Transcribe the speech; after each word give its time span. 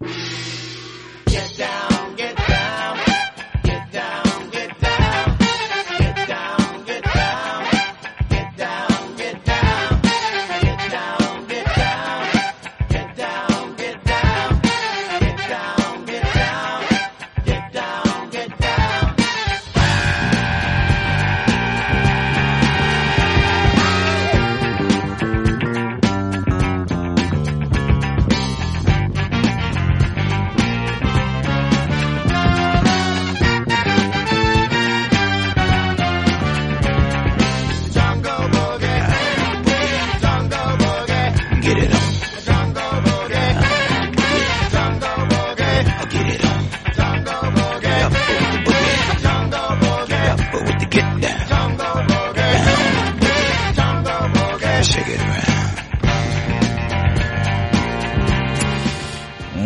you 0.00 0.47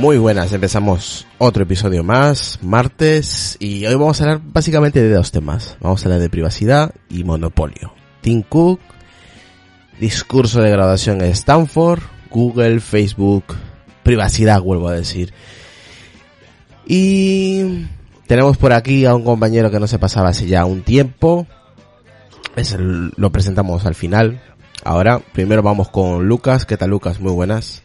Muy 0.02 0.18
buenas, 0.18 0.52
empezamos 0.52 1.28
otro 1.38 1.62
episodio 1.62 2.02
más, 2.02 2.58
martes, 2.60 3.56
y 3.60 3.86
hoy 3.86 3.94
vamos 3.94 4.20
a 4.20 4.24
hablar 4.24 4.40
básicamente 4.44 5.00
de 5.00 5.14
dos 5.14 5.30
temas. 5.30 5.76
Vamos 5.78 6.02
a 6.02 6.06
hablar 6.06 6.20
de 6.20 6.28
privacidad 6.28 6.92
y 7.08 7.22
monopolio. 7.22 7.94
Tim 8.20 8.42
Cook, 8.42 8.80
discurso 10.00 10.60
de 10.60 10.72
graduación 10.72 11.20
en 11.20 11.30
Stanford, 11.30 12.00
Google, 12.32 12.80
Facebook, 12.80 13.44
privacidad, 14.02 14.60
vuelvo 14.60 14.88
a 14.88 14.94
decir. 14.94 15.32
Y 16.84 17.86
tenemos 18.26 18.56
por 18.56 18.72
aquí 18.72 19.04
a 19.04 19.14
un 19.14 19.22
compañero 19.22 19.70
que 19.70 19.78
no 19.78 19.86
se 19.86 20.00
pasaba 20.00 20.30
hace 20.30 20.48
ya 20.48 20.64
un 20.64 20.82
tiempo. 20.82 21.46
Es 22.56 22.76
lo 22.76 23.30
presentamos 23.30 23.86
al 23.86 23.94
final. 23.94 24.42
Ahora, 24.82 25.20
primero 25.20 25.62
vamos 25.62 25.90
con 25.90 26.26
Lucas. 26.26 26.66
¿Qué 26.66 26.76
tal 26.76 26.90
Lucas? 26.90 27.20
Muy 27.20 27.30
buenas. 27.30 27.84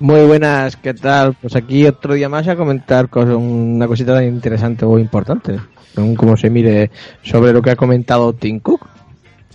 Muy 0.00 0.26
buenas, 0.26 0.76
¿qué 0.76 0.92
tal? 0.92 1.34
Pues 1.34 1.54
aquí 1.54 1.86
otro 1.86 2.14
día 2.14 2.28
más 2.28 2.48
a 2.48 2.56
comentar 2.56 3.08
una 3.16 3.86
cosita 3.86 4.22
interesante 4.24 4.84
o 4.84 4.98
importante, 4.98 5.58
según 5.94 6.16
cómo 6.16 6.36
se 6.36 6.50
mire 6.50 6.90
sobre 7.22 7.52
lo 7.52 7.62
que 7.62 7.70
ha 7.70 7.76
comentado 7.76 8.32
Tim 8.32 8.60
Cook. 8.60 8.88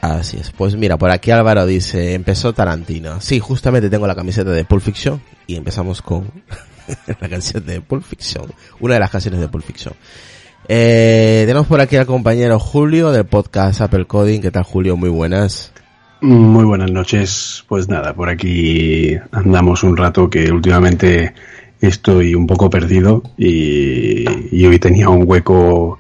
Así 0.02 0.38
es. 0.38 0.52
Pues 0.52 0.76
mira, 0.76 0.98
por 0.98 1.12
aquí 1.12 1.32
Álvaro 1.32 1.66
dice, 1.66 2.14
empezó 2.14 2.54
Tarantino. 2.54 3.20
Sí, 3.20 3.40
justamente 3.40 3.90
tengo 3.90 4.08
la 4.08 4.16
camiseta 4.16 4.52
de 4.52 4.64
Pulp 4.64 4.82
Fiction 4.82 5.22
y 5.46 5.56
empezamos 5.56 6.02
con 6.02 6.32
la 7.20 7.28
canción 7.28 7.66
de 7.66 7.82
Pulp 7.82 8.04
Fiction. 8.04 8.46
Una 8.80 8.94
de 8.94 9.00
las 9.02 9.12
canciones 9.12 9.42
de 9.42 9.50
Pulp 9.50 9.66
Fiction. 9.66 9.94
Eh, 10.70 11.44
tenemos 11.48 11.68
por 11.68 11.82
aquí 11.82 11.98
al 11.98 12.06
compañero 12.06 12.60
Julio 12.60 13.12
del 13.12 13.26
podcast 13.26 13.82
Apple 13.82 14.06
Coding. 14.06 14.40
¿Qué 14.40 14.52
tal 14.52 14.64
Julio? 14.64 14.96
Muy 14.96 15.10
buenas. 15.10 15.74
Muy 16.22 16.66
buenas 16.66 16.92
noches. 16.92 17.64
Pues 17.68 17.88
nada, 17.88 18.14
por 18.14 18.30
aquí 18.30 19.16
andamos 19.32 19.84
un 19.84 19.96
rato 19.96 20.30
que 20.30 20.52
últimamente 20.52 21.34
estoy 21.80 22.36
un 22.36 22.46
poco 22.46 22.70
perdido 22.70 23.24
y, 23.38 24.26
hoy 24.66 24.80
tenía 24.80 25.08
un 25.08 25.24
hueco 25.26 25.98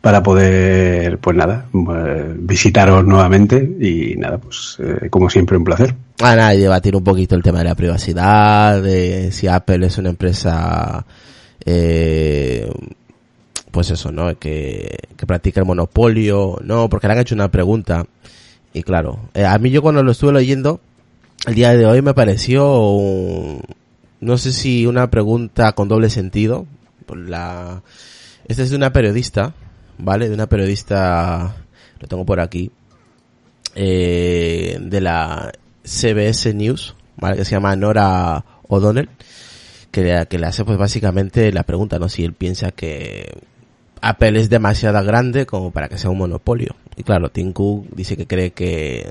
para 0.00 0.22
poder, 0.22 1.18
pues 1.18 1.36
nada, 1.36 1.66
eh, 1.74 2.34
visitaros 2.38 3.04
nuevamente 3.04 3.56
y 3.80 4.14
nada, 4.16 4.38
pues 4.38 4.78
eh, 4.78 5.10
como 5.10 5.28
siempre 5.28 5.56
un 5.56 5.64
placer. 5.64 5.96
Ah, 6.20 6.36
nada, 6.36 6.50
debatir 6.50 6.94
un 6.94 7.02
poquito 7.02 7.34
el 7.34 7.42
tema 7.42 7.58
de 7.58 7.64
la 7.64 7.74
privacidad, 7.74 8.80
de 8.80 9.32
si 9.32 9.48
Apple 9.48 9.84
es 9.84 9.98
una 9.98 10.10
empresa, 10.10 11.04
eh, 11.64 12.70
pues 13.72 13.90
eso, 13.90 14.12
¿no? 14.12 14.38
Que, 14.38 14.96
que 15.16 15.26
practica 15.26 15.58
el 15.58 15.66
monopolio, 15.66 16.60
no, 16.62 16.88
porque 16.88 17.08
le 17.08 17.14
han 17.14 17.20
hecho 17.20 17.34
una 17.34 17.50
pregunta. 17.50 18.06
Y 18.72 18.82
claro, 18.82 19.18
eh, 19.34 19.44
a 19.44 19.56
mí 19.58 19.70
yo 19.70 19.82
cuando 19.82 20.02
lo 20.02 20.10
estuve 20.12 20.32
leyendo, 20.32 20.80
el 21.46 21.54
día 21.54 21.72
de 21.72 21.86
hoy 21.86 22.02
me 22.02 22.14
pareció, 22.14 22.80
un- 22.90 23.62
no 24.20 24.38
sé 24.38 24.52
si 24.52 24.86
una 24.86 25.10
pregunta 25.10 25.72
con 25.72 25.88
doble 25.88 26.10
sentido. 26.10 26.66
Por 27.06 27.18
la, 27.18 27.82
esta 28.48 28.62
es 28.62 28.70
de 28.70 28.76
una 28.76 28.92
periodista, 28.92 29.54
¿vale? 29.98 30.28
De 30.28 30.34
una 30.34 30.48
periodista, 30.48 31.56
lo 32.00 32.08
tengo 32.08 32.24
por 32.26 32.40
aquí, 32.40 32.70
eh, 33.74 34.78
de 34.80 35.00
la 35.00 35.52
CBS 35.84 36.52
News, 36.54 36.94
¿vale? 37.16 37.36
Que 37.36 37.44
se 37.44 37.52
llama 37.52 37.76
Nora 37.76 38.44
O'Donnell, 38.68 39.08
que 39.90 40.26
que 40.28 40.38
le 40.38 40.46
hace 40.46 40.64
pues 40.64 40.78
básicamente 40.78 41.52
la 41.52 41.62
pregunta, 41.62 41.98
¿no? 41.98 42.08
Si 42.08 42.24
él 42.24 42.32
piensa 42.32 42.72
que 42.72 43.38
Apple 44.02 44.38
es 44.40 44.48
demasiado 44.50 45.02
grande 45.04 45.46
como 45.46 45.70
para 45.70 45.88
que 45.88 45.98
sea 45.98 46.10
un 46.10 46.18
monopolio. 46.18 46.76
Y 46.96 47.02
claro, 47.02 47.30
Tim 47.30 47.52
dice 47.94 48.16
que 48.16 48.26
cree 48.26 48.52
que, 48.52 49.10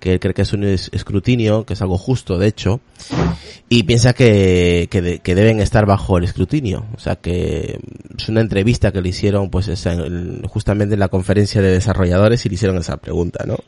que 0.00 0.12
él 0.14 0.20
cree 0.20 0.34
que 0.34 0.42
es 0.42 0.52
un 0.52 0.64
es- 0.64 0.88
escrutinio, 0.92 1.64
que 1.66 1.74
es 1.74 1.82
algo 1.82 1.98
justo, 1.98 2.38
de 2.38 2.46
hecho, 2.48 2.80
y 3.68 3.82
piensa 3.84 4.12
que, 4.14 4.88
que, 4.90 5.00
de- 5.02 5.18
que 5.20 5.34
deben 5.34 5.60
estar 5.60 5.86
bajo 5.86 6.18
el 6.18 6.24
escrutinio. 6.24 6.86
O 6.96 6.98
sea 6.98 7.16
que 7.16 7.78
es 8.18 8.28
una 8.28 8.40
entrevista 8.40 8.90
que 8.92 9.00
le 9.02 9.10
hicieron 9.10 9.50
pues 9.50 9.70
justamente 10.48 10.94
en 10.94 11.00
la 11.00 11.08
conferencia 11.08 11.60
de 11.62 11.70
desarrolladores 11.72 12.44
y 12.44 12.48
le 12.48 12.54
hicieron 12.56 12.78
esa 12.78 12.96
pregunta, 12.96 13.44
¿no? 13.46 13.58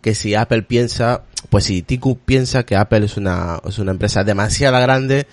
Que 0.00 0.14
si 0.14 0.34
Apple 0.34 0.62
piensa, 0.62 1.24
pues 1.50 1.64
si 1.64 1.82
Cook 1.82 2.20
piensa 2.24 2.62
que 2.64 2.76
Apple 2.76 3.04
es 3.04 3.16
una, 3.16 3.60
es 3.66 3.78
una 3.78 3.90
empresa 3.92 4.24
demasiado 4.24 4.80
grande 4.80 5.26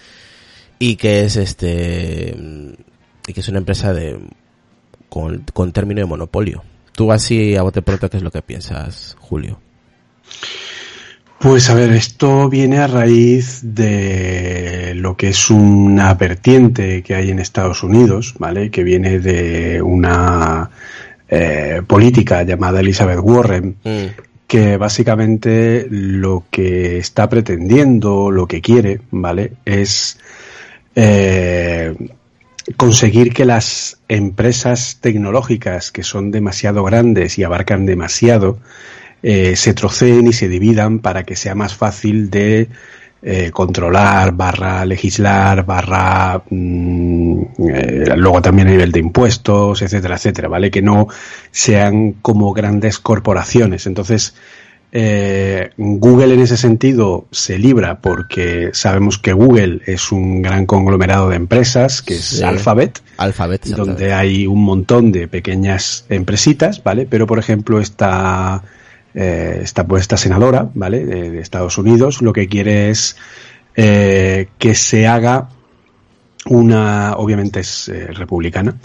y 0.80 0.96
que 0.98 1.22
es 1.26 1.38
este, 1.38 2.36
y 3.28 3.34
que 3.34 3.40
es 3.40 3.48
una 3.48 3.60
empresa 3.60 3.94
de, 3.94 4.20
con, 5.10 5.44
con 5.54 5.72
término 5.72 6.02
de 6.02 6.06
monopolio. 6.06 6.64
Tú 6.92 7.12
así 7.12 7.56
a 7.56 7.62
bote 7.62 7.82
pronto, 7.82 8.10
¿qué 8.10 8.18
es 8.18 8.24
lo 8.24 8.32
que 8.32 8.42
piensas, 8.42 9.16
Julio? 9.20 9.60
Pues 11.40 11.70
a 11.70 11.76
ver, 11.76 11.92
esto 11.92 12.50
viene 12.50 12.80
a 12.80 12.88
raíz 12.88 13.60
de 13.62 14.94
lo 14.96 15.16
que 15.16 15.28
es 15.30 15.52
una 15.52 16.16
vertiente 16.16 17.04
que 17.04 17.14
hay 17.14 17.30
en 17.30 17.38
Estados 17.38 17.84
Unidos, 17.84 18.34
¿vale? 18.40 18.72
Que 18.72 18.84
viene 18.84 19.20
de 19.20 19.80
una 19.84 20.72
eh, 21.30 21.84
política 21.86 22.42
llamada 22.42 22.80
Elizabeth 22.80 23.20
Warren, 23.22 23.76
que 24.48 24.78
básicamente 24.78 25.86
lo 25.92 26.46
que 26.50 26.98
está 26.98 27.30
pretendiendo, 27.30 28.32
lo 28.32 28.48
que 28.48 28.60
quiere, 28.60 29.02
¿vale? 29.12 29.54
Es 29.64 30.18
eh, 30.96 31.94
conseguir 32.76 33.34
que 33.34 33.46
las 33.46 34.00
empresas 34.10 34.98
tecnológicas 35.00 35.92
que 35.92 36.04
son 36.04 36.32
demasiado 36.32 36.84
grandes 36.84 37.38
y 37.38 37.44
abarcan 37.44 37.86
demasiado, 37.86 38.60
eh, 39.24 39.56
se 39.56 39.74
troceen 39.74 40.28
y 40.28 40.34
se 40.34 40.50
dividan 40.50 41.00
para 41.00 41.24
que 41.24 41.36
sea 41.36 41.56
más 41.56 41.76
fácil 41.76 42.30
de 42.30 42.68
eh, 43.22 43.52
controlar, 43.52 44.34
barra 44.34 44.86
legislar, 44.86 45.66
barra 45.66 46.44
mm, 46.50 47.42
eh, 47.68 48.14
luego 48.16 48.42
también 48.42 48.68
a 48.68 48.72
nivel 48.72 48.92
de 48.92 49.00
impuestos, 49.00 49.82
etcétera, 49.82 50.16
etcétera, 50.16 50.48
¿vale? 50.48 50.70
Que 50.70 50.82
no 50.82 51.08
sean 51.50 52.14
como 52.22 52.54
grandes 52.54 53.00
corporaciones. 53.00 53.88
Entonces, 53.88 54.36
eh, 54.92 55.72
Google 55.78 56.34
en 56.34 56.40
ese 56.40 56.56
sentido 56.56 57.28
se 57.32 57.60
libra 57.60 58.00
porque 58.00 58.70
sabemos 58.74 59.18
que 59.18 59.34
Google 59.34 59.82
es 59.86 60.12
un 60.12 60.42
gran 60.42 60.66
conglomerado 60.66 61.30
de 61.30 61.36
empresas, 61.36 62.02
que 62.02 62.16
es 62.16 62.26
Sí. 62.26 62.44
Alphabet, 62.44 63.02
Alphabet, 63.18 63.66
donde 63.66 64.14
hay 64.14 64.48
un 64.48 64.64
montón 64.64 65.12
de 65.12 65.28
pequeñas 65.28 66.06
empresitas, 66.10 66.82
¿vale? 66.84 67.06
Pero, 67.10 67.28
por 67.28 67.38
ejemplo, 67.38 67.80
esta, 67.80 68.64
eh, 69.14 69.60
esta, 69.64 69.86
pues, 69.86 70.02
esta 70.02 70.18
senadora, 70.18 70.70
¿vale? 70.74 71.06
De, 71.06 71.32
de 71.32 71.40
Estados 71.40 71.78
Unidos, 71.78 72.22
lo 72.22 72.32
que 72.32 72.48
quiere 72.48 72.90
es 72.90 73.18
eh, 73.76 74.48
que 74.58 74.74
se 74.74 75.06
haga 75.06 75.50
una, 76.50 77.14
obviamente 77.18 77.60
es 77.60 77.90
eh, 77.90 78.08
republicana, 78.08 78.76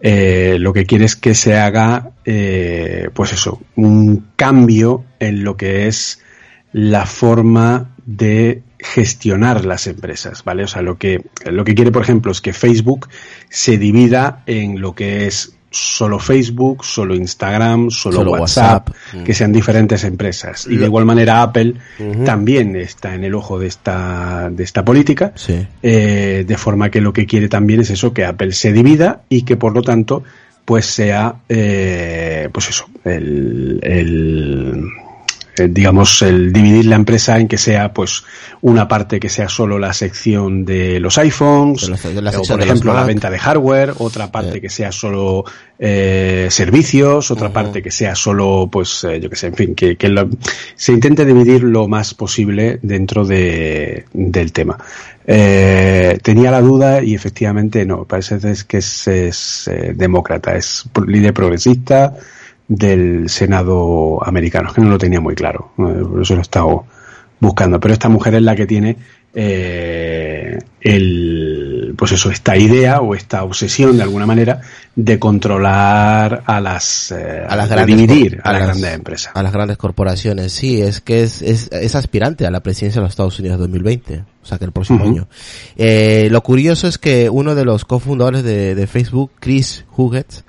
eh, 0.00 0.56
lo 0.60 0.72
que 0.72 0.86
quiere 0.86 1.04
es 1.04 1.16
que 1.16 1.34
se 1.34 1.56
haga, 1.56 2.10
eh, 2.24 3.10
pues 3.14 3.32
eso, 3.32 3.60
un 3.76 4.28
cambio 4.36 5.04
en 5.18 5.44
lo 5.44 5.56
que 5.56 5.86
es 5.86 6.20
la 6.72 7.06
forma 7.06 7.94
de 8.06 8.62
gestionar 8.78 9.64
las 9.64 9.86
empresas, 9.86 10.44
¿vale? 10.44 10.64
O 10.64 10.68
sea, 10.68 10.82
lo 10.82 10.98
que, 10.98 11.24
lo 11.46 11.64
que 11.64 11.74
quiere, 11.74 11.90
por 11.90 12.02
ejemplo, 12.02 12.30
es 12.30 12.40
que 12.40 12.52
Facebook 12.52 13.08
se 13.48 13.76
divida 13.76 14.42
en 14.46 14.80
lo 14.80 14.94
que 14.94 15.26
es 15.26 15.57
solo 15.70 16.18
Facebook, 16.18 16.84
solo 16.84 17.14
Instagram, 17.14 17.90
solo, 17.90 18.18
Solo 18.18 18.30
WhatsApp, 18.32 18.88
WhatsApp. 18.88 19.24
que 19.24 19.34
sean 19.34 19.52
diferentes 19.52 20.04
empresas. 20.04 20.66
Y 20.66 20.76
de 20.76 20.86
igual 20.86 21.04
manera 21.04 21.42
Apple 21.42 21.74
también 22.24 22.76
está 22.76 23.14
en 23.14 23.24
el 23.24 23.34
ojo 23.34 23.58
de 23.58 23.66
esta, 23.66 24.48
de 24.50 24.64
esta 24.64 24.84
política. 24.84 25.32
Sí. 25.34 25.66
Eh, 25.82 26.44
de 26.46 26.56
forma 26.56 26.90
que 26.90 27.00
lo 27.00 27.12
que 27.12 27.26
quiere 27.26 27.48
también 27.48 27.80
es 27.80 27.90
eso, 27.90 28.12
que 28.12 28.24
Apple 28.24 28.52
se 28.52 28.72
divida 28.72 29.22
y 29.28 29.42
que 29.42 29.56
por 29.56 29.74
lo 29.74 29.82
tanto 29.82 30.22
pues 30.64 30.84
sea 30.84 31.36
eh, 31.48 32.50
pues 32.52 32.68
eso, 32.68 32.86
el, 33.04 33.80
el, 33.82 34.84
eh, 35.60 35.68
digamos 35.68 36.22
el 36.22 36.52
dividir 36.52 36.86
la 36.86 36.96
empresa 36.96 37.38
en 37.38 37.48
que 37.48 37.58
sea 37.58 37.92
pues 37.92 38.22
una 38.60 38.86
parte 38.88 39.18
que 39.20 39.28
sea 39.28 39.48
solo 39.48 39.78
la 39.78 39.92
sección 39.92 40.64
de 40.64 41.00
los 41.00 41.18
iPhones, 41.18 41.82
De 41.82 41.90
la- 41.90 41.96
de 42.14 42.22
la 42.22 42.30
o, 42.38 42.42
por 42.42 42.60
ejemplo 42.62 42.92
la 42.94 43.04
venta 43.04 43.30
de 43.30 43.38
hardware, 43.38 43.94
otra 43.98 44.30
parte 44.32 44.58
Eh. 44.58 44.60
que 44.60 44.68
sea 44.70 44.92
solo 44.92 45.44
eh, 45.80 46.48
servicios, 46.50 47.30
otra 47.30 47.52
parte 47.52 47.82
que 47.82 47.90
sea 47.92 48.14
solo 48.16 48.68
pues 48.70 49.04
eh, 49.04 49.20
yo 49.20 49.30
que 49.30 49.36
sé, 49.36 49.46
en 49.48 49.54
fin, 49.54 49.74
que, 49.74 49.96
que 49.96 50.08
lo- 50.08 50.28
se 50.74 50.92
intente 50.92 51.24
dividir 51.24 51.62
lo 51.62 51.86
más 51.88 52.14
posible 52.14 52.78
dentro 52.82 53.24
de, 53.24 54.04
del 54.12 54.52
tema. 54.52 54.76
Eh, 55.30 56.18
tenía 56.22 56.50
la 56.50 56.60
duda 56.62 57.02
y 57.02 57.14
efectivamente 57.14 57.84
no, 57.84 58.04
parece 58.04 58.38
es 58.50 58.64
que 58.64 58.78
es, 58.78 59.06
es, 59.08 59.68
eh, 59.68 59.92
demócrata, 59.94 60.56
es 60.56 60.84
líder 61.06 61.34
progresista 61.34 62.14
del 62.68 63.28
Senado 63.30 64.18
americano, 64.24 64.68
es 64.68 64.74
que 64.74 64.80
no 64.82 64.90
lo 64.90 64.98
tenía 64.98 65.20
muy 65.20 65.34
claro, 65.34 65.72
eh, 65.78 66.04
por 66.08 66.20
eso 66.22 66.34
lo 66.34 66.40
he 66.40 66.42
estado 66.42 66.84
buscando, 67.40 67.80
pero 67.80 67.94
esta 67.94 68.08
mujer 68.08 68.34
es 68.34 68.42
la 68.42 68.54
que 68.54 68.66
tiene 68.66 68.96
eh, 69.52 70.58
el, 70.80 71.94
pues 71.96 72.12
eso, 72.12 72.30
esta 72.30 72.56
idea 72.56 73.00
o 73.00 73.14
esta 73.14 73.44
obsesión 73.44 73.96
de 73.96 74.02
alguna 74.02 74.26
manera 74.26 74.60
de 74.96 75.18
controlar 75.18 76.42
a 76.46 76.60
las, 76.60 77.12
eh, 77.12 77.44
a 77.48 77.54
las 77.56 77.68
grandes 77.68 77.96
dividir 77.96 78.40
a, 78.42 78.52
las 78.52 78.60
las- 78.60 78.68
grandes 78.70 78.94
empresas. 78.94 79.32
a 79.34 79.42
las 79.42 79.52
grandes 79.52 79.76
corporaciones. 79.76 80.52
Sí 80.52 80.80
es 80.82 81.00
que 81.00 81.22
es, 81.22 81.42
es, 81.42 81.68
es 81.72 81.94
aspirante 81.94 82.46
a 82.46 82.50
la 82.50 82.60
presidencia 82.60 83.00
de 83.00 83.04
los 83.04 83.12
Estados 83.12 83.38
Unidos 83.38 83.58
2020 83.60 84.24
o 84.42 84.46
sea 84.48 84.58
que 84.58 84.64
el 84.64 84.72
próximo 84.72 85.04
año. 85.04 85.28
Eh, 85.76 86.28
lo 86.30 86.42
curioso 86.42 86.88
es 86.88 86.96
que 86.98 87.28
uno 87.30 87.54
de 87.54 87.64
los 87.64 87.84
cofundadores 87.84 88.42
de, 88.44 88.74
de 88.74 88.86
Facebook 88.86 89.30
Chris 89.40 89.84
Huggett 89.96 90.42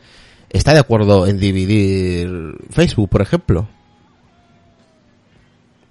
está 0.50 0.74
de 0.74 0.80
acuerdo 0.80 1.28
en 1.28 1.40
dividir 1.40 2.56
Facebook 2.70 3.10
por 3.10 3.22
ejemplo 3.22 3.68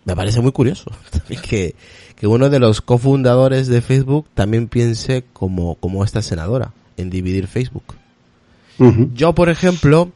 me 0.04 0.16
parece 0.16 0.40
muy 0.40 0.52
curioso 0.52 0.90
que, 1.42 1.74
que 2.16 2.26
uno 2.26 2.48
de 2.48 2.58
los 2.58 2.80
cofundadores 2.80 3.68
de 3.68 3.82
Facebook 3.82 4.26
también 4.34 4.66
piense 4.68 5.24
como, 5.32 5.74
como 5.76 6.02
esta 6.02 6.22
senadora 6.22 6.72
en 6.98 7.10
dividir 7.10 7.46
Facebook. 7.46 7.94
Yo, 9.14 9.34
por 9.34 9.48
ejemplo, 9.48 10.12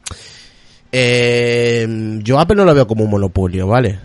eh, 0.91 2.19
yo 2.23 2.39
Apple 2.39 2.55
no 2.55 2.65
lo 2.65 2.73
veo 2.73 2.87
como 2.87 3.03
un 3.03 3.09
monopolio, 3.09 3.67
¿vale? 3.67 3.99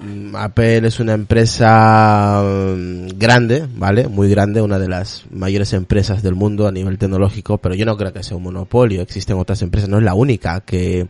Mm, 0.00 0.34
Apple 0.36 0.86
es 0.86 1.00
una 1.00 1.14
empresa 1.14 2.42
mm, 2.44 3.18
grande, 3.18 3.66
¿vale? 3.76 4.08
Muy 4.08 4.28
grande, 4.28 4.60
una 4.60 4.78
de 4.78 4.88
las 4.88 5.24
mayores 5.30 5.72
empresas 5.72 6.22
del 6.22 6.34
mundo 6.34 6.66
a 6.66 6.72
nivel 6.72 6.98
tecnológico, 6.98 7.58
pero 7.58 7.74
yo 7.74 7.86
no 7.86 7.96
creo 7.96 8.12
que 8.12 8.22
sea 8.22 8.36
un 8.36 8.42
monopolio. 8.42 9.02
Existen 9.02 9.38
otras 9.38 9.62
empresas, 9.62 9.88
no 9.88 9.98
es 9.98 10.04
la 10.04 10.14
única 10.14 10.60
que, 10.60 11.08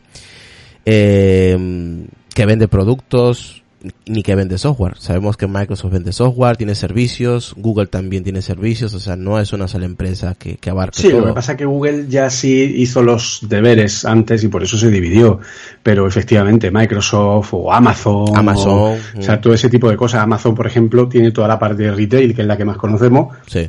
eh, 0.84 2.06
que 2.34 2.46
vende 2.46 2.69
productos 2.69 3.63
ni 4.06 4.22
que 4.22 4.34
vende 4.34 4.58
software. 4.58 4.94
Sabemos 4.98 5.36
que 5.36 5.46
Microsoft 5.46 5.92
vende 5.92 6.12
software, 6.12 6.56
tiene 6.56 6.75
servicios, 6.75 7.54
Google 7.56 7.86
también 7.86 8.25
tiene 8.25 8.42
servicios, 8.42 8.94
o 8.94 9.00
sea, 9.00 9.16
no 9.16 9.38
es 9.38 9.52
una 9.52 9.69
sola 9.69 9.84
empresa 9.86 10.34
que, 10.38 10.56
que 10.56 10.70
abarque 10.70 11.00
Sí, 11.00 11.10
todo. 11.10 11.20
lo 11.20 11.26
que 11.28 11.32
pasa 11.34 11.52
es 11.52 11.58
que 11.58 11.64
Google 11.64 12.06
ya 12.08 12.31
sí 12.31 12.75
hizo 12.76 13.02
los 13.02 13.40
deberes 13.48 14.04
antes 14.04 14.42
y 14.44 14.48
por 14.48 14.62
eso 14.62 14.78
se 14.78 14.90
dividió. 14.90 15.40
Pero 15.82 16.06
efectivamente, 16.06 16.70
Microsoft 16.70 17.50
o 17.52 17.72
Amazon. 17.72 18.26
Amazon, 18.36 18.72
O, 18.72 18.92
o 19.19 19.22
sea, 19.22 19.36
mm. 19.36 19.40
todo 19.40 19.54
ese 19.54 19.69
tipo 19.69 19.90
de 19.90 19.96
cosas. 19.96 20.22
Amazon, 20.22 20.54
por 20.54 20.66
ejemplo, 20.66 21.08
tiene 21.08 21.30
toda 21.30 21.48
la 21.48 21.58
parte 21.58 21.82
de 21.82 21.92
retail, 21.92 22.34
que 22.34 22.42
es 22.42 22.48
la 22.48 22.56
que 22.56 22.64
más 22.64 22.76
conocemos, 22.76 23.34
Sí. 23.46 23.69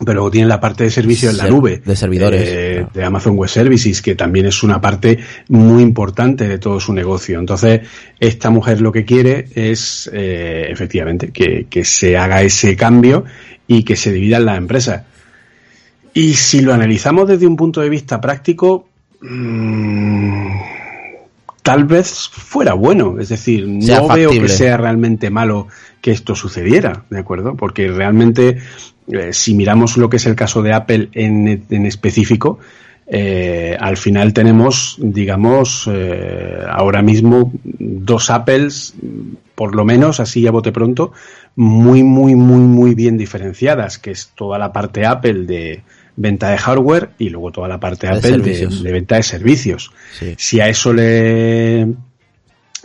Pero 0.00 0.14
luego 0.14 0.30
tiene 0.30 0.48
la 0.48 0.60
parte 0.60 0.84
de 0.84 0.90
servicio 0.90 1.30
en 1.30 1.36
la 1.36 1.48
nube. 1.48 1.80
de 1.84 1.96
servidores, 1.96 2.42
eh. 2.44 2.86
De 2.92 3.04
Amazon 3.04 3.36
Web 3.36 3.48
Services, 3.48 4.02
que 4.02 4.14
también 4.14 4.46
es 4.46 4.62
una 4.62 4.80
parte 4.80 5.18
muy 5.48 5.82
importante 5.82 6.48
de 6.48 6.58
todo 6.58 6.80
su 6.80 6.92
negocio. 6.92 7.38
Entonces, 7.38 7.82
esta 8.18 8.50
mujer 8.50 8.80
lo 8.80 8.90
que 8.90 9.04
quiere 9.04 9.48
es, 9.54 10.10
eh, 10.12 10.66
efectivamente, 10.68 11.30
que, 11.30 11.66
que 11.70 11.84
se 11.84 12.16
haga 12.16 12.42
ese 12.42 12.76
cambio 12.76 13.24
y 13.68 13.84
que 13.84 13.96
se 13.96 14.12
dividan 14.12 14.46
las 14.46 14.58
empresas. 14.58 15.02
Y 16.12 16.34
si 16.34 16.60
lo 16.60 16.72
analizamos 16.72 17.28
desde 17.28 17.46
un 17.46 17.56
punto 17.56 17.80
de 17.80 17.88
vista 17.88 18.20
práctico, 18.20 18.88
mm, 19.20 20.46
tal 21.64 21.84
vez 21.84 22.28
fuera 22.30 22.74
bueno. 22.74 23.18
Es 23.18 23.30
decir, 23.30 23.66
no 23.66 24.08
veo 24.08 24.30
que 24.30 24.48
sea 24.48 24.76
realmente 24.76 25.30
malo 25.30 25.66
que 26.00 26.12
esto 26.12 26.36
sucediera, 26.36 27.04
¿de 27.08 27.18
acuerdo? 27.18 27.56
Porque 27.56 27.88
realmente, 27.88 28.58
eh, 29.08 29.32
si 29.32 29.54
miramos 29.54 29.96
lo 29.96 30.08
que 30.08 30.16
es 30.16 30.26
el 30.26 30.34
caso 30.34 30.62
de 30.62 30.72
Apple 30.72 31.08
en, 31.12 31.64
en 31.68 31.86
específico, 31.86 32.58
eh, 33.06 33.76
al 33.78 33.96
final 33.96 34.32
tenemos, 34.32 34.96
digamos, 34.98 35.88
eh, 35.92 36.58
ahora 36.68 37.02
mismo 37.02 37.52
dos 37.62 38.30
Apples, 38.30 38.94
por 39.54 39.74
lo 39.74 39.84
menos, 39.84 40.20
así 40.20 40.46
a 40.46 40.50
bote 40.50 40.72
pronto, 40.72 41.12
muy, 41.56 42.02
muy, 42.02 42.34
muy, 42.34 42.60
muy 42.60 42.94
bien 42.94 43.18
diferenciadas, 43.18 43.98
que 43.98 44.10
es 44.10 44.30
toda 44.34 44.58
la 44.58 44.72
parte 44.72 45.04
Apple 45.04 45.44
de 45.44 45.82
venta 46.16 46.50
de 46.50 46.58
hardware 46.58 47.10
y 47.18 47.28
luego 47.28 47.52
toda 47.52 47.68
la 47.68 47.80
parte 47.80 48.06
De 48.06 48.14
Apple 48.14 48.38
de, 48.38 48.92
venta 48.92 49.16
de 49.16 49.22
servicios. 49.22 49.92
Sí. 50.18 50.34
Si 50.38 50.60
a 50.60 50.68
eso 50.68 50.92
le... 50.92 51.88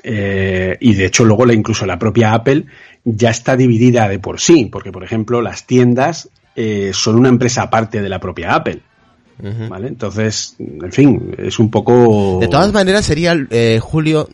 eh, 0.04 0.78
y 0.80 0.94
de 0.94 1.06
hecho 1.06 1.26
luego 1.26 1.46
la, 1.46 1.54
incluso 1.54 1.86
la 1.86 2.00
propia 2.00 2.34
Apple 2.34 2.66
ya 3.04 3.30
está 3.30 3.56
dividida 3.56 4.08
de 4.08 4.20
por 4.20 4.40
sí, 4.40 4.66
porque 4.66 4.92
por 4.92 5.04
ejemplo 5.04 5.42
las 5.42 5.66
tiendas 5.66 6.30
eh, 6.56 6.92
son 6.94 7.16
una 7.18 7.30
empresa 7.30 7.64
aparte 7.64 8.02
de 8.02 8.10
la 8.10 8.20
propia 8.20 8.56
Apple. 8.56 8.82
¿Vale? 9.42 9.88
Entonces, 9.88 10.58
en 10.60 10.92
fin, 10.92 11.34
es 11.38 11.60
un 11.60 11.72
poco... 11.72 12.40
De 12.42 12.50
todas 12.50 12.74
maneras 12.74 13.06
sería, 13.06 13.34
eh, 13.52 13.80
Julio, 13.82 14.28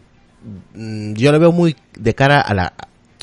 mm, 0.74 1.14
yo 1.14 1.32
lo 1.32 1.40
veo 1.40 1.52
muy 1.52 1.76
de 1.96 2.16
cara 2.16 2.42
a 2.42 2.56
la 2.56 2.74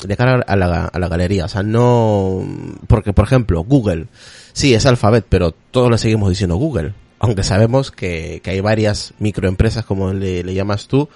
de 0.01 0.17
cara 0.17 0.43
a 0.47 0.55
la, 0.55 0.85
a 0.85 0.99
la 0.99 1.07
galería, 1.07 1.45
o 1.45 1.47
sea, 1.47 1.63
no, 1.63 2.45
porque 2.87 3.13
por 3.13 3.25
ejemplo, 3.25 3.63
Google, 3.63 4.07
sí, 4.53 4.73
es 4.73 4.85
Alphabet, 4.85 5.25
pero 5.27 5.51
todos 5.51 5.91
le 5.91 5.97
seguimos 5.97 6.29
diciendo 6.29 6.55
Google, 6.55 6.93
aunque 7.19 7.43
sabemos 7.43 7.91
que, 7.91 8.41
que 8.43 8.51
hay 8.51 8.59
varias 8.59 9.13
microempresas, 9.19 9.85
como 9.85 10.13
le, 10.13 10.43
le 10.43 10.53
llamas 10.53 10.87
tú, 10.87 11.09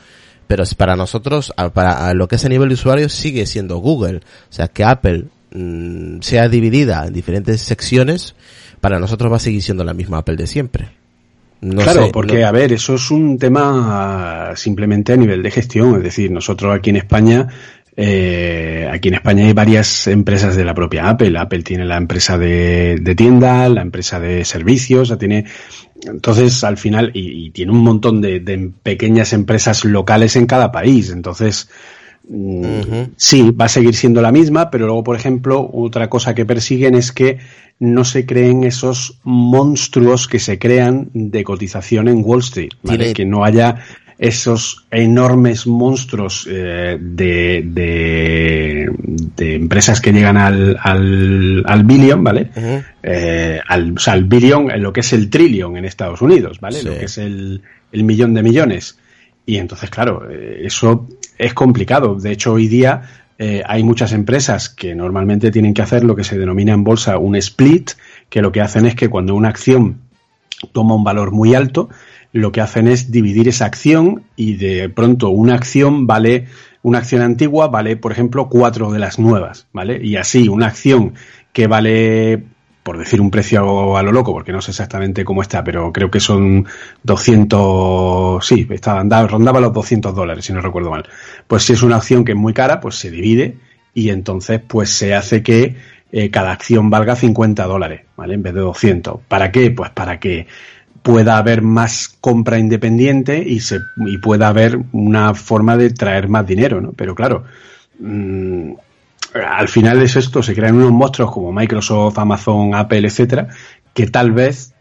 pero 0.47 0.63
para 0.77 0.95
nosotros, 0.95 1.53
para 1.73 2.13
lo 2.13 2.27
que 2.27 2.35
es 2.37 2.45
a 2.45 2.49
nivel 2.49 2.69
de 2.69 2.75
usuario, 2.75 3.09
sigue 3.09 3.45
siendo 3.45 3.77
Google, 3.77 4.17
o 4.17 4.53
sea, 4.53 4.67
que 4.69 4.83
Apple 4.83 5.25
mm, 5.51 6.21
sea 6.21 6.47
dividida 6.49 7.05
en 7.05 7.13
diferentes 7.13 7.61
secciones, 7.61 8.35
para 8.81 8.99
nosotros 8.99 9.31
va 9.31 9.37
a 9.37 9.39
seguir 9.39 9.61
siendo 9.61 9.83
la 9.83 9.93
misma 9.93 10.19
Apple 10.19 10.35
de 10.37 10.47
siempre. 10.47 10.89
No 11.59 11.81
claro, 11.81 12.05
sé, 12.05 12.11
porque 12.11 12.41
no- 12.41 12.47
a 12.47 12.51
ver, 12.51 12.71
eso 12.73 12.95
es 12.95 13.09
un 13.11 13.37
tema 13.39 14.49
ah, 14.51 14.55
simplemente 14.55 15.13
a 15.13 15.17
nivel 15.17 15.41
de 15.41 15.51
gestión, 15.51 15.95
es 15.97 16.03
decir, 16.03 16.31
nosotros 16.31 16.75
aquí 16.75 16.91
en 16.91 16.97
España, 16.97 17.47
eh, 17.99 18.87
aquí 18.91 19.07
en 19.07 19.15
España 19.15 19.43
hay 19.47 19.53
varias 19.53 20.05
empresas 20.05 20.55
de 20.55 20.63
la 20.63 20.75
propia 20.75 21.09
Apple. 21.09 21.35
Apple 21.35 21.63
tiene 21.63 21.83
la 21.83 21.97
empresa 21.97 22.37
de, 22.37 22.97
de 23.01 23.15
tienda, 23.15 23.67
la 23.69 23.81
empresa 23.81 24.19
de 24.19 24.45
servicios, 24.45 25.01
o 25.01 25.05
sea, 25.05 25.17
tiene, 25.17 25.45
entonces 26.05 26.63
al 26.63 26.77
final, 26.77 27.11
y, 27.13 27.45
y 27.47 27.49
tiene 27.51 27.71
un 27.71 27.79
montón 27.83 28.21
de, 28.21 28.39
de 28.39 28.71
pequeñas 28.83 29.33
empresas 29.33 29.83
locales 29.85 30.35
en 30.35 30.45
cada 30.45 30.71
país, 30.71 31.09
entonces, 31.11 31.69
mm. 32.29 32.81
Sí, 33.15 33.51
va 33.51 33.65
a 33.65 33.69
seguir 33.69 33.95
siendo 33.95 34.21
la 34.21 34.31
misma, 34.31 34.69
pero 34.69 34.85
luego, 34.85 35.03
por 35.03 35.15
ejemplo, 35.15 35.69
otra 35.73 36.09
cosa 36.09 36.35
que 36.35 36.45
persiguen 36.45 36.95
es 36.95 37.11
que 37.11 37.39
no 37.79 38.03
se 38.05 38.25
creen 38.25 38.63
esos 38.63 39.19
monstruos 39.23 40.27
que 40.27 40.39
se 40.39 40.57
crean 40.59 41.09
de 41.13 41.43
cotización 41.43 42.07
en 42.07 42.21
Wall 42.23 42.39
Street, 42.39 42.71
¿vale? 42.83 42.97
Tiene- 42.97 43.13
que 43.13 43.25
no 43.25 43.43
haya 43.43 43.75
esos 44.19 44.85
enormes 44.89 45.67
monstruos 45.67 46.47
eh, 46.49 46.97
de, 46.99 47.63
de, 47.65 48.91
de 49.35 49.55
empresas 49.55 50.01
que 50.01 50.11
llegan 50.11 50.37
al, 50.37 50.77
al, 50.81 51.63
al 51.67 51.83
billion, 51.83 52.23
¿vale? 52.23 52.49
Eh, 53.03 53.59
al, 53.67 53.93
o 53.93 53.99
sea, 53.99 54.13
al 54.13 54.23
billion 54.23 54.71
en 54.71 54.81
lo 54.81 54.91
que 54.91 55.01
es 55.01 55.13
el 55.13 55.29
trillion 55.29 55.77
en 55.77 55.85
Estados 55.85 56.21
Unidos, 56.21 56.59
¿vale? 56.59 56.79
Sí. 56.79 56.87
Lo 56.87 56.97
que 56.97 57.05
es 57.05 57.17
el, 57.19 57.61
el 57.91 58.03
millón 58.03 58.33
de 58.33 58.41
millones. 58.41 58.97
Y 59.45 59.57
entonces, 59.57 59.89
claro, 59.89 60.27
eh, 60.29 60.61
eso 60.65 61.07
es 61.37 61.53
complicado. 61.53 62.15
De 62.15 62.31
hecho, 62.31 62.53
hoy 62.53 62.67
día, 62.67 63.03
eh, 63.37 63.61
hay 63.67 63.83
muchas 63.83 64.13
empresas 64.13 64.67
que 64.69 64.95
normalmente 64.95 65.51
tienen 65.51 65.75
que 65.75 65.83
hacer 65.83 66.03
lo 66.03 66.15
que 66.15 66.23
se 66.23 66.39
denomina 66.39 66.73
en 66.73 66.83
bolsa 66.83 67.19
un 67.19 67.35
split, 67.35 67.91
que 68.29 68.41
lo 68.41 68.51
que 68.51 68.61
hacen 68.61 68.87
es 68.87 68.95
que 68.95 69.09
cuando 69.09 69.35
una 69.35 69.49
acción 69.49 70.01
toma 70.71 70.95
un 70.95 71.03
valor 71.03 71.31
muy 71.31 71.53
alto, 71.53 71.87
lo 72.37 72.51
que 72.51 72.61
hacen 72.61 72.87
es 72.87 73.11
dividir 73.11 73.47
esa 73.47 73.65
acción 73.65 74.23
y 74.35 74.55
de 74.55 74.89
pronto 74.89 75.29
una 75.29 75.55
acción 75.55 76.07
vale, 76.07 76.47
una 76.83 76.99
acción 76.99 77.21
antigua 77.21 77.67
vale, 77.67 77.97
por 77.97 78.11
ejemplo, 78.11 78.47
cuatro 78.49 78.91
de 78.91 78.99
las 78.99 79.19
nuevas, 79.19 79.67
¿vale? 79.73 79.99
Y 80.03 80.15
así 80.17 80.47
una 80.47 80.67
acción 80.67 81.13
que 81.53 81.67
vale, 81.67 82.43
por 82.83 82.97
decir 82.97 83.19
un 83.19 83.31
precio 83.31 83.97
a 83.97 84.03
lo 84.03 84.11
loco, 84.11 84.31
porque 84.33 84.51
no 84.53 84.61
sé 84.61 84.71
exactamente 84.71 85.25
cómo 85.25 85.41
está, 85.41 85.63
pero 85.63 85.91
creo 85.91 86.09
que 86.11 86.19
son 86.19 86.65
200, 87.03 88.45
sí, 88.45 88.67
estaba, 88.69 88.99
andaba- 89.01 89.27
rondaba 89.27 89.59
los 89.59 89.73
200 89.73 90.13
dólares, 90.15 90.45
si 90.45 90.53
no 90.53 90.61
recuerdo 90.61 90.91
mal. 90.91 91.05
Pues 91.47 91.63
si 91.63 91.73
es 91.73 91.83
una 91.83 91.97
acción 91.97 92.23
que 92.23 92.33
es 92.33 92.37
muy 92.37 92.53
cara, 92.53 92.79
pues 92.79 92.95
se 92.95 93.11
divide 93.11 93.57
y 93.93 94.09
entonces 94.09 94.61
pues 94.65 94.89
se 94.91 95.15
hace 95.15 95.41
que 95.43 95.75
eh, 96.11 96.29
cada 96.29 96.51
acción 96.51 96.89
valga 96.89 97.15
50 97.15 97.65
dólares, 97.65 98.01
¿vale? 98.15 98.35
En 98.35 98.43
vez 98.43 98.53
de 98.53 98.61
200. 98.61 99.19
¿Para 99.27 99.51
qué? 99.51 99.71
Pues 99.71 99.89
para 99.89 100.19
que 100.19 100.47
pueda 101.07 101.37
haber 101.37 101.61
más 101.61 102.09
compra 102.19 102.59
independiente 102.59 103.41
y 103.41 103.61
se 103.61 103.79
y 104.05 104.17
pueda 104.17 104.49
haber 104.49 104.77
una 104.91 105.33
forma 105.33 105.77
de 105.77 105.91
traer 105.91 106.27
más 106.27 106.45
dinero, 106.45 106.81
¿no? 106.81 106.91
Pero 106.91 107.15
claro, 107.15 107.45
mm, 107.99 108.71
al 109.33 109.69
final 109.69 110.01
es 110.01 110.17
esto, 110.17 110.43
se 110.43 110.53
crean 110.53 110.75
unos 110.75 110.91
monstruos 110.91 111.31
como 111.31 111.53
Microsoft, 111.53 112.17
Amazon, 112.19 112.75
Apple, 112.75 113.07
etcétera, 113.07 113.47
que 113.93 114.07
tal 114.07 114.33
vez 114.33 114.73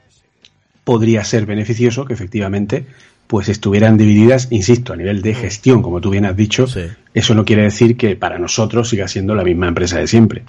podría 0.82 1.22
ser 1.22 1.46
beneficioso 1.46 2.04
que 2.04 2.14
efectivamente 2.14 2.86
pues 3.28 3.48
estuvieran 3.48 3.96
divididas, 3.96 4.48
insisto, 4.50 4.92
a 4.92 4.96
nivel 4.96 5.22
de 5.22 5.32
gestión, 5.32 5.80
como 5.80 6.00
tú 6.00 6.10
bien 6.10 6.24
has 6.24 6.36
dicho, 6.36 6.66
Sí. 6.66 6.86
eso 7.14 7.34
no 7.36 7.44
quiere 7.44 7.62
decir 7.62 7.96
que 7.96 8.16
para 8.16 8.38
nosotros 8.38 8.88
siga 8.88 9.06
siendo 9.06 9.36
la 9.36 9.44
misma 9.44 9.68
empresa 9.68 9.98
de 9.98 10.08
siempre. 10.08 10.42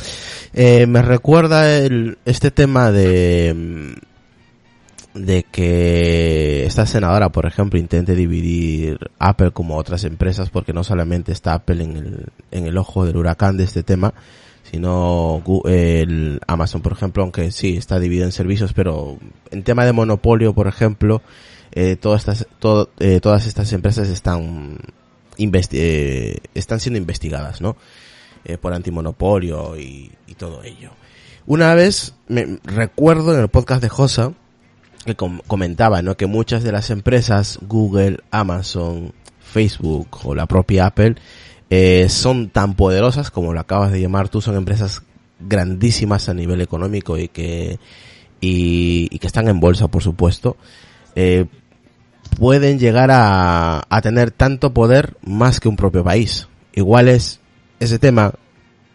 Eh, 0.53 0.88
me 0.88 1.03
recuerda 1.03 1.77
el, 1.77 2.17
este 2.25 2.50
tema 2.50 2.91
de 2.91 3.53
mm, 3.55 4.07
de 5.18 5.44
que 5.44 6.66
esta 6.66 6.86
senadora, 6.86 7.32
por 7.32 7.46
ejemplo, 7.46 7.80
intente 7.80 8.16
dividir 8.16 9.00
Apple 9.20 9.52
como 9.52 9.78
otras 9.78 10.04
empresas, 10.04 10.50
porque 10.50 10.74
no 10.74 10.84
solamente 10.84 11.32
está 11.32 11.54
Apple 11.54 11.84
en 11.84 11.98
el, 11.98 12.26
en 12.52 12.68
el 12.68 12.78
ojo 12.78 13.06
del 13.06 13.18
huracán 13.18 13.58
de 13.58 13.64
este 13.64 13.84
tema, 13.84 14.14
sino 14.72 15.42
el 15.66 16.42
Amazon, 16.48 16.82
por 16.82 16.94
ejemplo, 16.94 17.24
aunque 17.24 17.52
sí 17.52 17.78
está 17.78 18.00
dividido 18.00 18.26
en 18.26 18.32
servicios, 18.32 18.74
pero 18.74 19.18
en 19.52 19.64
tema 19.64 19.86
de 19.86 19.94
monopolio, 19.94 20.54
por 20.54 20.68
ejemplo, 20.68 21.22
eh, 21.72 21.96
todas 21.96 22.22
estas 22.28 22.48
eh, 23.00 23.20
todas 23.22 23.46
estas 23.46 23.72
empresas 23.74 24.10
están 24.10 24.78
eh, 25.38 26.38
están 26.54 26.80
siendo 26.80 26.98
investigadas, 26.98 27.62
¿no? 27.62 27.78
Por 28.62 28.74
antimonopolio 28.74 29.78
y, 29.78 30.10
y 30.26 30.36
todo 30.36 30.64
ello. 30.64 30.92
Una 31.46 31.76
vez 31.76 32.14
me 32.30 32.60
recuerdo 32.64 33.34
en 33.34 33.42
el 33.42 33.50
podcast 33.50 33.82
de 33.82 33.90
Josa 33.90 34.34
que 35.08 35.16
com- 35.16 35.42
comentaba, 35.48 36.04
¿no? 36.04 36.16
Que 36.16 36.28
muchas 36.28 36.62
de 36.64 36.72
las 36.72 36.92
empresas, 36.92 37.58
Google, 37.64 38.20
Amazon, 38.30 39.14
Facebook 39.40 40.20
o 40.24 40.36
la 40.36 40.46
propia 40.46 40.86
Apple, 40.86 41.16
eh, 41.72 42.08
son 42.10 42.50
tan 42.50 42.76
poderosas 42.76 43.32
como 43.32 43.54
lo 43.54 43.60
acabas 43.60 43.92
de 43.92 44.00
llamar 44.00 44.30
tú, 44.30 44.40
son 44.42 44.56
empresas 44.56 45.02
grandísimas 45.40 46.30
a 46.30 46.34
nivel 46.36 46.62
económico 46.62 47.18
y 47.18 47.28
que 47.28 47.80
y, 48.40 49.08
y 49.10 49.20
que 49.20 49.28
están 49.28 49.48
en 49.48 49.60
bolsa, 49.60 49.88
por 49.88 50.04
supuesto, 50.04 50.58
eh, 51.16 51.46
pueden 52.40 52.78
llegar 52.78 53.10
a, 53.12 53.84
a 53.90 54.02
tener 54.02 54.30
tanto 54.32 54.74
poder 54.74 55.18
más 55.24 55.60
que 55.60 55.70
un 55.70 55.76
propio 55.76 56.04
país. 56.04 56.48
Igual 56.74 57.08
es 57.08 57.40
ese 57.80 57.98
tema 57.98 58.34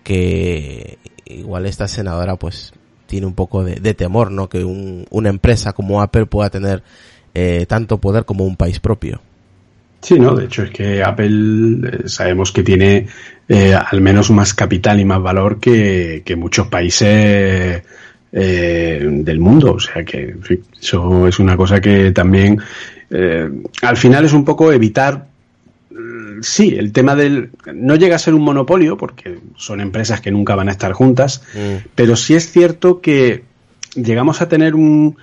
que 0.05 0.99
igual 1.25 1.67
esta 1.67 1.89
senadora 1.89 2.37
pues 2.37 2.73
tiene 3.13 3.27
un 3.27 3.35
poco 3.35 3.63
de, 3.63 3.93
temor, 3.93 4.31
¿no? 4.31 4.49
Que 4.49 4.65
un- 4.65 5.05
una 5.11 5.29
empresa 5.29 5.75
como 5.75 6.01
Apple 6.01 6.25
pueda 6.25 6.49
tener 6.49 6.83
eh, 7.35 7.67
tanto 7.69 7.99
poder 7.99 8.25
como 8.25 8.47
un 8.47 8.57
país 8.57 8.81
propio. 8.81 9.21
Sí, 10.01 10.19
no, 10.19 10.35
de 10.35 10.47
hecho 10.47 10.63
es 10.63 10.71
que 10.71 11.03
Apple 11.03 11.29
eh, 11.87 12.09
sabemos 12.09 12.53
que 12.53 12.63
tiene 12.63 13.07
eh, 13.47 13.75
al 13.75 14.01
menos 14.01 14.31
más 14.31 14.55
capital 14.55 14.99
y 14.99 15.05
más 15.05 15.21
valor 15.23 15.61
que, 15.61 16.23
que 16.25 16.37
muchos 16.37 16.69
países 16.69 17.83
del 18.33 19.39
mundo. 19.41 19.75
O 19.75 19.79
sea 19.79 20.03
que 20.07 20.31
en 20.31 20.43
fin, 20.43 20.65
eso 20.81 21.29
es 21.29 21.39
una 21.39 21.55
cosa 21.55 21.83
que 21.83 22.13
también 22.13 22.59
al 23.83 23.97
final 23.99 24.25
es 24.25 24.33
un 24.33 24.43
poco 24.43 24.73
evitar 24.73 25.27
sí, 26.43 26.75
el 26.77 26.93
tema 26.93 27.15
del 27.15 27.51
no 27.73 27.97
llega 27.97 28.17
a 28.17 28.19
ser 28.19 28.35
un 28.35 28.43
monopolio 28.43 28.97
porque 28.97 29.39
son 29.57 29.81
empresas 29.81 30.21
que 30.21 30.31
nunca 30.31 30.55
van 30.55 30.69
a 30.69 30.73
estar 30.73 30.93
juntas, 30.93 31.43
pero 31.95 32.17
sí 32.17 32.35
es 32.35 32.51
cierto 32.51 33.01
que 33.01 33.45
llegamos 33.95 34.41
a 34.43 34.49
tener 34.49 34.75
un 34.75 35.17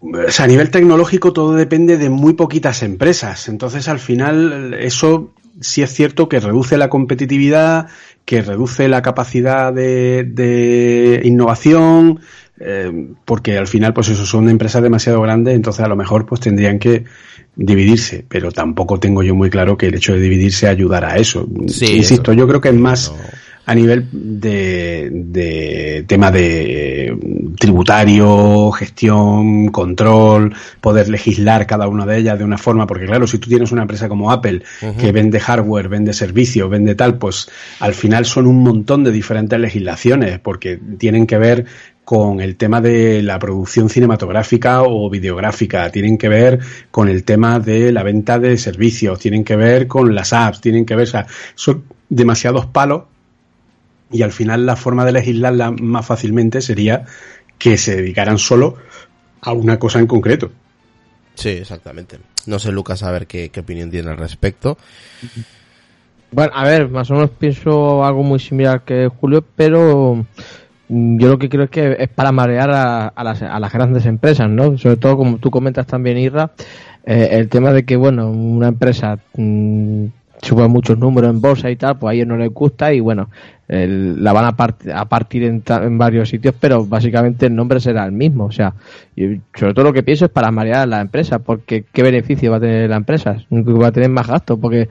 o 0.00 0.30
sea, 0.30 0.44
a 0.44 0.48
nivel 0.48 0.70
tecnológico 0.70 1.32
todo 1.32 1.54
depende 1.54 1.98
de 1.98 2.08
muy 2.08 2.34
poquitas 2.34 2.82
empresas. 2.82 3.48
Entonces, 3.48 3.88
al 3.88 3.98
final, 3.98 4.74
eso 4.74 5.34
sí 5.60 5.82
es 5.82 5.92
cierto 5.92 6.28
que 6.28 6.38
reduce 6.38 6.76
la 6.76 6.88
competitividad, 6.88 7.88
que 8.24 8.42
reduce 8.42 8.88
la 8.88 9.02
capacidad 9.02 9.72
de, 9.72 10.24
de 10.24 11.22
innovación, 11.24 12.20
eh, 12.60 13.08
porque 13.24 13.56
al 13.58 13.66
final, 13.66 13.92
pues 13.94 14.08
eso 14.08 14.26
son 14.26 14.48
empresas 14.48 14.82
demasiado 14.82 15.20
grandes, 15.22 15.54
entonces 15.54 15.84
a 15.84 15.88
lo 15.88 15.96
mejor 15.96 16.26
pues 16.26 16.40
tendrían 16.40 16.78
que 16.78 17.04
dividirse, 17.56 18.24
pero 18.28 18.52
tampoco 18.52 18.98
tengo 19.00 19.22
yo 19.22 19.34
muy 19.34 19.50
claro 19.50 19.76
que 19.76 19.86
el 19.86 19.94
hecho 19.96 20.12
de 20.14 20.20
dividirse 20.20 20.68
ayudará 20.68 21.12
a 21.14 21.16
eso. 21.18 21.46
Sí, 21.68 21.96
Insisto, 21.96 22.32
eso- 22.32 22.38
yo 22.40 22.46
creo 22.46 22.60
que 22.60 22.68
es 22.68 22.74
más 22.74 23.10
no. 23.10 23.16
a 23.66 23.74
nivel 23.74 24.06
de, 24.12 25.10
de 25.12 26.04
tema 26.06 26.30
de 26.30 27.16
tributario, 27.58 28.70
gestión, 28.72 29.68
control, 29.68 30.54
poder 30.80 31.08
legislar 31.08 31.66
cada 31.66 31.88
una 31.88 32.06
de 32.06 32.18
ellas 32.18 32.38
de 32.38 32.44
una 32.44 32.58
forma, 32.58 32.86
porque 32.86 33.06
claro, 33.06 33.26
si 33.26 33.38
tú 33.38 33.48
tienes 33.48 33.72
una 33.72 33.82
empresa 33.82 34.08
como 34.08 34.30
Apple 34.30 34.62
que 34.98 35.12
vende 35.12 35.40
hardware, 35.40 35.88
vende 35.88 36.12
servicios, 36.12 36.70
vende 36.70 36.94
tal, 36.94 37.18
pues 37.18 37.48
al 37.80 37.94
final 37.94 38.24
son 38.24 38.46
un 38.46 38.62
montón 38.62 39.04
de 39.04 39.12
diferentes 39.12 39.58
legislaciones, 39.58 40.38
porque 40.38 40.78
tienen 40.98 41.26
que 41.26 41.38
ver 41.38 41.64
con 42.08 42.40
el 42.40 42.56
tema 42.56 42.80
de 42.80 43.22
la 43.22 43.38
producción 43.38 43.90
cinematográfica 43.90 44.82
o 44.82 45.10
videográfica, 45.10 45.90
tienen 45.90 46.16
que 46.16 46.30
ver 46.30 46.58
con 46.90 47.06
el 47.06 47.22
tema 47.22 47.60
de 47.60 47.92
la 47.92 48.02
venta 48.02 48.38
de 48.38 48.56
servicios, 48.56 49.18
tienen 49.18 49.44
que 49.44 49.56
ver 49.56 49.86
con 49.86 50.14
las 50.14 50.32
apps, 50.32 50.62
tienen 50.62 50.86
que 50.86 50.96
ver, 50.96 51.06
o 51.06 51.10
sea, 51.10 51.26
son 51.54 51.84
demasiados 52.08 52.64
palos 52.64 53.02
y 54.10 54.22
al 54.22 54.32
final 54.32 54.64
la 54.64 54.74
forma 54.74 55.04
de 55.04 55.12
legislarla 55.12 55.70
más 55.70 56.06
fácilmente 56.06 56.62
sería 56.62 57.04
que 57.58 57.76
se 57.76 57.96
dedicaran 57.96 58.38
solo 58.38 58.76
a 59.42 59.52
una 59.52 59.78
cosa 59.78 59.98
en 59.98 60.06
concreto. 60.06 60.50
Sí, 61.34 61.50
exactamente. 61.50 62.20
No 62.46 62.58
sé, 62.58 62.72
Lucas, 62.72 63.02
a 63.02 63.12
ver 63.12 63.26
qué, 63.26 63.50
qué 63.50 63.60
opinión 63.60 63.90
tiene 63.90 64.08
al 64.08 64.16
respecto. 64.16 64.78
Bueno, 66.30 66.52
a 66.54 66.64
ver, 66.64 66.88
más 66.88 67.10
o 67.10 67.16
menos 67.16 67.30
pienso 67.38 68.02
algo 68.02 68.22
muy 68.22 68.38
similar 68.38 68.82
que 68.82 69.08
Julio, 69.08 69.44
pero 69.54 70.24
yo 70.88 71.28
lo 71.28 71.38
que 71.38 71.48
creo 71.48 71.64
es 71.64 71.70
que 71.70 71.96
es 71.98 72.08
para 72.08 72.32
marear 72.32 72.70
a, 72.70 73.08
a 73.08 73.24
las, 73.24 73.42
a 73.42 73.58
las 73.60 73.72
grandes 73.72 74.06
empresas, 74.06 74.48
¿no? 74.48 74.78
Sobre 74.78 74.96
todo, 74.96 75.16
como 75.16 75.38
tú 75.38 75.50
comentas 75.50 75.86
también, 75.86 76.18
Irra, 76.18 76.50
eh, 77.04 77.28
el 77.32 77.48
tema 77.48 77.72
de 77.72 77.84
que, 77.84 77.96
bueno, 77.96 78.30
una 78.30 78.68
empresa 78.68 79.18
mm, 79.36 80.04
sube 80.42 80.68
muchos 80.68 80.98
números 80.98 81.30
en 81.30 81.40
bolsa 81.40 81.70
y 81.70 81.76
tal, 81.76 81.98
pues 81.98 82.12
a 82.12 82.14
ellos 82.14 82.26
no 82.28 82.36
les 82.36 82.52
gusta 82.52 82.92
y, 82.92 83.00
bueno, 83.00 83.28
el- 83.68 84.22
la 84.24 84.32
van 84.32 84.46
a, 84.46 84.56
part- 84.56 84.90
a 84.94 85.04
partir 85.06 85.44
en, 85.44 85.62
en 85.68 85.98
varios 85.98 86.28
sitios, 86.30 86.54
pero 86.58 86.84
básicamente 86.86 87.46
el 87.46 87.54
nombre 87.54 87.80
será 87.80 88.04
el 88.06 88.12
mismo. 88.12 88.44
O 88.46 88.52
sea, 88.52 88.72
y 89.16 89.40
sobre 89.54 89.74
todo 89.74 89.84
lo 89.84 89.92
que 89.92 90.02
pienso 90.02 90.24
es 90.26 90.30
para 90.30 90.50
marear 90.50 90.80
a 90.82 90.86
la 90.86 91.00
empresa, 91.00 91.38
porque 91.40 91.84
¿qué 91.92 92.02
beneficio 92.02 92.50
va 92.50 92.56
a 92.58 92.60
tener 92.60 92.88
la 92.88 92.96
empresa? 92.96 93.36
Va 93.50 93.88
a 93.88 93.92
tener 93.92 94.08
más 94.10 94.26
gastos, 94.26 94.58
porque 94.60 94.88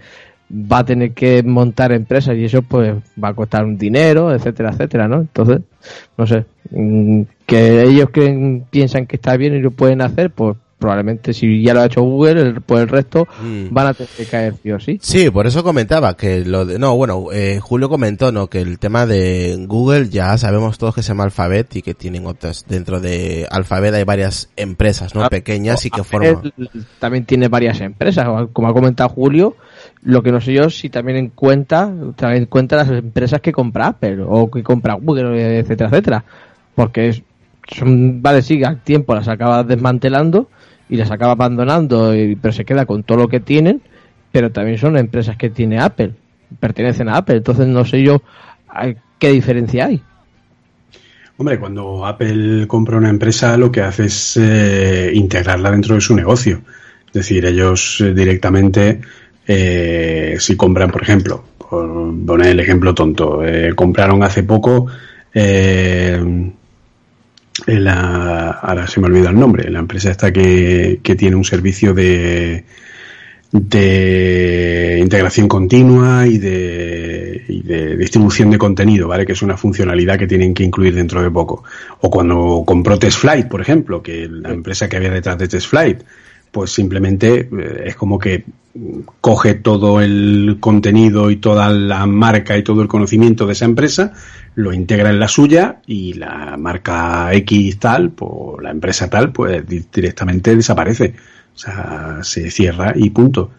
va 0.50 0.80
a 0.80 0.86
tener 0.86 1.12
que 1.12 1.44
montar 1.44 1.92
empresas 1.92 2.38
y 2.38 2.46
eso 2.46 2.62
pues 2.62 2.96
va 3.22 3.30
a 3.30 3.34
costar 3.34 3.66
un 3.66 3.78
dinero, 3.78 4.34
etcétera, 4.34 4.72
etcétera, 4.72 5.08
¿no? 5.08 5.22
Entonces, 5.22 5.62
no 6.18 6.26
sé, 6.26 6.46
mm, 6.72 7.22
que 7.46 7.84
ellos 7.84 8.10
creen, 8.12 8.66
piensan 8.70 9.06
que 9.08 9.18
está 9.18 9.36
bien 9.38 9.56
y 9.56 9.60
lo 9.60 9.72
pueden 9.72 10.02
hacer, 10.02 10.32
pues 10.32 10.56
probablemente 10.80 11.34
si 11.34 11.64
ya 11.64 11.74
lo 11.74 11.82
ha 11.82 11.86
hecho 11.88 12.02
Google, 12.04 12.40
el, 12.42 12.62
pues 12.62 12.82
el 12.82 12.88
resto 12.90 13.28
Mm. 13.42 13.68
van 13.74 13.88
a 13.88 13.94
tener 13.94 14.10
que 14.16 14.26
caer 14.26 14.54
sí 14.62 14.72
o 14.72 14.80
sí. 14.80 15.00
Sí, 15.02 15.30
por 15.32 15.48
eso 15.48 15.64
comentaba 15.64 16.16
que 16.16 16.46
lo 16.46 16.66
de, 16.66 16.78
no, 16.78 16.96
bueno, 16.96 17.26
eh, 17.34 17.60
Julio 17.62 17.90
comentó, 17.90 18.32
¿no? 18.32 18.48
Que 18.48 18.62
el 18.62 18.78
tema 18.78 19.06
de 19.08 19.56
Google 19.68 20.10
ya 20.10 20.38
sabemos 20.38 20.78
todos 20.78 20.94
que 20.94 21.02
se 21.02 21.10
llama 21.10 21.24
Alphabet 21.24 21.76
y 21.78 21.82
que 21.82 21.94
tienen 21.96 22.26
otras, 22.28 22.66
dentro 22.68 23.00
de 23.00 23.48
Alphabet 23.50 23.94
hay 23.96 24.04
varias 24.04 24.50
empresas, 24.56 25.16
¿no? 25.16 25.24
Ah, 25.24 25.30
Pequeñas 25.30 25.84
y 25.86 25.90
que 25.90 26.04
forman. 26.04 26.54
También 27.00 27.26
tiene 27.26 27.48
varias 27.48 27.82
empresas, 27.82 28.28
como 28.54 28.68
ha 28.68 28.74
comentado 28.74 29.10
Julio, 29.10 29.56
lo 30.04 30.22
que 30.22 30.32
no 30.32 30.40
sé 30.42 30.54
yo 30.54 30.70
si 30.70 30.90
también 30.90 31.18
en 31.18 31.30
cuenta, 31.30 31.92
también 32.16 32.44
en 32.44 32.46
cuenta 32.46 32.76
las 32.76 32.90
empresas 32.90 33.42
que 33.42 33.52
compra 33.52 33.88
Apple 33.88 34.20
o 34.28 34.50
que 34.52 34.62
compra 34.64 34.94
Google, 34.94 35.60
etcétera, 35.60 35.90
etcétera. 35.90 36.24
Porque 36.76 37.10
es- 37.10 37.24
son, 37.70 38.22
vale, 38.22 38.42
sí, 38.44 38.64
al 38.64 38.82
tiempo 38.82 39.14
las 39.14 39.28
acaba 39.28 39.64
desmantelando 39.64 40.50
y 40.90 40.96
las 40.98 41.12
acaba 41.12 41.34
abandonando, 41.34 42.16
y- 42.16 42.36
pero 42.36 42.52
se 42.54 42.66
queda 42.66 42.86
con 42.86 43.04
todo 43.04 43.18
lo 43.18 43.28
que 43.28 43.40
tienen, 43.40 43.82
pero 44.32 44.52
también 44.52 44.78
son 44.78 44.98
empresas 44.98 45.38
que 45.38 45.50
tiene 45.50 45.80
Apple. 45.80 46.14
pertenecen 46.62 47.10
a 47.10 47.18
Apple. 47.18 47.36
Entonces 47.38 47.68
no 47.68 47.84
sé 47.84 48.02
yo 48.02 48.22
qué 49.20 49.32
diferencia 49.32 49.88
hay. 49.88 50.02
Hombre, 51.38 51.60
cuando 51.60 52.06
Apple 52.06 52.66
compra 52.68 52.98
una 52.98 53.10
empresa, 53.10 53.58
lo 53.58 53.72
que 53.72 53.82
hace 53.82 54.06
es 54.06 54.38
eh, 54.42 55.12
integrarla 55.14 55.72
dentro 55.72 55.96
de 55.96 56.02
su 56.02 56.16
negocio. 56.16 56.62
Es 57.08 57.14
decir, 57.14 57.46
ellos 57.46 58.00
eh, 58.02 58.14
directamente, 58.14 59.02
eh, 59.46 60.38
si 60.40 60.56
compran, 60.56 60.90
por 60.90 61.04
ejemplo, 61.04 61.44
por 61.58 62.14
poner 62.26 62.48
el 62.48 62.60
ejemplo 62.62 62.94
tonto, 62.96 63.42
compraron 63.76 64.24
hace 64.24 64.44
poco, 64.44 64.88
eh, 65.34 66.52
la, 67.66 68.52
ahora 68.52 68.88
se 68.88 69.00
me 69.00 69.08
olvida 69.08 69.30
el 69.30 69.40
nombre, 69.40 69.70
la 69.70 69.80
empresa 69.80 70.12
esta 70.12 70.32
que, 70.32 71.00
que 71.02 71.16
tiene 71.16 71.36
un 71.36 71.44
servicio 71.44 71.94
de, 71.94 72.64
de 73.52 75.00
integración 75.02 75.48
continua 75.48 76.28
y 76.28 76.38
de, 76.38 77.44
y 77.48 77.62
de 77.64 77.98
distribución 77.98 78.52
de 78.52 78.58
contenido, 78.58 79.08
¿vale? 79.08 79.26
Que 79.26 79.34
es 79.34 79.42
una 79.42 79.58
funcionalidad 79.58 80.18
que 80.18 80.28
tienen 80.28 80.54
que 80.54 80.64
incluir 80.64 80.94
dentro 80.96 81.22
de 81.22 81.32
poco. 81.32 81.64
O 82.02 82.10
cuando 82.10 82.64
compró 82.66 83.00
TestFlight, 83.00 83.48
por 83.48 83.62
ejemplo, 83.62 84.02
que 84.02 84.28
la 84.30 84.50
empresa 84.50 84.90
que 84.90 84.98
había 84.98 85.12
detrás 85.12 85.38
de 85.38 85.48
TestFlight, 85.48 86.02
pues 86.52 86.72
simplemente 86.72 87.50
eh, 87.52 87.84
es 87.86 87.96
como 87.96 88.20
que 88.20 88.44
coge 89.22 89.54
todo 89.56 90.02
el 90.02 90.58
contenido 90.60 91.30
y 91.32 91.38
toda 91.38 91.70
la 91.70 92.06
marca 92.06 92.58
y 92.58 92.64
todo 92.64 92.82
el 92.82 92.88
conocimiento 92.88 93.46
de 93.46 93.54
esa 93.54 93.66
empresa, 93.66 94.14
lo 94.56 94.74
integra 94.74 95.10
en 95.10 95.20
la 95.20 95.28
suya 95.28 95.82
y 95.88 96.14
la 96.14 96.56
marca 96.58 97.34
X 97.34 97.80
tal, 97.80 98.12
pues 98.12 98.64
la 98.64 98.72
empresa 98.72 99.10
tal, 99.10 99.32
pues 99.32 99.68
di- 99.68 99.86
directamente 99.94 100.56
desaparece. 100.56 101.16
O 101.56 101.58
sea, 101.58 102.20
se 102.22 102.52
cierra 102.52 102.94
y 102.96 103.10
punto. 103.10 103.52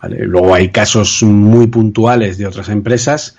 ¿vale? 0.00 0.24
Luego 0.24 0.54
hay 0.54 0.68
casos 0.70 1.22
muy 1.22 1.66
puntuales 1.66 2.38
de 2.38 2.46
otras 2.46 2.68
empresas 2.68 3.36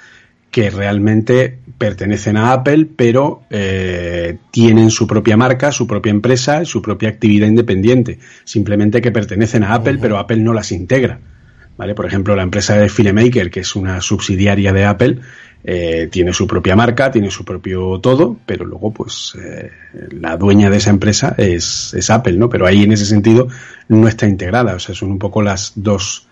que 0.51 0.69
realmente 0.69 1.59
pertenecen 1.81 2.37
a 2.37 2.53
Apple, 2.53 2.87
pero 2.95 3.41
eh, 3.49 4.37
tienen 4.51 4.91
su 4.91 5.07
propia 5.07 5.35
marca, 5.35 5.71
su 5.71 5.87
propia 5.87 6.11
empresa, 6.11 6.63
su 6.63 6.79
propia 6.79 7.09
actividad 7.09 7.47
independiente. 7.47 8.19
Simplemente 8.43 9.01
que 9.01 9.11
pertenecen 9.11 9.63
a 9.63 9.73
Apple, 9.73 9.97
pero 9.99 10.19
Apple 10.19 10.37
no 10.37 10.53
las 10.53 10.71
integra. 10.71 11.19
¿Vale? 11.77 11.95
Por 11.95 12.05
ejemplo, 12.05 12.35
la 12.35 12.43
empresa 12.43 12.77
de 12.77 12.87
Filemaker, 12.87 13.49
que 13.49 13.61
es 13.61 13.75
una 13.75 13.99
subsidiaria 13.99 14.71
de 14.71 14.85
Apple, 14.85 15.19
eh, 15.63 16.07
tiene 16.11 16.33
su 16.33 16.45
propia 16.45 16.75
marca, 16.75 17.09
tiene 17.09 17.31
su 17.31 17.43
propio 17.43 17.99
todo, 17.99 18.37
pero 18.45 18.63
luego, 18.63 18.93
pues, 18.93 19.35
eh, 19.41 19.71
la 20.11 20.37
dueña 20.37 20.69
de 20.69 20.77
esa 20.77 20.91
empresa 20.91 21.33
es, 21.35 21.95
es 21.95 22.11
Apple, 22.11 22.33
¿no? 22.33 22.47
Pero 22.47 22.67
ahí, 22.67 22.83
en 22.83 22.91
ese 22.91 23.05
sentido, 23.05 23.47
no 23.87 24.07
está 24.07 24.27
integrada. 24.27 24.75
O 24.75 24.79
sea, 24.79 24.93
son 24.93 25.09
un 25.09 25.17
poco 25.17 25.41
las 25.41 25.71
dos 25.73 26.27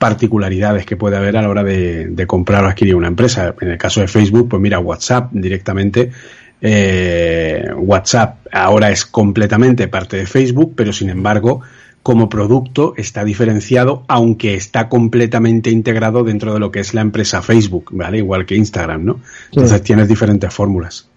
particularidades 0.00 0.86
que 0.86 0.96
puede 0.96 1.16
haber 1.18 1.36
a 1.36 1.42
la 1.42 1.48
hora 1.50 1.62
de, 1.62 2.06
de 2.08 2.26
comprar 2.26 2.64
o 2.64 2.68
adquirir 2.68 2.96
una 2.96 3.06
empresa. 3.08 3.54
En 3.60 3.68
el 3.68 3.78
caso 3.78 4.00
de 4.00 4.08
Facebook, 4.08 4.48
pues 4.48 4.60
mira, 4.60 4.78
WhatsApp 4.80 5.30
directamente. 5.32 6.10
eh, 6.62 7.64
WhatsApp 7.76 8.46
ahora 8.52 8.90
es 8.90 9.04
completamente 9.04 9.88
parte 9.88 10.16
de 10.16 10.26
Facebook, 10.26 10.72
pero 10.76 10.92
sin 10.92 11.10
embargo, 11.10 11.60
como 12.02 12.28
producto 12.30 12.94
está 12.96 13.24
diferenciado, 13.24 14.04
aunque 14.08 14.54
está 14.54 14.88
completamente 14.88 15.70
integrado 15.70 16.24
dentro 16.24 16.54
de 16.54 16.60
lo 16.60 16.70
que 16.70 16.80
es 16.80 16.94
la 16.94 17.02
empresa 17.02 17.42
Facebook, 17.42 17.90
¿vale? 17.92 18.18
Igual 18.18 18.46
que 18.46 18.56
Instagram, 18.56 19.04
¿no? 19.04 19.20
Entonces 19.52 19.82
tienes 19.82 20.08
diferentes 20.08 20.52
fórmulas. 20.52 21.08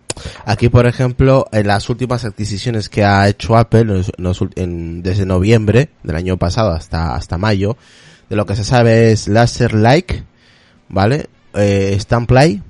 Aquí, 0.46 0.70
por 0.70 0.86
ejemplo, 0.86 1.48
en 1.52 1.68
las 1.68 1.90
últimas 1.90 2.24
adquisiciones 2.26 2.88
que 2.90 3.04
ha 3.04 3.28
hecho 3.30 3.56
Apple 3.58 4.04
en- 4.56 5.02
desde 5.02 5.26
noviembre 5.26 5.90
del 6.04 6.16
año 6.18 6.38
pasado 6.38 6.72
hasta, 6.72 7.16
hasta 7.16 7.38
mayo, 7.38 7.78
de 8.30 8.36
lo 8.36 8.46
que 8.46 8.56
se 8.56 8.64
sabe 8.64 9.12
es 9.12 9.28
Laser 9.28 9.74
Like, 9.74 10.24
¿vale? 10.90 11.28
Eh, 11.54 11.98
Stamplay, 12.00 12.62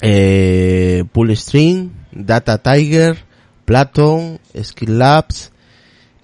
eh, 0.00 1.04
Pullstream, 1.12 1.92
Data 2.12 2.58
Tiger, 2.58 3.18
Platon, 3.64 4.40
Skill 4.60 4.98
Labs 4.98 5.52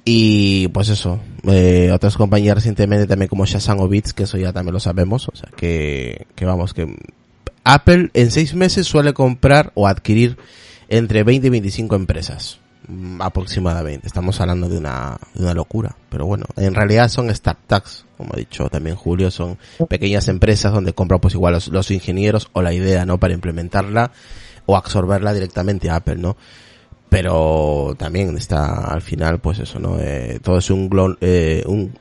y 0.05 0.69
pues 0.69 0.89
eso, 0.89 1.21
eh, 1.45 1.91
otras 1.93 2.17
compañías 2.17 2.57
recientemente 2.57 3.07
también 3.07 3.29
como 3.29 3.47
Shazam 3.47 3.81
o 3.81 3.89
Beats, 3.89 4.13
que 4.13 4.25
eso 4.25 4.39
ya 4.39 4.53
también 4.53 4.75
lo 4.75 4.81
sabemos, 4.81 5.29
o 5.29 5.37
sea 5.37 5.51
que, 5.57 6.27
que 6.35 6.45
vamos, 6.45 6.75
que 6.75 6.97
Apple 7.65 8.11
en 8.15 8.31
seis 8.31 8.55
meses 8.55 8.87
suele 8.87 9.13
comprar 9.13 9.73
o 9.75 9.87
adquirir 9.87 10.39
entre 10.89 11.23
20 11.23 11.47
y 11.47 11.51
25 11.51 11.95
empresas 11.95 12.59
aproximadamente. 13.21 14.07
Estamos 14.07 14.41
hablando 14.41 14.69
de 14.69 14.79
una, 14.79 15.17
de 15.35 15.43
una 15.45 15.55
locura. 15.55 15.97
Pero 16.09 16.27
bueno, 16.27 16.45
en 16.57 16.75
realidad 16.75 17.09
son 17.09 17.35
startups, 17.35 18.05
como 18.17 18.31
ha 18.35 18.37
dicho 18.39 18.69
también 18.69 18.97
Julio, 18.97 19.31
son 19.31 19.59
pequeñas 19.89 20.29
empresas 20.29 20.73
donde 20.73 20.93
compran 20.93 21.21
pues 21.21 21.35
igual 21.35 21.55
los, 21.55 21.69
los 21.69 21.91
ingenieros 21.91 22.49
o 22.53 22.63
la 22.63 22.73
idea, 22.73 23.05
¿no? 23.07 23.19
Para 23.19 23.35
implementarla 23.35 24.13
o 24.67 24.77
absorberla 24.77 25.33
directamente 25.33 25.91
a 25.91 25.97
Apple, 25.97 26.17
¿no? 26.17 26.37
Pero 27.09 27.97
también 27.99 28.37
está 28.37 28.85
al 28.93 29.03
final, 29.03 29.41
pues 29.41 29.59
eso, 29.59 29.81
¿no? 29.81 29.99
Eh, 29.99 30.39
todo 30.43 30.59
es 30.59 30.71
un, 30.71 30.89
glo- 30.89 31.17
eh, 31.21 31.65
un 31.67 31.93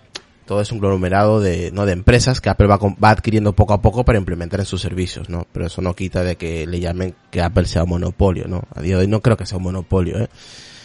todo 0.46 0.62
es 0.62 0.72
un 0.72 0.80
conglomerado 0.80 1.40
de, 1.40 1.70
¿no? 1.72 1.86
de 1.86 1.94
empresas 1.94 2.42
que 2.42 2.50
Apple 2.50 2.66
va, 2.66 2.78
va 2.78 3.12
adquiriendo 3.12 3.54
poco 3.54 3.74
a 3.74 3.82
poco 3.84 4.04
para 4.04 4.18
implementar 4.18 4.60
en 4.60 4.66
sus 4.66 4.82
servicios, 4.82 5.30
¿no? 5.30 5.46
Pero 5.52 5.68
eso 5.68 5.82
no 5.82 5.96
quita 5.96 6.24
de 6.24 6.38
que 6.38 6.66
le 6.66 6.80
llamen 6.80 7.14
que 7.30 7.42
Apple 7.42 7.66
sea 7.66 7.84
un 7.84 7.90
monopolio, 7.90 8.48
¿no? 8.48 8.64
A 8.76 8.82
día 8.82 8.96
de 8.96 9.02
hoy 9.04 9.08
no 9.08 9.22
creo 9.22 9.38
que 9.38 9.46
sea 9.46 9.58
un 9.60 9.64
monopolio, 9.66 10.20
¿eh? 10.20 10.28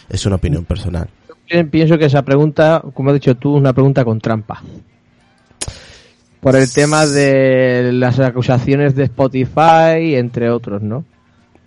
Es 0.09 0.25
una 0.25 0.35
opinión 0.35 0.65
personal. 0.65 1.07
Pi- 1.49 1.63
Pienso 1.65 1.97
que 1.97 2.05
esa 2.05 2.21
pregunta, 2.23 2.81
como 2.93 3.09
has 3.09 3.15
dicho 3.15 3.35
tú, 3.35 3.55
es 3.55 3.61
una 3.61 3.73
pregunta 3.73 4.03
con 4.05 4.19
trampa. 4.19 4.61
Por 6.41 6.55
el 6.55 6.71
tema 6.71 7.07
de 7.07 7.91
las 7.93 8.19
acusaciones 8.19 8.95
de 8.95 9.05
Spotify, 9.05 10.15
entre 10.15 10.49
otros, 10.51 10.81
¿no? 10.83 11.03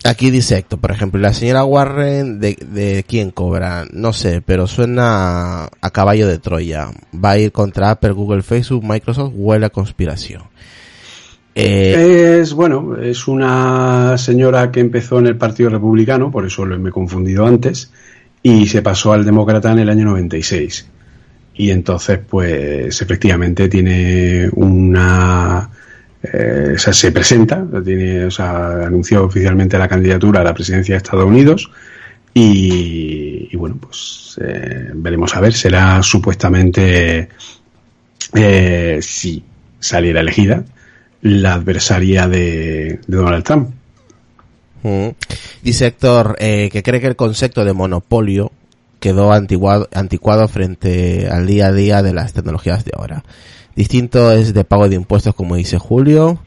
Aquí 0.05 0.31
dice 0.31 0.57
Héctor, 0.57 0.79
por 0.79 0.91
ejemplo, 0.91 1.19
la 1.19 1.33
señora 1.33 1.65
Warren, 1.65 2.39
¿de, 2.39 2.55
de 2.55 3.03
quién 3.05 3.31
cobra? 3.31 3.85
No 3.91 4.13
sé, 4.13 4.41
pero 4.41 4.65
suena 4.67 5.65
a 5.65 5.89
caballo 5.91 6.25
de 6.29 6.39
Troya. 6.39 6.87
Va 7.13 7.31
a 7.31 7.37
ir 7.37 7.51
contra 7.51 7.91
Apple, 7.91 8.11
Google, 8.11 8.41
Facebook, 8.41 8.85
Microsoft, 8.85 9.33
huele 9.35 9.65
a 9.65 9.69
conspiración. 9.69 10.43
Eh, 11.55 12.39
Es, 12.41 12.53
bueno, 12.53 12.95
es 12.95 13.27
una 13.27 14.17
señora 14.17 14.71
que 14.71 14.79
empezó 14.79 15.19
en 15.19 15.27
el 15.27 15.35
Partido 15.35 15.69
Republicano, 15.69 16.31
por 16.31 16.45
eso 16.45 16.65
lo- 16.65 16.79
me 16.79 16.87
he 16.89 16.93
confundido 16.93 17.45
antes, 17.45 17.91
y 18.43 18.67
se 18.67 18.81
pasó 18.81 19.13
al 19.13 19.25
Demócrata 19.25 19.71
en 19.71 19.79
el 19.79 19.89
año 19.89 20.05
96. 20.05 20.87
Y 21.55 21.71
entonces, 21.71 22.19
pues, 22.29 23.01
efectivamente 23.01 23.67
tiene 23.69 24.49
una... 24.53 25.69
eh, 26.23 26.73
o 26.75 26.79
sea, 26.79 26.93
se 26.93 27.11
presenta, 27.11 27.65
tiene, 27.83 28.25
o 28.25 28.31
sea, 28.31 28.85
anunció 28.87 29.25
oficialmente 29.25 29.77
la 29.77 29.87
candidatura 29.87 30.41
a 30.41 30.43
la 30.43 30.53
presidencia 30.53 30.93
de 30.95 30.97
Estados 30.97 31.25
Unidos 31.25 31.69
y, 32.33 33.49
y 33.51 33.57
bueno, 33.57 33.77
pues 33.81 34.39
eh, 34.41 34.91
veremos 34.93 35.35
a 35.35 35.41
ver, 35.41 35.53
será 35.53 36.01
supuestamente, 36.03 37.29
eh, 38.33 38.99
si 39.01 39.43
saliera 39.79 40.21
elegida, 40.21 40.63
la 41.21 41.53
adversaria 41.55 42.27
de, 42.27 42.99
de 43.07 43.17
Donald 43.17 43.43
Trump. 43.43 43.71
Mm. 44.83 45.09
Dice 45.61 45.87
Héctor 45.87 46.35
eh, 46.39 46.69
que 46.71 46.83
cree 46.83 47.01
que 47.01 47.07
el 47.07 47.15
concepto 47.15 47.65
de 47.65 47.73
monopolio 47.73 48.51
quedó 48.99 49.31
antiguado, 49.31 49.87
anticuado 49.93 50.47
frente 50.47 51.27
al 51.29 51.47
día 51.47 51.67
a 51.67 51.73
día 51.73 52.03
de 52.03 52.13
las 52.13 52.33
tecnologías 52.33 52.85
de 52.85 52.91
ahora. 52.95 53.23
Distinto 53.75 54.31
es 54.31 54.53
de 54.53 54.63
pago 54.63 54.89
de 54.89 54.95
impuestos, 54.95 55.35
como 55.35 55.55
dice 55.55 55.77
Julio, 55.77 56.39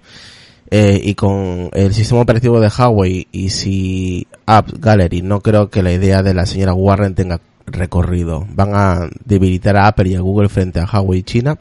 eh, 0.71 1.01
y 1.03 1.14
con 1.14 1.71
el 1.73 1.95
sistema 1.95 2.21
operativo 2.21 2.61
de 2.61 2.68
Huawei 2.68 3.27
y 3.33 3.51
si 3.51 4.27
Apps 4.47 4.81
Gallery, 4.81 5.23
no 5.23 5.40
creo 5.40 5.71
que 5.71 5.83
la 5.83 5.92
idea 5.92 6.23
de 6.23 6.35
la 6.35 6.47
señora 6.47 6.75
Warren 6.75 7.14
tenga 7.14 7.40
recorrido. 7.66 8.47
Van 8.51 8.75
a 8.75 9.09
debilitar 9.25 9.77
a 9.77 9.87
Apple 9.87 10.11
y 10.11 10.14
a 10.14 10.21
Google 10.21 10.49
frente 10.49 10.81
a 10.81 10.87
Huawei 10.87 11.21
y 11.21 11.23
China. 11.23 11.59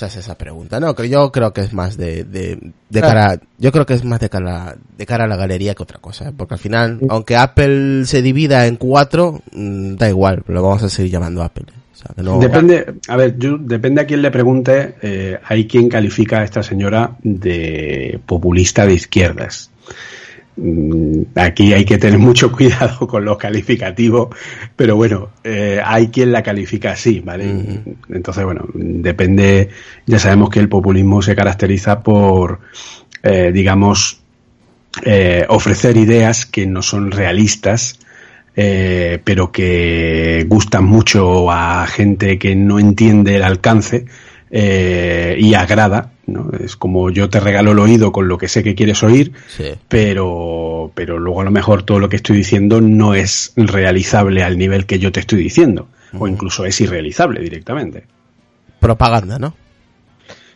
Esa 0.00 0.06
es 0.06 0.24
esa 0.24 0.38
pregunta. 0.38 0.80
No, 0.80 0.94
que 0.94 1.10
yo 1.10 1.30
creo 1.30 1.52
que 1.52 1.60
es 1.60 1.74
más 1.74 1.98
de, 1.98 2.24
de, 2.24 2.72
de 2.88 3.00
cara, 3.02 3.38
yo 3.58 3.70
creo 3.70 3.84
que 3.84 3.92
es 3.92 4.02
más 4.02 4.18
de 4.18 4.30
cara, 4.30 4.74
de 4.96 5.04
cara 5.04 5.24
a 5.24 5.26
la 5.26 5.36
galería 5.36 5.74
que 5.74 5.82
otra 5.82 5.98
cosa, 5.98 6.30
¿eh? 6.30 6.32
porque 6.34 6.54
al 6.54 6.60
final, 6.60 7.00
aunque 7.10 7.36
Apple 7.36 8.06
se 8.06 8.22
divida 8.22 8.66
en 8.66 8.76
cuatro, 8.76 9.42
mm, 9.52 9.96
da 9.96 10.08
igual, 10.08 10.42
lo 10.46 10.62
vamos 10.62 10.82
a 10.84 10.88
seguir 10.88 11.12
llamando 11.12 11.42
Apple. 11.42 11.66
¿eh? 11.68 11.78
O 11.92 11.96
sea, 11.96 12.14
que 12.16 12.22
no, 12.22 12.38
Depende, 12.38 12.94
a 13.08 13.16
ver, 13.16 13.36
yo, 13.36 13.58
depende 13.58 14.00
a 14.00 14.06
quién 14.06 14.22
le 14.22 14.30
pregunte, 14.30 14.94
eh, 15.02 15.38
hay 15.44 15.66
quien 15.66 15.90
califica 15.90 16.38
a 16.38 16.44
esta 16.44 16.62
señora 16.62 17.18
de 17.22 18.18
populista 18.24 18.86
de 18.86 18.94
izquierdas. 18.94 19.70
Mm, 20.62 21.22
Aquí 21.36 21.72
hay 21.72 21.84
que 21.86 21.96
tener 21.96 22.18
mucho 22.18 22.52
cuidado 22.56 23.06
con 23.06 23.24
los 23.24 23.38
calificativos, 23.38 24.28
pero 24.76 24.94
bueno, 24.96 25.30
eh, 25.42 25.80
hay 25.82 26.08
quien 26.08 26.32
la 26.32 26.42
califica 26.42 26.92
así, 26.92 27.20
¿vale? 27.20 27.82
Entonces, 28.10 28.44
bueno, 28.44 28.66
depende, 28.74 29.70
ya 30.06 30.18
sabemos 30.18 30.50
que 30.50 30.60
el 30.60 30.68
populismo 30.68 31.22
se 31.22 31.34
caracteriza 31.34 32.02
por, 32.02 32.60
eh, 33.22 33.50
digamos, 33.52 34.20
eh, 35.02 35.46
ofrecer 35.48 35.96
ideas 35.96 36.44
que 36.44 36.66
no 36.66 36.82
son 36.82 37.10
realistas, 37.10 37.98
pero 38.52 39.50
que 39.50 40.44
gustan 40.46 40.84
mucho 40.84 41.50
a 41.50 41.86
gente 41.86 42.38
que 42.38 42.54
no 42.54 42.78
entiende 42.78 43.36
el 43.36 43.42
alcance. 43.42 44.04
Eh, 44.50 45.36
y 45.38 45.54
agrada, 45.54 46.12
¿no? 46.26 46.50
Es 46.58 46.76
como 46.76 47.10
yo 47.10 47.28
te 47.30 47.38
regalo 47.40 47.72
el 47.72 47.78
oído 47.78 48.12
con 48.12 48.28
lo 48.28 48.36
que 48.38 48.48
sé 48.48 48.62
que 48.62 48.74
quieres 48.74 49.02
oír, 49.02 49.32
Sí. 49.48 49.72
pero, 49.88 50.90
pero 50.94 51.18
luego 51.18 51.40
a 51.40 51.44
lo 51.44 51.50
mejor 51.50 51.82
todo 51.84 51.98
lo 52.00 52.08
que 52.08 52.16
estoy 52.16 52.36
diciendo 52.36 52.80
no 52.80 53.14
es 53.14 53.52
realizable 53.56 54.42
al 54.42 54.58
nivel 54.58 54.86
que 54.86 54.98
yo 54.98 55.12
te 55.12 55.20
estoy 55.20 55.42
diciendo, 55.42 55.88
o 56.18 56.26
incluso 56.26 56.64
es 56.64 56.80
irrealizable 56.80 57.40
directamente. 57.40 58.04
Propaganda, 58.80 59.38
¿no? 59.38 59.54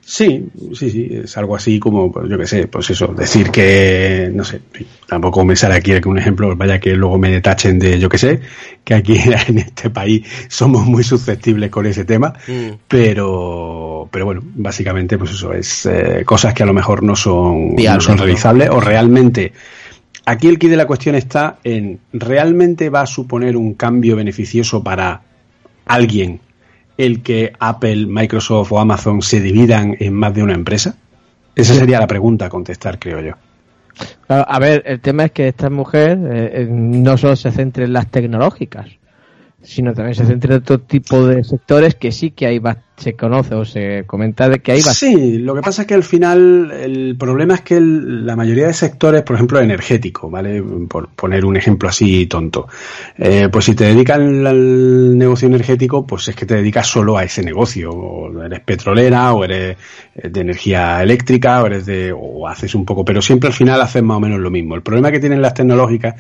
Sí, 0.07 0.49
sí, 0.75 0.91
sí, 0.91 1.09
es 1.25 1.37
algo 1.39 1.57
así 1.57 1.79
como, 1.79 2.13
pues, 2.13 2.29
yo 2.29 2.37
qué 2.37 2.47
sé, 2.47 2.69
pues 2.69 2.91
eso, 2.91 3.09
decir 3.09 3.51
que, 3.51 4.31
no 4.35 4.45
sé, 4.45 4.61
tampoco 5.09 5.45
me 5.47 5.57
sale 5.57 5.77
aquí 5.77 5.93
un 6.05 6.19
ejemplo, 6.19 6.55
vaya 6.57 6.79
que 6.79 6.95
luego 6.95 7.19
me 7.19 7.41
tachen 7.41 7.79
de, 7.79 7.99
yo 7.99 8.11
qué 8.11 8.19
sé, 8.19 8.41
que 8.85 8.95
aquí 8.95 9.17
en 9.49 9.59
este 9.59 9.89
país 9.89 10.27
somos 10.49 10.85
muy 10.85 11.05
susceptibles 11.05 11.71
con 11.71 11.87
ese 11.87 12.05
tema, 12.05 12.35
Mm. 12.47 12.75
pero, 12.87 14.09
pero 14.11 14.27
bueno, 14.27 14.43
básicamente, 14.45 15.17
pues 15.17 15.31
eso, 15.31 15.53
es 15.55 15.87
eh, 15.87 16.23
cosas 16.27 16.53
que 16.53 16.63
a 16.63 16.67
lo 16.67 16.75
mejor 16.75 17.03
no 17.03 17.17
son, 17.17 17.75
no 17.75 18.01
son 18.01 18.17
¿no? 18.17 18.25
realizables 18.25 18.69
o 18.71 18.81
realmente, 18.81 19.53
aquí 20.27 20.49
el 20.49 20.59
key 20.59 20.69
de 20.69 20.77
la 20.77 20.87
cuestión 20.87 21.15
está 21.15 21.59
en, 21.65 21.99
¿realmente 22.13 22.91
va 22.91 23.01
a 23.03 23.07
suponer 23.07 23.57
un 23.57 23.75
cambio 23.75 24.17
beneficioso 24.17 24.83
para 24.83 25.23
alguien 25.87 26.41
el 26.97 27.23
que 27.23 27.53
Apple, 27.59 28.07
Microsoft 28.07 28.73
o 28.73 28.79
Amazon 28.79 29.23
se 29.23 29.41
dividan 29.41 29.97
en 29.99 30.15
más 30.15 30.35
de 30.35 30.43
una 30.43 30.55
empresa? 30.55 30.97
Esa 31.55 31.75
sería 31.75 32.01
la 32.01 32.07
pregunta 32.07 32.47
a 32.47 32.49
contestar, 32.49 32.99
creo 32.99 33.21
yo. 33.21 33.35
Claro, 34.27 34.45
a 34.49 34.59
ver, 34.59 34.83
el 34.87 35.01
tema 35.01 35.27
es 35.27 35.33
que 35.33 35.49
esta 35.49 35.71
mujer 35.71 36.19
eh, 36.19 36.63
eh, 36.63 36.67
no 36.69 37.17
solo 37.17 37.37
se 37.37 37.53
centra 37.53 37.85
en 37.85 37.93
las 37.93 38.09
tecnológicas, 38.09 38.89
sino 39.65 39.93
también 39.95 40.15
se 40.15 40.25
centra 40.27 40.55
en 40.55 40.61
otro 40.61 40.79
tipo 40.81 41.27
de 41.27 41.43
sectores 41.43 41.95
que 41.97 42.13
sí 42.13 42.31
que 42.31 42.59
ba- 42.61 42.79
se 42.97 43.15
conoce 43.15 43.57
o 43.57 43.65
se 43.65 44.05
comenta 44.07 44.49
de 44.49 44.61
que 44.61 44.73
bastante. 44.75 45.17
Sí, 45.17 45.39
lo 45.39 45.53
que 45.57 45.63
pasa 45.63 45.83
es 45.83 45.89
que 45.89 45.95
al 45.95 46.05
final 46.05 46.71
el 46.71 47.17
problema 47.19 47.55
es 47.55 47.63
que 47.63 47.81
la 47.81 48.37
mayoría 48.37 48.69
de 48.69 48.73
sectores, 48.73 49.23
por 49.23 49.35
ejemplo, 49.35 49.59
energético, 49.61 50.31
¿vale? 50.31 50.63
Por 50.89 51.09
poner 51.09 51.45
un 51.45 51.57
ejemplo 51.57 51.89
así 51.89 52.27
tonto. 52.27 52.69
Eh, 53.19 53.49
pues 53.51 53.65
si 53.65 53.75
te 53.75 53.85
dedicas 53.85 54.19
al, 54.19 54.47
al 54.47 55.19
negocio 55.19 55.49
energético, 55.49 56.07
pues 56.07 56.29
es 56.29 56.37
que 56.37 56.47
te 56.47 56.55
dedicas 56.55 56.87
solo 56.87 57.17
a 57.19 57.25
ese 57.25 57.43
negocio. 57.43 57.91
O 57.91 58.43
eres 58.45 58.61
petrolera, 58.61 59.33
o 59.33 59.43
eres 59.43 59.77
eh, 60.15 60.29
de 60.29 60.41
energía 60.41 61.03
eléctrica, 61.03 61.63
o 61.63 61.67
eres 61.67 61.87
de, 61.87 62.13
o 62.17 62.47
haces 62.47 62.77
un 62.77 62.85
poco, 62.85 63.05
pero 63.05 63.21
siempre 63.21 63.49
al 63.49 63.55
final 63.55 63.81
haces 63.83 64.05
más 64.05 64.19
o 64.19 64.21
menos 64.21 64.39
lo 64.39 64.53
mismo. 64.53 64.77
El 64.77 64.83
problema 64.83 65.11
que 65.11 65.19
tienen 65.19 65.43
las 65.43 65.55
tecnológicas 65.55 66.15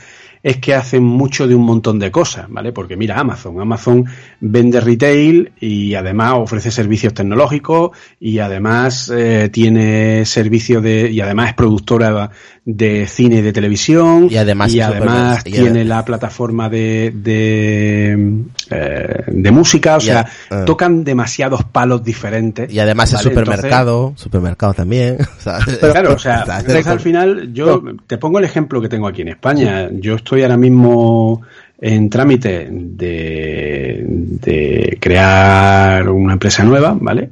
es 0.44 0.58
que 0.58 0.74
hacen 0.74 1.02
mucho 1.02 1.48
de 1.48 1.54
un 1.54 1.62
montón 1.62 1.98
de 1.98 2.10
cosas, 2.10 2.46
¿vale? 2.50 2.70
Porque 2.70 2.98
mira, 2.98 3.18
Amazon, 3.18 3.58
Amazon 3.60 4.04
vende 4.40 4.78
retail 4.78 5.52
y 5.58 5.94
además 5.94 6.34
ofrece 6.36 6.70
servicios 6.70 7.14
tecnológicos 7.14 7.96
y 8.20 8.40
además 8.40 9.10
eh, 9.12 9.48
tiene 9.50 10.26
servicio 10.26 10.82
de 10.82 11.10
y 11.10 11.18
además 11.22 11.48
es 11.48 11.54
productora 11.54 12.30
de 12.66 13.06
cine 13.06 13.36
y 13.36 13.42
de 13.42 13.52
televisión 13.52 14.28
Y 14.30 14.36
además 14.36 14.72
y 14.72 14.80
es 14.80 14.86
además 14.86 15.44
tiene 15.44 15.84
la 15.84 16.02
plataforma 16.04 16.70
de 16.70 17.12
de, 17.14 18.42
eh, 18.70 19.24
de 19.26 19.50
música, 19.50 19.96
o 19.96 19.98
Y 19.98 20.02
sea, 20.02 20.20
a- 20.20 20.26
ah. 20.62 20.64
tocan 20.64 21.04
demasiados 21.04 21.62
palos 21.64 22.02
diferentes. 22.02 22.72
Y 22.72 22.78
además 22.78 23.10
el 23.12 23.16
¿vale? 23.16 23.28
supermercado, 23.30 24.12
supermercado 24.16 24.72
también. 24.74 25.18
o 25.38 25.40
sea, 25.42 25.58
Claro, 25.92 26.14
o 26.14 26.18
sea, 26.18 26.40
al 26.86 27.00
final 27.00 27.52
yo 27.52 27.82
te 28.06 28.16
pongo 28.16 28.38
el 28.38 28.44
ejemplo 28.46 28.80
que 28.80 28.88
tengo 28.88 29.06
aquí 29.08 29.22
en 29.22 29.28
España. 29.28 29.90
Yo 29.92 30.14
estoy 30.14 30.42
ahora 30.42 30.56
mismo 30.56 31.42
en 31.80 32.08
trámite 32.08 32.68
de, 32.70 34.04
de 34.06 34.96
crear 35.00 36.08
una 36.08 36.32
empresa 36.34 36.64
nueva, 36.64 36.96
¿vale? 36.98 37.28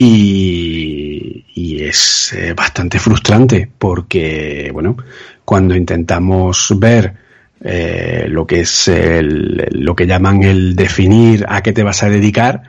Y, 0.00 0.87
y 1.58 1.82
es 1.82 2.32
eh, 2.34 2.52
bastante 2.54 2.98
frustrante 2.98 3.68
porque, 3.78 4.70
bueno, 4.72 4.96
cuando 5.44 5.74
intentamos 5.74 6.72
ver 6.78 7.14
eh, 7.60 8.26
lo 8.28 8.46
que 8.46 8.60
es 8.60 8.86
el- 8.86 9.66
lo 9.72 9.96
que 9.96 10.06
llaman 10.06 10.44
el 10.44 10.76
definir 10.76 11.44
a 11.48 11.60
qué 11.62 11.72
te 11.72 11.82
vas 11.82 12.04
a 12.04 12.08
dedicar, 12.08 12.62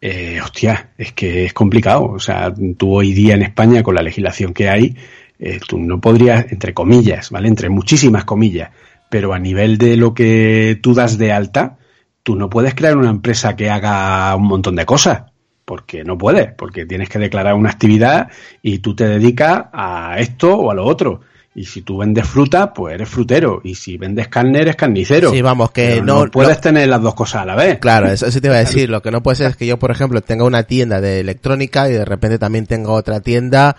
eh, 0.00 0.40
hostia, 0.40 0.90
es 0.96 1.12
que 1.12 1.46
es 1.46 1.52
complicado. 1.52 2.04
O 2.04 2.20
sea, 2.20 2.52
tú 2.78 2.94
hoy 2.94 3.12
día 3.14 3.34
en 3.34 3.42
España, 3.42 3.82
con 3.82 3.94
la 3.96 4.02
legislación 4.02 4.52
que 4.54 4.68
hay, 4.68 4.96
eh, 5.40 5.58
tú 5.66 5.78
no 5.80 6.00
podrías, 6.00 6.46
entre 6.52 6.72
comillas, 6.74 7.30
¿vale? 7.30 7.48
Entre 7.48 7.68
muchísimas 7.68 8.24
comillas, 8.24 8.70
pero 9.10 9.32
a 9.34 9.38
nivel 9.40 9.76
de 9.78 9.96
lo 9.96 10.14
que 10.14 10.78
tú 10.80 10.94
das 10.94 11.18
de 11.18 11.32
alta, 11.32 11.78
tú 12.22 12.36
no 12.36 12.48
puedes 12.48 12.74
crear 12.74 12.96
una 12.96 13.10
empresa 13.10 13.56
que 13.56 13.70
haga 13.70 14.34
un 14.36 14.44
montón 14.46 14.76
de 14.76 14.86
cosas. 14.86 15.31
Porque 15.64 16.02
no 16.04 16.18
puedes, 16.18 16.52
porque 16.54 16.86
tienes 16.86 17.08
que 17.08 17.18
declarar 17.18 17.54
una 17.54 17.70
actividad 17.70 18.28
y 18.62 18.78
tú 18.78 18.94
te 18.96 19.06
dedicas 19.06 19.66
a 19.72 20.16
esto 20.18 20.54
o 20.56 20.70
a 20.70 20.74
lo 20.74 20.84
otro. 20.84 21.20
Y 21.54 21.64
si 21.66 21.82
tú 21.82 21.98
vendes 21.98 22.26
fruta, 22.26 22.72
pues 22.72 22.94
eres 22.94 23.08
frutero. 23.08 23.60
Y 23.62 23.74
si 23.74 23.98
vendes 23.98 24.28
carne, 24.28 24.62
eres 24.62 24.74
carnicero. 24.74 25.30
Sí, 25.30 25.42
vamos, 25.42 25.70
que 25.70 25.86
Pero 26.00 26.04
no- 26.04 26.30
puedes 26.30 26.56
no- 26.56 26.60
tener 26.62 26.88
las 26.88 27.02
dos 27.02 27.14
cosas 27.14 27.42
a 27.42 27.44
la 27.44 27.54
vez. 27.54 27.78
Claro, 27.78 28.08
eso, 28.10 28.26
eso 28.26 28.40
te 28.40 28.46
iba 28.48 28.56
a 28.56 28.60
decir. 28.60 28.88
Lo 28.88 29.02
que 29.02 29.10
no 29.10 29.22
puede 29.22 29.36
ser 29.36 29.50
es 29.50 29.56
que 29.56 29.66
yo, 29.66 29.78
por 29.78 29.90
ejemplo, 29.90 30.20
tenga 30.22 30.44
una 30.44 30.62
tienda 30.62 31.00
de 31.02 31.20
electrónica 31.20 31.88
y 31.90 31.92
de 31.92 32.04
repente 32.06 32.38
también 32.38 32.66
tenga 32.66 32.90
otra 32.92 33.20
tienda 33.20 33.76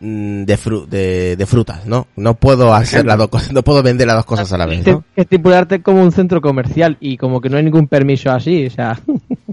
mm, 0.00 0.44
de, 0.44 0.58
fru- 0.58 0.86
de, 0.86 1.34
de 1.36 1.46
frutas, 1.46 1.86
¿no? 1.86 2.08
No 2.16 2.34
puedo 2.34 2.74
hacer 2.74 3.06
las 3.06 3.16
dos 3.16 3.28
cosas, 3.28 3.52
no 3.52 3.62
puedo 3.62 3.82
vender 3.82 4.06
las 4.06 4.16
dos 4.16 4.26
cosas 4.26 4.52
a 4.52 4.58
la 4.58 4.66
vez, 4.66 4.84
Tienes 4.84 5.00
¿no? 5.00 5.04
que 5.14 5.22
estipularte 5.22 5.80
como 5.82 6.02
un 6.02 6.12
centro 6.12 6.42
comercial 6.42 6.98
y 7.00 7.16
como 7.16 7.40
que 7.40 7.48
no 7.48 7.56
hay 7.56 7.64
ningún 7.64 7.88
permiso 7.88 8.30
así, 8.32 8.66
o 8.66 8.70
sea, 8.70 9.00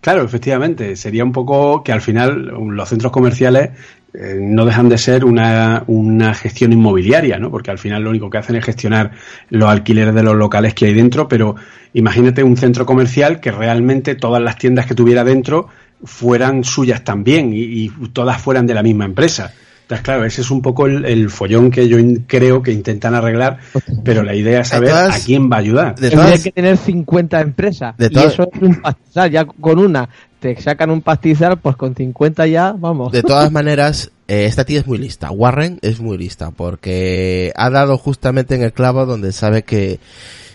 Claro, 0.00 0.22
efectivamente. 0.22 0.96
Sería 0.96 1.24
un 1.24 1.32
poco 1.32 1.82
que 1.82 1.92
al 1.92 2.00
final 2.00 2.46
los 2.46 2.88
centros 2.88 3.12
comerciales 3.12 3.70
eh, 4.12 4.36
no 4.40 4.64
dejan 4.64 4.88
de 4.88 4.98
ser 4.98 5.24
una, 5.24 5.84
una 5.86 6.34
gestión 6.34 6.72
inmobiliaria, 6.72 7.38
¿no? 7.38 7.50
Porque 7.50 7.70
al 7.70 7.78
final 7.78 8.02
lo 8.02 8.10
único 8.10 8.28
que 8.28 8.38
hacen 8.38 8.56
es 8.56 8.64
gestionar 8.64 9.12
los 9.50 9.68
alquileres 9.68 10.14
de 10.14 10.22
los 10.22 10.34
locales 10.34 10.74
que 10.74 10.86
hay 10.86 10.94
dentro, 10.94 11.28
pero 11.28 11.54
imagínate 11.92 12.42
un 12.42 12.56
centro 12.56 12.86
comercial 12.86 13.40
que 13.40 13.52
realmente 13.52 14.14
todas 14.16 14.42
las 14.42 14.58
tiendas 14.58 14.86
que 14.86 14.94
tuviera 14.94 15.22
dentro 15.22 15.68
fueran 16.02 16.64
suyas 16.64 17.04
también 17.04 17.50
y 17.52 17.90
todas 18.12 18.40
fueran 18.40 18.66
de 18.66 18.74
la 18.74 18.82
misma 18.82 19.04
empresa. 19.04 19.52
Entonces, 19.90 20.04
claro, 20.04 20.24
ese 20.24 20.40
es 20.42 20.50
un 20.52 20.62
poco 20.62 20.86
el, 20.86 21.04
el 21.04 21.30
follón 21.30 21.68
que 21.70 21.88
yo 21.88 21.98
in- 21.98 22.24
creo 22.28 22.62
que 22.62 22.70
intentan 22.70 23.14
arreglar, 23.16 23.58
pero 24.04 24.22
la 24.22 24.36
idea 24.36 24.60
es 24.60 24.68
saber 24.68 24.90
todas- 24.90 25.20
a 25.20 25.24
quién 25.24 25.50
va 25.50 25.56
a 25.56 25.58
ayudar. 25.58 25.94
De 25.96 26.10
tendría 26.10 26.26
todas, 26.30 26.44
que 26.44 26.52
tener 26.52 26.76
50 26.76 27.40
empresas. 27.40 27.96
de 27.96 28.06
y 28.06 28.10
todas- 28.10 28.32
eso 28.34 28.48
es 28.52 28.62
un 28.62 28.80
pastizal. 28.80 29.30
Ya 29.32 29.44
con 29.44 29.78
una 29.80 30.08
te 30.38 30.60
sacan 30.62 30.90
un 30.90 31.02
pastizal, 31.02 31.58
pues 31.58 31.74
con 31.74 31.94
50 31.96 32.46
ya, 32.46 32.72
vamos. 32.78 33.10
de 33.10 33.22
todas 33.22 33.50
maneras, 33.50 34.12
eh, 34.28 34.44
esta 34.44 34.64
tía 34.64 34.78
es 34.78 34.86
muy 34.86 34.96
lista. 34.98 35.30
Warren 35.32 35.80
es 35.82 35.98
muy 36.00 36.16
lista 36.16 36.52
porque 36.52 37.52
ha 37.56 37.68
dado 37.68 37.98
justamente 37.98 38.54
en 38.54 38.62
el 38.62 38.72
clavo 38.72 39.06
donde 39.06 39.32
sabe 39.32 39.64
que 39.64 39.98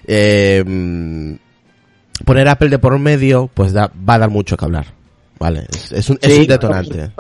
eh, 0.08 0.64
poner 2.24 2.48
Apple 2.48 2.70
de 2.70 2.80
por 2.80 2.98
medio, 3.00 3.50
pues 3.54 3.74
da, 3.74 3.92
va 4.08 4.14
a 4.14 4.20
dar 4.20 4.30
mucho 4.30 4.56
que 4.56 4.64
hablar. 4.66 4.95
Vale, 5.40 5.66
es, 5.70 5.92
es 5.92 6.10
un, 6.10 6.18
es 6.22 6.38
un 6.38 6.48
detonante. 6.48 7.12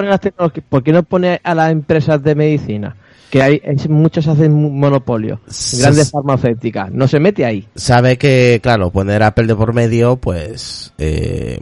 ¿por 0.69 0.84
qué 0.84 0.91
no 0.91 1.04
pone 1.04 1.39
a 1.43 1.56
las 1.56 1.71
empresas 1.71 2.23
de 2.23 2.36
medicina? 2.36 2.95
Que 3.30 3.41
hay, 3.41 3.62
muchas 3.89 4.28
hacen 4.28 4.54
monopolio. 4.80 5.41
Grandes 5.80 6.12
farmacéuticas. 6.12 6.91
No 6.91 7.08
se 7.08 7.19
mete 7.19 7.43
ahí. 7.43 7.67
sabe 7.75 8.17
que, 8.17 8.60
claro, 8.62 8.91
poner 8.91 9.23
Apple 9.23 9.47
de 9.47 9.56
por 9.56 9.73
medio, 9.73 10.15
pues 10.15 10.93
eh, 10.97 11.60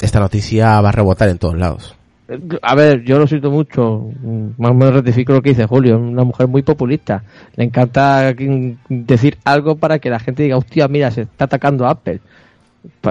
esta 0.00 0.20
noticia 0.20 0.80
va 0.80 0.90
a 0.90 0.92
rebotar 0.92 1.28
en 1.28 1.38
todos 1.38 1.58
lados. 1.58 1.96
A 2.62 2.74
ver, 2.74 3.02
yo 3.04 3.18
lo 3.18 3.26
siento 3.26 3.50
mucho. 3.50 4.08
Más 4.56 4.70
o 4.70 4.74
menos 4.74 4.94
rectifico 4.94 5.32
lo 5.32 5.42
que 5.42 5.50
dice 5.50 5.66
Julio. 5.66 5.98
Una 5.98 6.24
mujer 6.24 6.48
muy 6.48 6.62
populista. 6.62 7.22
Le 7.56 7.64
encanta 7.64 8.32
decir 8.88 9.36
algo 9.44 9.76
para 9.76 9.98
que 9.98 10.10
la 10.10 10.20
gente 10.20 10.42
diga, 10.42 10.56
hostia, 10.56 10.88
mira, 10.88 11.10
se 11.10 11.22
está 11.22 11.44
atacando 11.44 11.86
a 11.86 11.90
Apple. 11.90 12.20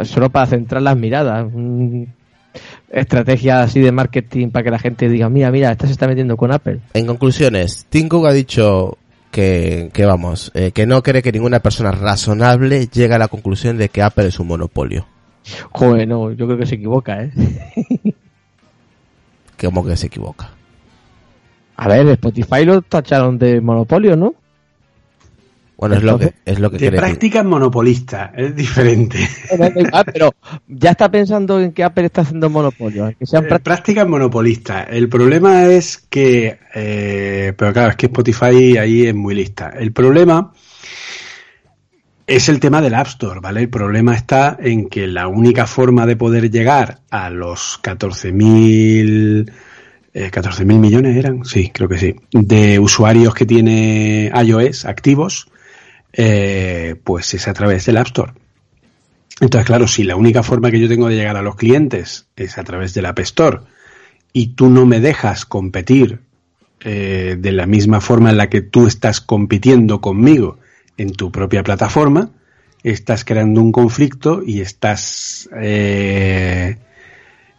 Solo 0.04 0.30
para 0.30 0.48
centrar 0.48 0.82
las 0.82 0.98
miradas. 0.98 1.46
Mm, 2.54 2.98
Estrategia 3.00 3.62
así 3.64 3.80
de 3.80 3.92
marketing 3.92 4.50
para 4.50 4.64
que 4.64 4.72
la 4.72 4.80
gente 4.80 5.10
diga, 5.10 5.30
mira, 5.30 5.52
mira, 5.52 5.72
esta 5.72 5.88
se 5.88 5.94
está 5.94 6.08
metiendo 6.08 6.38
con 6.38 6.52
Apple. 6.52 6.80
En 6.94 7.06
conclusiones, 7.06 7.86
Tim 7.90 8.08
Cook 8.08 8.28
ha 8.28 8.34
dicho 8.34 8.98
que, 9.32 9.90
que 9.94 10.06
vamos, 10.06 10.52
eh, 10.54 10.72
que 10.72 10.86
no 10.86 11.02
cree 11.02 11.22
que 11.22 11.32
ninguna 11.32 11.60
persona 11.60 11.92
razonable 11.92 12.88
llegue 12.88 13.16
a 13.16 13.20
la 13.20 13.28
conclusión 13.28 13.78
de 13.78 13.90
que 13.90 14.02
Apple 14.02 14.28
es 14.28 14.40
un 14.40 14.48
monopolio. 14.48 15.08
Joder, 15.72 16.08
no, 16.08 16.32
yo 16.32 16.46
creo 16.46 16.58
que 16.58 16.66
se 16.66 16.76
equivoca, 16.76 17.24
¿eh? 17.24 17.32
Como 19.60 19.86
que 19.86 19.98
se 19.98 20.08
equivoca. 20.08 20.52
A 21.76 21.88
ver, 21.88 22.08
Spotify 22.10 22.66
lo 22.66 22.82
tacharon 22.82 23.38
de 23.38 23.60
monopolio, 23.60 24.16
¿no? 24.16 24.36
Bueno, 25.90 25.96
es 25.96 26.04
lo 26.04 26.18
que, 26.20 26.34
es 26.46 26.60
lo 26.60 26.72
que 26.72 26.78
De 26.78 26.88
cree. 26.88 26.92
Tim- 26.92 27.00
prácticas 27.00 27.46
monopolistas, 27.46 28.32
es 28.38 28.56
diferente. 28.56 29.18
Ah, 29.92 30.04
pero 30.06 30.34
ya 30.68 30.92
está 30.92 31.10
pensando 31.12 31.60
en 31.60 31.74
que 31.74 31.84
Apple 31.84 32.06
está 32.06 32.22
haciendo 32.22 32.50
monopolio. 32.50 33.14
Que 33.20 33.26
sean 33.26 33.44
Eh, 33.44 33.48
prácticas 33.48 33.78
prácticas 33.78 34.08
monopolistas. 34.08 34.88
El 34.90 35.10
problema 35.10 35.66
es 35.66 35.98
que, 36.10 36.58
eh, 36.74 37.54
pero 37.58 37.74
claro, 37.74 37.90
es 37.90 37.96
que 37.98 38.06
Spotify 38.06 38.78
ahí 38.78 39.08
es 39.08 39.14
muy 39.16 39.36
lista. 39.36 39.74
El 39.78 39.92
problema 39.92 40.54
es 42.26 42.48
el 42.48 42.60
tema 42.62 42.82
del 42.82 42.94
App 42.96 43.08
Store, 43.08 43.40
¿vale? 43.42 43.60
El 43.62 43.70
problema 43.70 44.16
está 44.16 44.56
en 44.60 44.88
que 44.88 45.08
la 45.08 45.28
única 45.28 45.68
forma 45.68 46.06
de 46.06 46.16
poder 46.16 46.50
llegar 46.50 47.00
a 47.12 47.30
los 47.30 47.78
14.000 47.84 49.52
eh, 50.14 50.30
14.000 50.32 50.66
millones 50.80 51.18
eran, 51.18 51.44
sí, 51.44 51.72
creo 51.74 51.90
que 51.90 51.98
sí, 51.98 52.16
de 52.32 52.80
usuarios 52.80 53.34
que 53.34 53.46
tiene 53.46 54.32
iOS 54.46 54.86
activos, 54.86 55.48
eh, 56.14 56.96
pues 57.04 57.34
es 57.34 57.48
a 57.48 57.54
través 57.54 57.86
del 57.86 57.98
App 57.98 58.08
Store. 58.08 58.34
Entonces, 59.40 59.66
claro, 59.66 59.88
si 59.88 60.04
la 60.04 60.16
única 60.16 60.44
forma 60.44 60.72
que 60.72 60.80
yo 60.80 60.88
tengo 60.88 61.10
de 61.10 61.16
llegar 61.16 61.38
a 61.38 61.42
los 61.42 61.56
clientes 61.56 62.28
es 62.36 62.58
a 62.58 62.64
través 62.64 62.94
del 62.94 63.08
App 63.08 63.20
Store 63.20 63.60
y 64.32 64.48
tú 64.56 64.70
no 64.70 64.86
me 64.86 65.00
dejas 65.00 65.46
competir 65.46 66.22
eh, 66.82 67.38
de 67.40 67.52
la 67.52 67.66
misma 67.66 68.02
forma 68.02 68.30
en 68.30 68.38
la 68.38 68.50
que 68.50 68.62
tú 68.62 68.88
estás 68.88 69.22
compitiendo 69.22 70.02
conmigo 70.02 70.60
en 70.98 71.14
tu 71.14 71.32
propia 71.32 71.64
plataforma, 71.64 72.32
estás 72.84 73.26
creando 73.26 73.62
un 73.62 73.72
conflicto 73.72 74.44
y 74.46 74.62
estás 74.62 75.50
eh, 75.56 76.78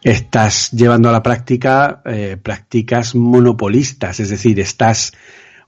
estás 0.03 0.71
llevando 0.73 1.09
a 1.09 1.13
la 1.13 1.23
práctica 1.23 2.03
eh, 2.05 2.37
prácticas 2.41 3.15
monopolistas, 3.15 4.21
es 4.21 4.29
decir, 4.29 4.61
estás 4.61 5.13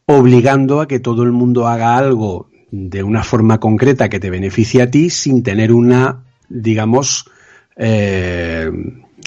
obligando 0.05 0.81
a 0.81 0.87
que 0.87 1.01
todo 1.01 1.23
el 1.23 1.33
mundo 1.33 1.67
haga 1.67 1.97
algo 1.97 2.49
de 2.71 3.03
una 3.03 3.23
forma 3.23 3.59
concreta 3.59 4.09
que 4.09 4.21
te 4.21 4.31
beneficie 4.31 4.83
a 4.83 4.91
ti 4.91 5.11
sin 5.11 5.43
tener 5.43 5.73
una, 5.73 6.25
digamos, 6.49 7.31
eh, 7.77 8.71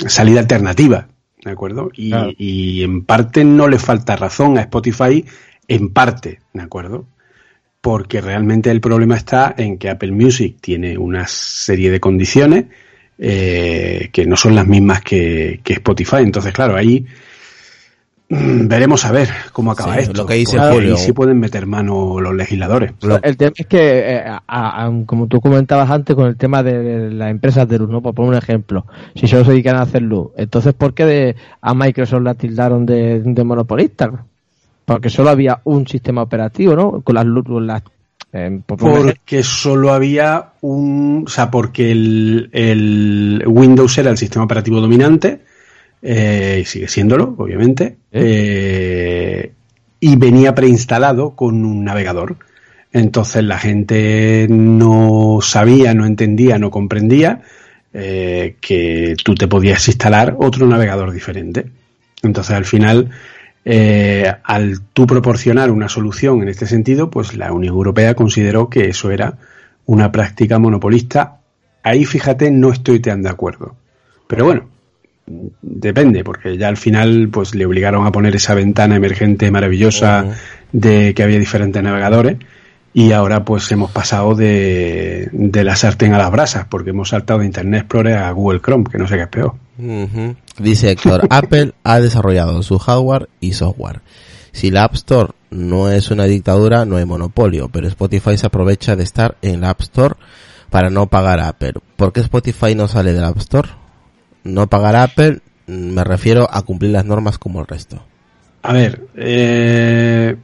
salida 0.08 0.40
alternativa, 0.40 1.08
¿de 1.44 1.52
acuerdo? 1.52 1.90
Y, 1.94 2.10
Claro. 2.10 2.32
y 2.38 2.84
en 2.84 3.04
parte 3.04 3.44
no 3.44 3.68
le 3.68 3.80
falta 3.80 4.16
razón 4.16 4.58
a 4.58 4.62
Spotify, 4.62 5.26
en 5.68 5.90
parte, 5.90 6.40
¿de 6.54 6.62
acuerdo? 6.62 7.06
Porque 7.82 8.20
realmente 8.22 8.72
el 8.72 8.82
problema 8.82 9.16
está 9.16 9.54
en 9.58 9.78
que 9.78 9.90
Apple 9.90 10.12
Music 10.12 10.58
tiene 10.60 10.98
una 10.98 11.26
serie 11.28 11.92
de 11.92 12.00
condiciones 12.00 12.66
eh, 13.18 14.10
que 14.12 14.26
no 14.26 14.36
son 14.36 14.56
las 14.56 14.68
mismas 14.68 15.02
que, 15.02 15.60
que 15.64 15.74
Spotify. 15.74 16.18
Entonces, 16.20 16.54
claro, 16.54 16.76
ahí 16.76 17.06
veremos 18.30 19.06
a 19.06 19.12
ver 19.12 19.28
cómo 19.52 19.72
acaba 19.72 19.96
Sí, 19.96 20.02
esto. 20.02 20.14
lo 20.14 20.26
que 20.28 20.36
dice 20.36 20.60
Julio. 20.60 20.96
ahí 20.96 20.98
sí 21.02 21.14
pueden 21.14 21.40
meter 21.40 21.66
mano 21.66 22.20
los 22.22 22.34
legisladores. 22.36 22.92
El 23.24 23.38
tema 23.38 23.54
es 23.56 23.66
que, 23.66 24.00
eh, 24.18 24.24
a- 24.26 24.42
a- 24.48 24.92
como 25.06 25.28
tú 25.28 25.42
comentabas 25.42 25.90
antes, 25.90 26.16
con 26.16 26.28
el 26.28 26.36
tema 26.38 26.62
de 26.62 27.10
las 27.12 27.32
empresas 27.32 27.68
de 27.68 27.80
luz, 27.80 27.90
¿no? 27.90 28.02
Por 28.02 28.14
poner 28.14 28.32
un 28.32 28.38
ejemplo, 28.38 28.86
si 29.16 29.28
solo 29.28 29.46
se 29.46 29.52
dedican 29.52 29.78
a 29.78 29.82
hacer 29.82 30.04
luz, 30.04 30.28
entonces, 30.38 30.74
¿por 30.76 30.94
qué 30.94 31.06
de- 31.06 31.36
a 31.62 31.74
Microsoft 31.74 32.22
la 32.24 32.36
tildaron 32.36 32.86
de, 32.86 33.22
de 33.22 33.44
monopolista? 33.44 34.12
Porque 34.86 35.10
solo 35.10 35.30
había 35.32 35.60
un 35.64 35.88
sistema 35.88 36.22
operativo, 36.22 36.76
¿no? 36.76 37.02
Con 37.02 37.16
las 37.16 37.26
luz, 37.26 37.46
con 37.46 37.66
las. 37.66 37.82
eh, 38.34 38.60
por 38.66 38.78
Porque 38.78 39.42
solo 39.44 39.92
había 39.92 40.50
un. 40.62 41.24
O 41.26 41.30
sea, 41.30 41.50
porque 41.50 41.92
el, 41.92 42.50
el 42.54 43.44
Windows 43.48 43.98
era 43.98 44.12
el 44.12 44.18
sistema 44.18 44.46
operativo 44.46 44.80
dominante, 44.82 45.42
eh, 46.02 46.60
y 46.62 46.66
sigue 46.66 46.88
siéndolo, 46.88 47.36
obviamente, 47.38 47.98
eh, 48.12 49.52
y 50.00 50.16
venía 50.16 50.56
preinstalado 50.56 51.32
con 51.36 51.66
un 51.66 51.84
navegador. 51.84 52.38
Entonces 52.92 53.44
la 53.44 53.60
gente 53.60 54.48
no 54.50 55.40
sabía, 55.42 55.94
no 55.94 56.06
entendía, 56.06 56.58
no 56.58 56.72
comprendía 56.72 57.42
eh, 57.94 58.56
que 58.62 59.16
tú 59.24 59.36
te 59.36 59.48
podías 59.48 59.88
instalar 59.88 60.36
otro 60.40 60.68
navegador 60.68 61.12
diferente. 61.12 61.66
Entonces 62.24 62.56
al 62.56 62.66
final, 62.66 63.10
eh, 63.66 64.32
al 64.44 64.82
tú 64.94 65.06
proporcionar 65.06 65.70
una 65.72 65.90
solución 65.90 66.42
en 66.42 66.50
este 66.50 66.66
sentido, 66.66 67.12
pues 67.12 67.36
la 67.36 67.52
Unión 67.52 67.74
Europea 67.74 68.16
consideró 68.16 68.70
que 68.70 68.90
eso 68.90 69.12
era 69.12 69.38
una 69.86 70.12
práctica 70.12 70.60
monopolista. 70.60 71.40
Ahí 71.84 72.06
fíjate, 72.06 72.52
no 72.52 72.72
estoy 72.72 73.00
tan 73.00 73.22
de 73.22 73.30
acuerdo. 73.30 73.76
Pero 74.28 74.46
bueno, 74.46 74.68
depende, 75.62 76.24
porque 76.24 76.58
ya 76.58 76.68
al 76.68 76.78
final 76.78 77.30
pues 77.32 77.56
le 77.56 77.66
obligaron 77.66 78.06
a 78.06 78.12
poner 78.12 78.36
esa 78.36 78.54
ventana 78.54 78.96
emergente 78.96 79.52
maravillosa 79.52 80.36
de 80.72 81.14
que 81.14 81.24
había 81.24 81.40
diferentes 81.40 81.82
navegadores 81.82 82.38
y 82.94 83.12
ahora 83.12 83.46
pues 83.46 83.72
hemos 83.72 83.92
pasado 83.92 84.36
de, 84.36 85.30
de 85.32 85.64
la 85.64 85.76
sartén 85.76 86.14
a 86.14 86.18
las 86.18 86.32
brasas 86.32 86.66
porque 86.70 86.90
hemos 86.90 87.10
saltado 87.10 87.40
de 87.40 87.46
Internet 87.46 87.82
Explorer 87.82 88.18
a 88.18 88.32
Google 88.32 88.62
Chrome, 88.62 88.86
que 88.92 88.98
no 88.98 89.08
sé 89.08 89.16
qué 89.16 89.24
es 89.24 89.28
peor. 89.28 89.54
Dice 90.58 90.92
Héctor, 90.92 91.28
Apple 91.30 91.74
ha 91.84 92.00
desarrollado 92.00 92.62
su 92.64 92.80
hardware 92.80 93.30
y 93.40 93.54
software. 93.54 94.02
Si 94.52 94.72
la 94.72 94.84
App 94.84 94.96
Store 94.96 95.34
no 95.52 95.92
es 95.92 96.12
una 96.12 96.26
dictadura, 96.26 96.86
no 96.86 96.98
hay 96.98 97.06
monopolio, 97.06 97.70
pero 97.70 97.88
Spotify 97.88 98.38
se 98.38 98.48
aprovecha 98.48 98.96
de 98.96 99.04
estar 99.04 99.38
en 99.42 99.62
la 99.62 99.70
App 99.70 99.82
Store 99.82 100.16
para 100.70 100.90
no 100.90 101.08
pagar 101.08 101.40
a 101.40 101.50
Apple. 101.50 101.74
¿Por 101.96 102.12
qué 102.12 102.22
Spotify 102.22 102.76
no 102.76 102.88
sale 102.88 103.14
de 103.14 103.22
la 103.22 103.30
App 103.30 103.38
Store? 103.38 103.70
No 104.44 104.68
pagar 104.68 104.96
a 104.96 105.04
Apple, 105.04 105.40
me 105.68 106.04
refiero 106.04 106.48
a 106.52 106.62
cumplir 106.62 106.92
las 106.92 107.06
normas 107.06 107.38
como 107.38 107.60
el 107.60 107.68
resto. 107.68 108.04
A 108.62 108.74
ver, 108.74 109.08
eh, 109.16 110.36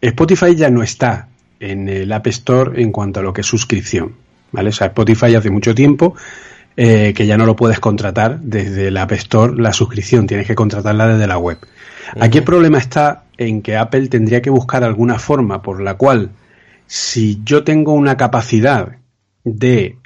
Spotify 0.00 0.54
ya 0.54 0.70
no 0.70 0.82
está 0.82 1.28
en 1.60 1.88
el 1.88 2.12
App 2.12 2.26
Store 2.26 2.80
en 2.82 2.92
cuanto 2.92 3.20
a 3.20 3.22
lo 3.22 3.32
que 3.32 3.40
es 3.40 3.46
suscripción, 3.46 4.14
¿vale? 4.52 4.70
O 4.70 4.72
sea, 4.72 4.88
Spotify 4.88 5.34
hace 5.34 5.50
mucho 5.50 5.74
tiempo 5.74 6.14
eh, 6.76 7.14
que 7.14 7.26
ya 7.26 7.38
no 7.38 7.46
lo 7.46 7.56
puedes 7.56 7.80
contratar 7.80 8.38
desde 8.40 8.88
el 8.88 8.96
App 8.98 9.12
Store 9.12 9.54
la 9.56 9.72
suscripción, 9.72 10.26
tienes 10.26 10.46
que 10.46 10.54
contratarla 10.54 11.08
desde 11.08 11.26
la 11.26 11.38
web. 11.38 11.58
Aquí 12.20 12.38
el 12.38 12.44
problema 12.44 12.78
está 12.78 13.24
en 13.38 13.62
que 13.62 13.76
Apple 13.76 14.08
tendría 14.08 14.42
que 14.42 14.50
buscar 14.50 14.84
alguna 14.84 15.18
forma 15.18 15.62
por 15.62 15.80
la 15.80 15.94
cual 15.94 16.30
si 16.86 17.40
yo 17.44 17.64
tengo 17.64 17.92
una 17.92 18.16
capacidad 18.16 18.96
de 19.44 19.96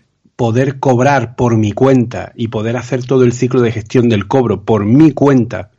poder 0.41 0.79
cobrar 0.79 1.37
por 1.37 1.59
mi 1.59 1.73
cuenta 1.73 2.33
y 2.35 2.49
poder 2.49 2.79
hacer 2.79 3.05
todo 3.05 3.25
el 3.25 3.35
ciclo 3.35 3.61
de 3.61 3.73
gestión 3.73 4.09
del 4.09 4.27
cobro 4.27 4.65
por 4.65 4.87
mi 4.87 5.13
cuenta, 5.13 5.71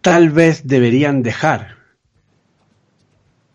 tal 0.00 0.30
vez 0.30 0.66
deberían 0.66 1.22
dejar 1.22 1.76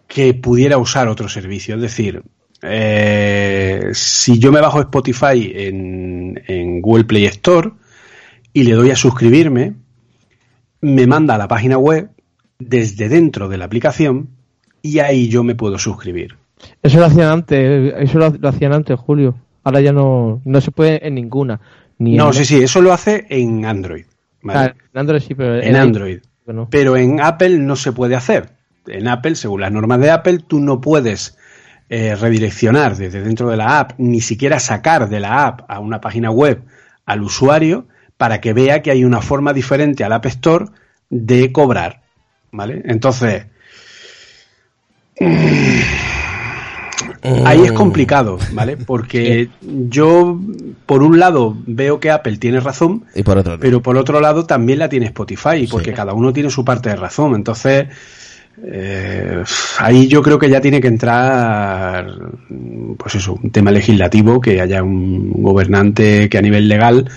que 0.07 0.35
pudiera 0.35 0.77
usar 0.77 1.07
otro 1.07 1.27
servicio. 1.29 1.73
Es 1.73 1.81
decir, 1.81 2.21
eh, 2.61 3.89
si 3.93 4.37
yo 4.37 4.51
me 4.51 4.61
bajo 4.61 4.81
Spotify 4.81 5.51
en, 5.55 6.43
en 6.45 6.79
Google 6.79 7.05
Play 7.05 7.25
Store 7.25 7.71
y 8.53 8.65
le 8.65 8.73
doy 8.73 8.91
a 8.91 8.95
suscribirme, 8.95 9.73
me 10.81 11.07
manda 11.07 11.33
a 11.33 11.39
la 11.39 11.47
página 11.47 11.79
web 11.79 12.11
desde 12.59 13.09
dentro 13.09 13.49
de 13.49 13.57
la 13.57 13.65
aplicación 13.65 14.29
y 14.83 14.99
ahí 14.99 15.27
yo 15.27 15.43
me 15.43 15.55
puedo 15.55 15.79
suscribir. 15.79 16.38
Eso 16.81 16.99
lo 16.99 17.05
hacían 17.05 17.29
antes, 17.29 17.93
eso 17.97 18.19
lo, 18.19 18.29
lo 18.29 18.49
hacían 18.49 18.73
antes, 18.73 18.99
Julio. 18.99 19.35
Ahora 19.63 19.81
ya 19.81 19.91
no, 19.91 20.41
no 20.45 20.61
se 20.61 20.71
puede 20.71 21.05
en 21.05 21.15
ninguna. 21.15 21.59
Ni 21.97 22.15
No, 22.15 22.27
en, 22.27 22.33
sí, 22.33 22.45
sí, 22.45 22.57
eso 22.63 22.81
lo 22.81 22.93
hace 22.93 23.25
en 23.29 23.65
Android. 23.65 24.05
¿vale? 24.41 24.59
Ah, 24.59 24.73
en 24.93 24.99
Android 24.99 25.21
sí, 25.21 25.35
pero 25.35 25.61
en 25.61 25.75
Android. 25.75 26.19
no. 26.47 26.67
Pero 26.69 26.97
en 26.97 27.21
Apple 27.21 27.59
no 27.59 27.75
se 27.75 27.91
puede 27.91 28.15
hacer. 28.15 28.49
En 28.87 29.07
Apple, 29.07 29.35
según 29.35 29.61
las 29.61 29.71
normas 29.71 29.99
de 29.99 30.09
Apple, 30.09 30.39
tú 30.47 30.59
no 30.59 30.81
puedes 30.81 31.37
eh, 31.89 32.15
redireccionar 32.15 32.95
desde 32.95 33.21
dentro 33.21 33.49
de 33.49 33.57
la 33.57 33.79
app, 33.79 33.93
ni 33.97 34.21
siquiera 34.21 34.59
sacar 34.59 35.09
de 35.09 35.19
la 35.19 35.45
app 35.45 35.61
a 35.67 35.79
una 35.79 35.99
página 36.01 36.31
web 36.31 36.61
al 37.05 37.21
usuario 37.21 37.87
para 38.17 38.41
que 38.41 38.53
vea 38.53 38.81
que 38.81 38.91
hay 38.91 39.03
una 39.03 39.21
forma 39.21 39.53
diferente 39.53 40.03
al 40.03 40.13
App 40.13 40.25
Store 40.27 40.65
de 41.09 41.51
cobrar. 41.51 42.01
¿Vale? 42.51 42.81
Entonces, 42.85 43.45
ahí 47.45 47.63
es 47.63 47.71
complicado, 47.71 48.37
¿vale? 48.53 48.77
Porque 48.77 49.49
yo, 49.61 50.39
por 50.85 51.03
un 51.03 51.19
lado, 51.19 51.57
veo 51.65 51.99
que 51.99 52.11
Apple 52.11 52.37
tiene 52.37 52.59
razón, 52.59 53.03
Y 53.15 53.23
por 53.23 53.37
otro, 53.37 53.59
pero 53.59 53.81
por 53.81 53.97
otro 53.97 54.19
lado 54.21 54.45
también 54.45 54.79
la 54.79 54.89
tiene 54.89 55.07
Spotify, 55.07 55.67
porque 55.69 55.89
Sí. 55.91 55.95
cada 55.95 56.13
uno 56.13 56.31
tiene 56.33 56.49
su 56.49 56.63
parte 56.63 56.89
de 56.89 56.95
razón. 56.95 57.35
Entonces, 57.35 57.87
eh, 58.63 59.43
ahí 59.79 60.07
yo 60.07 60.21
creo 60.21 60.37
que 60.39 60.49
ya 60.49 60.61
tiene 60.61 60.81
que 60.81 60.87
entrar, 60.87 62.07
pues 62.97 63.15
eso, 63.15 63.39
un 63.41 63.51
tema 63.51 63.71
legislativo, 63.71 64.41
que 64.41 64.61
haya 64.61 64.83
un 64.83 65.31
gobernante 65.41 66.29
que 66.29 66.37
a 66.37 66.41
nivel 66.41 66.67
legal, 66.67 67.09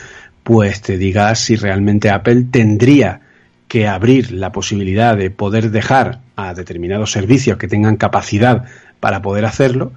pues 0.42 0.82
te 0.82 0.98
diga 0.98 1.34
si 1.34 1.56
realmente 1.56 2.10
Apple 2.10 2.46
tendría 2.50 3.20
que 3.68 3.88
abrir 3.88 4.32
la 4.32 4.52
posibilidad 4.52 5.16
de 5.16 5.30
poder 5.30 5.70
dejar 5.70 6.20
a 6.36 6.52
determinados 6.54 7.12
servicios 7.12 7.56
que 7.56 7.68
tengan 7.68 7.96
capacidad 7.96 8.64
para 9.02 9.20
poder 9.20 9.44
hacerlo, 9.44 9.90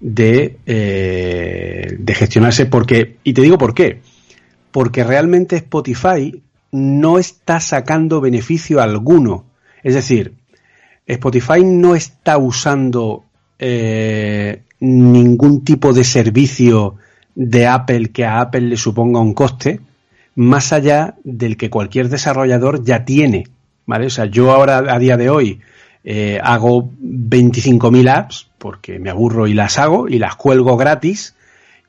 de, 0.00 0.58
eh, 0.66 1.96
de 1.96 2.14
gestionarse, 2.14 2.66
porque, 2.66 3.18
y 3.22 3.32
te 3.32 3.42
digo 3.42 3.56
por 3.56 3.72
qué, 3.72 4.00
porque 4.72 5.04
realmente 5.04 5.54
Spotify 5.54 6.42
no 6.72 7.20
está 7.20 7.60
sacando 7.60 8.20
beneficio 8.20 8.80
alguno. 8.80 9.44
Es 9.84 9.94
decir, 9.94 10.34
Spotify 11.06 11.62
no 11.64 11.94
está 11.94 12.36
usando 12.36 13.26
eh, 13.60 14.62
ningún 14.80 15.62
tipo 15.62 15.92
de 15.92 16.02
servicio 16.02 16.96
de 17.36 17.68
Apple 17.68 18.08
que 18.08 18.24
a 18.24 18.40
Apple 18.40 18.62
le 18.62 18.76
suponga 18.76 19.20
un 19.20 19.34
coste, 19.34 19.78
más 20.34 20.72
allá 20.72 21.14
del 21.22 21.56
que 21.56 21.70
cualquier 21.70 22.08
desarrollador 22.08 22.82
ya 22.82 23.04
tiene. 23.04 23.46
¿Vale? 23.86 24.06
O 24.06 24.10
sea, 24.10 24.24
yo 24.24 24.50
ahora 24.50 24.78
a 24.78 24.98
día 24.98 25.16
de 25.16 25.30
hoy 25.30 25.60
eh, 26.02 26.40
hago 26.42 26.90
25.000 27.00 28.10
apps 28.10 28.47
porque 28.58 28.98
me 28.98 29.10
aburro 29.10 29.46
y 29.46 29.54
las 29.54 29.78
hago 29.78 30.08
y 30.08 30.18
las 30.18 30.36
cuelgo 30.36 30.76
gratis 30.76 31.34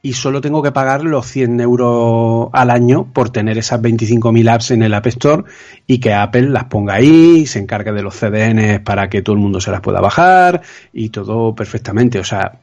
y 0.02 0.14
solo 0.14 0.40
tengo 0.40 0.64
que 0.64 0.72
pagar 0.72 1.04
los 1.04 1.26
100 1.26 1.60
euros 1.60 2.50
al 2.54 2.70
año 2.70 3.12
por 3.12 3.32
tener 3.32 3.58
esas 3.58 3.82
25.000 3.82 4.50
apps 4.50 4.72
en 4.72 4.84
el 4.84 4.94
App 4.94 5.08
Store 5.08 5.44
y 5.88 6.00
que 6.00 6.14
Apple 6.14 6.50
las 6.50 6.66
ponga 6.66 6.94
ahí, 6.96 7.46
se 7.46 7.60
encargue 7.60 7.92
de 7.92 8.02
los 8.02 8.16
CDNs 8.16 8.80
para 8.80 9.10
que 9.10 9.22
todo 9.22 9.36
el 9.36 9.42
mundo 9.42 9.60
se 9.60 9.72
las 9.72 9.82
pueda 9.82 10.00
bajar 10.00 10.62
y 10.94 11.10
todo 11.10 11.54
perfectamente. 11.54 12.20
O 12.20 12.24
sea, 12.24 12.60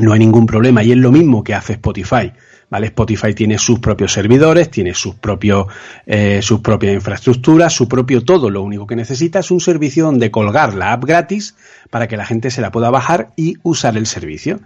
no 0.00 0.12
hay 0.12 0.20
ningún 0.20 0.46
problema 0.46 0.84
y 0.84 0.92
es 0.92 0.98
lo 0.98 1.10
mismo 1.10 1.42
que 1.42 1.54
hace 1.54 1.74
Spotify. 1.74 2.32
¿Vale? 2.72 2.86
Spotify 2.86 3.34
tiene 3.34 3.58
sus 3.58 3.80
propios 3.80 4.14
servidores, 4.14 4.70
tiene 4.70 4.94
sus 4.94 5.16
propios, 5.16 5.66
eh, 6.06 6.40
sus 6.40 6.60
propias 6.60 6.94
infraestructuras, 6.94 7.70
su 7.70 7.86
propio 7.86 8.24
todo. 8.24 8.48
Lo 8.48 8.62
único 8.62 8.86
que 8.86 8.96
necesita 8.96 9.40
es 9.40 9.50
un 9.50 9.60
servicio 9.60 10.06
donde 10.06 10.30
colgar 10.30 10.72
la 10.72 10.94
app 10.94 11.04
gratis 11.04 11.54
para 11.90 12.08
que 12.08 12.16
la 12.16 12.24
gente 12.24 12.50
se 12.50 12.62
la 12.62 12.72
pueda 12.72 12.88
bajar 12.88 13.34
y 13.36 13.58
usar 13.62 13.98
el 13.98 14.06
servicio. 14.06 14.60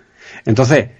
Entonces, 0.44 0.90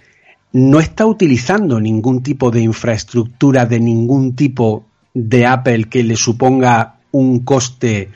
no 0.51 0.81
está 0.81 1.05
utilizando 1.05 1.79
ningún 1.79 2.21
tipo 2.23 2.51
de 2.51 2.59
infraestructura 2.59 3.65
de 3.65 3.79
ningún 3.79 4.35
tipo 4.35 4.85
de 5.13 5.45
Apple 5.45 5.85
que 5.85 6.03
le 6.03 6.17
suponga 6.17 6.97
un 7.11 7.39
coste 7.45 8.09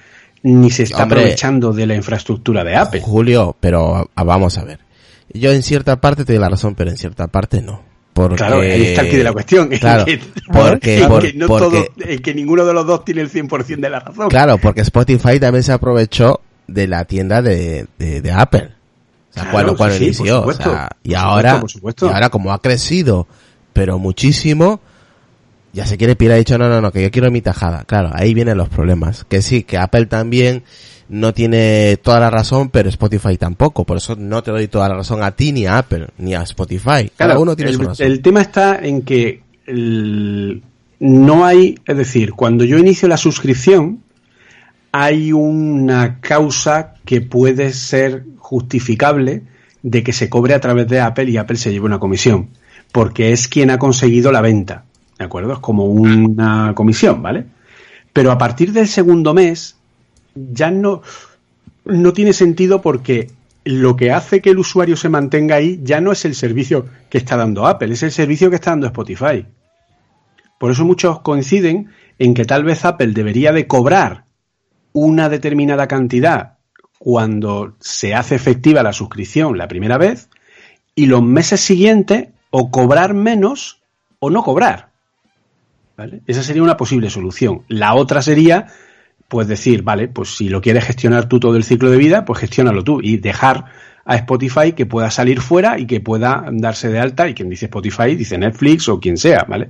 ni 0.44 0.70
se 0.70 0.84
está 0.84 1.04
Hombre. 1.04 1.22
aprovechando 1.22 1.72
de 1.72 1.88
la 1.88 1.96
infraestructura 1.96 2.66
de 2.66 2.76
Apple. 2.76 3.00
Julio, 3.00 3.56
pero 3.58 4.10
ah, 4.14 4.24
vamos 4.26 4.58
a 4.58 4.66
ver. 4.66 4.80
Yo 5.34 5.54
en 5.54 5.64
cierta 5.64 6.02
parte 6.02 6.26
te 6.26 6.34
doy 6.34 6.42
la 6.42 6.50
razón, 6.50 6.76
pero 6.76 6.92
en 6.92 6.98
cierta 6.98 7.28
parte 7.28 7.62
no. 7.62 7.91
Porque, 8.14 8.36
Claro, 8.36 8.60
ahí 8.60 8.84
está 8.88 9.02
el 9.04 9.10
quid 9.10 9.18
de 9.20 9.24
la 9.24 9.32
cuestión. 9.34 9.70
Claro, 9.70 10.06
que- 10.06 10.20
porque, 10.52 11.02
en 11.04 11.08
por- 11.08 11.22
que 11.22 11.34
no 11.34 11.48
porque- 11.48 11.66
todo- 11.66 11.86
en 12.12 12.20
que 12.22 12.34
ninguno 12.34 12.66
de 12.66 12.74
los 12.74 12.86
dos 12.86 13.06
tiene 13.06 13.22
el 13.22 13.30
100% 13.30 13.80
de 13.80 13.90
la 13.90 14.00
razón. 14.02 14.30
Claro, 14.30 14.58
porque 14.58 14.82
Spotify 14.82 15.40
también 15.40 15.64
se 15.64 15.72
aprovechó 15.72 16.42
de 16.68 16.88
la 16.88 17.06
tienda 17.06 17.42
de, 17.42 17.88
de, 17.98 18.22
de 18.22 18.32
Apple. 18.32 18.70
O 19.30 19.34
sea, 19.34 19.44
Claro, 19.44 19.52
cuando, 19.52 19.78
cuando 19.78 19.96
sí, 19.98 20.04
inició. 20.06 20.38
o 20.38 20.40
supuesto. 20.42 20.72
sea, 20.72 20.90
y 21.04 21.14
ahora, 21.14 21.54
supuesto, 21.56 21.78
supuesto. 21.78 22.06
y 22.08 22.10
ahora 22.10 22.30
como 22.30 22.52
ha 22.52 22.62
crecido, 22.62 23.28
pero 23.72 23.98
muchísimo, 23.98 24.82
ya 25.74 25.86
se 25.86 25.98
quiere 25.98 26.16
pirar, 26.16 26.36
ha 26.36 26.40
dicho, 26.40 26.58
no, 26.58 26.68
no, 26.70 26.82
no, 26.82 26.92
que 26.92 27.02
yo 27.02 27.12
quiero 27.12 27.32
mi 27.32 27.42
tajada. 27.42 27.84
Claro, 27.86 28.10
ahí 28.14 28.34
vienen 28.34 28.58
los 28.58 28.70
problemas. 28.70 29.24
Que 29.26 29.42
sí, 29.42 29.64
que 29.64 29.78
Apple 29.78 30.06
también 30.08 30.64
no 31.10 31.34
tiene 31.34 31.98
toda 32.02 32.20
la 32.20 32.30
razón, 32.30 32.70
pero 32.70 32.90
Spotify 32.90 33.38
tampoco. 33.38 33.86
Por 33.86 33.98
eso 33.98 34.16
no 34.16 34.44
te 34.44 34.52
doy 34.52 34.68
toda 34.68 34.88
la 34.90 34.96
razón 34.96 35.24
a 35.24 35.32
ti, 35.32 35.52
ni 35.52 35.66
a 35.66 35.78
Apple, 35.78 36.08
ni 36.18 36.34
a 36.36 36.42
Spotify. 36.44 37.10
Cada 37.16 37.32
Claro, 37.34 37.42
uno 37.42 37.56
tiene 37.56 37.72
el, 37.72 37.78
su 37.78 37.84
razón. 37.84 38.06
el 38.08 38.22
tema 38.22 38.42
está 38.42 38.80
en 38.82 39.02
que 39.02 39.42
el- 39.66 40.62
no 41.00 41.46
hay, 41.46 41.76
es 41.86 41.98
decir, 41.98 42.34
cuando 42.34 42.64
yo 42.64 42.78
inicio 42.78 43.08
la 43.08 43.18
suscripción, 43.18 44.00
hay 44.92 45.32
una 45.32 46.20
causa 46.20 46.96
que 47.06 47.22
puede 47.22 47.72
ser 47.74 48.26
justificable 48.38 49.44
de 49.84 50.04
que 50.04 50.14
se 50.14 50.30
cobre 50.30 50.54
a 50.54 50.60
través 50.60 50.88
de 50.88 51.00
Apple 51.00 51.30
y 51.32 51.38
Apple 51.38 51.58
se 51.58 51.72
lleve 51.72 51.86
una 51.86 52.00
comisión, 52.00 52.50
porque 52.92 53.32
es 53.32 53.48
quien 53.48 53.72
ha 53.72 53.80
conseguido 53.80 54.32
la 54.32 54.42
venta, 54.42 54.84
¿de 55.22 55.26
acuerdo? 55.26 55.54
Es 55.54 55.60
como 55.60 55.86
una 55.86 56.74
comisión, 56.74 57.22
¿vale? 57.22 57.46
Pero 58.12 58.32
a 58.32 58.40
partir 58.40 58.74
del 58.74 58.88
segundo 58.88 59.36
mes 59.36 59.76
ya 60.34 60.72
no, 60.72 61.04
no 61.86 62.12
tiene 62.12 62.34
sentido 62.34 62.82
porque 62.82 63.30
lo 63.64 63.96
que 63.96 64.12
hace 64.12 64.42
que 64.42 64.50
el 64.50 64.58
usuario 64.58 64.98
se 64.98 65.10
mantenga 65.10 65.58
ahí 65.58 65.80
ya 65.84 66.02
no 66.02 66.12
es 66.12 66.26
el 66.26 66.34
servicio 66.34 66.88
que 67.12 67.20
está 67.20 67.38
dando 67.38 67.68
Apple, 67.68 67.94
es 67.94 68.02
el 68.02 68.12
servicio 68.12 68.50
que 68.50 68.56
está 68.56 68.72
dando 68.72 68.88
Spotify. 68.88 69.46
Por 70.58 70.72
eso 70.72 70.86
muchos 70.86 71.22
coinciden 71.22 71.92
en 72.18 72.34
que 72.34 72.46
tal 72.46 72.64
vez 72.64 72.84
Apple 72.84 73.14
debería 73.14 73.52
de 73.52 73.68
cobrar 73.68 74.26
una 74.92 75.30
determinada 75.30 75.88
cantidad 75.88 76.58
cuando 76.98 77.76
se 77.80 78.16
hace 78.16 78.34
efectiva 78.34 78.82
la 78.82 78.94
suscripción 78.94 79.56
la 79.56 79.68
primera 79.68 80.00
vez 80.00 80.30
y 80.96 81.06
los 81.06 81.22
meses 81.22 81.62
siguientes 81.62 82.30
o 82.50 82.72
cobrar 82.72 83.14
menos 83.14 83.82
o 84.18 84.32
no 84.32 84.44
cobrar. 84.44 84.91
¿Vale? 86.02 86.24
Esa 86.26 86.42
sería 86.42 86.64
una 86.64 86.78
posible 86.78 87.12
solución. 87.12 87.62
La 87.68 87.94
otra 87.94 88.24
sería, 88.24 88.66
pues 89.28 89.48
decir, 89.48 89.84
vale, 89.84 90.08
pues 90.08 90.36
si 90.36 90.50
lo 90.50 90.60
quieres 90.60 90.84
gestionar 90.86 91.30
tú 91.30 91.40
todo 91.40 91.56
el 91.56 91.64
ciclo 91.64 91.92
de 91.92 91.98
vida, 91.98 92.26
pues 92.26 92.40
gestiónalo 92.40 92.84
tú 92.84 93.02
y 93.04 93.18
dejar 93.18 93.66
a 94.04 94.16
Spotify 94.16 94.72
que 94.72 94.88
pueda 94.88 95.12
salir 95.12 95.42
fuera 95.42 95.78
y 95.78 95.86
que 95.86 96.00
pueda 96.02 96.46
darse 96.54 96.90
de 96.90 96.98
alta 96.98 97.30
y 97.30 97.36
quien 97.36 97.52
dice 97.52 97.66
Spotify 97.66 98.16
dice 98.16 98.36
Netflix 98.40 98.90
o 98.90 99.00
quien 99.00 99.16
sea, 99.16 99.46
¿vale? 99.48 99.70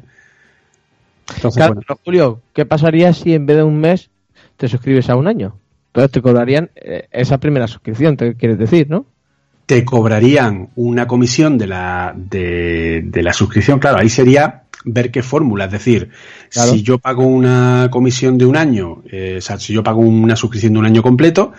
Entonces, 1.36 1.58
Claro, 1.58 1.74
bueno, 1.74 1.86
pero, 1.86 2.00
Julio, 2.06 2.42
¿qué 2.54 2.66
pasaría 2.66 3.12
si 3.12 3.34
en 3.34 3.46
vez 3.46 3.58
de 3.58 3.64
un 3.64 3.78
mes 3.78 4.10
te 4.56 4.70
suscribes 4.70 5.10
a 5.10 5.18
un 5.18 5.28
año? 5.28 5.58
Entonces 5.88 6.12
te 6.12 6.22
cobrarían 6.22 6.72
eh, 6.76 7.10
esa 7.12 7.40
primera 7.40 7.68
suscripción, 7.68 8.16
te 8.16 8.36
quieres 8.36 8.58
decir, 8.58 8.90
¿no? 8.90 9.06
te 9.66 9.86
cobrarían 9.86 10.70
una 10.76 11.08
comisión 11.08 11.58
de 11.58 11.68
la, 11.68 12.14
de, 12.16 13.04
de 13.06 13.24
la 13.24 13.32
suscripción, 13.32 13.80
claro, 13.80 14.00
ahí 14.00 14.10
sería 14.10 14.61
ver 14.86 15.12
qué 15.12 15.24
fórmula, 15.24 15.66
es 15.66 15.72
decir, 15.72 16.10
Claro. 16.50 16.72
si 16.72 16.82
yo 16.84 16.98
pago 16.98 17.26
una 17.26 17.90
comisión 17.92 18.38
de 18.38 18.46
un 18.46 18.58
año, 18.58 19.04
eh, 19.12 19.36
o 19.38 19.42
sea, 19.42 19.60
si 19.60 19.74
yo 19.74 19.84
pago 19.84 20.02
una 20.02 20.36
suscripción 20.36 20.74
de 20.74 20.80
un 20.80 20.86
año 20.86 21.04
completo, 21.04 21.54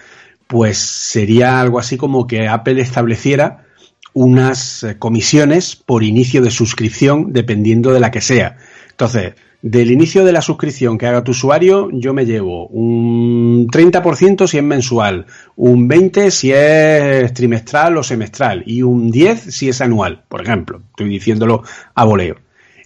pues 0.46 0.78
sería 0.78 1.60
algo 1.60 1.78
así 1.78 1.96
como 1.96 2.26
que 2.26 2.48
Apple 2.48 2.80
estableciera 2.80 3.64
unas 4.12 4.82
eh, 4.82 4.98
comisiones 4.98 5.76
por 5.76 6.02
inicio 6.02 6.42
de 6.42 6.50
suscripción 6.50 7.32
dependiendo 7.32 7.92
de 7.92 8.00
la 8.00 8.10
que 8.10 8.20
sea. 8.20 8.58
Entonces, 8.90 9.34
del 9.62 9.92
inicio 9.92 10.24
de 10.24 10.32
la 10.32 10.42
suscripción 10.42 10.98
que 10.98 11.06
haga 11.06 11.22
tu 11.22 11.30
usuario, 11.30 11.88
yo 11.92 12.12
me 12.12 12.26
llevo 12.26 12.66
un 12.66 13.68
30% 13.68 14.46
si 14.48 14.58
es 14.58 14.64
mensual, 14.64 15.26
un 15.56 15.88
20% 15.88 16.30
si 16.30 16.52
es 16.52 17.32
trimestral 17.32 17.96
o 17.96 18.02
semestral 18.02 18.64
y 18.66 18.82
un 18.82 19.12
10% 19.12 19.50
si 19.50 19.68
es 19.68 19.80
anual, 19.80 20.24
por 20.28 20.42
ejemplo. 20.42 20.82
Estoy 20.90 21.08
diciéndolo 21.08 21.62
a 21.94 22.04
voleo. 22.04 22.36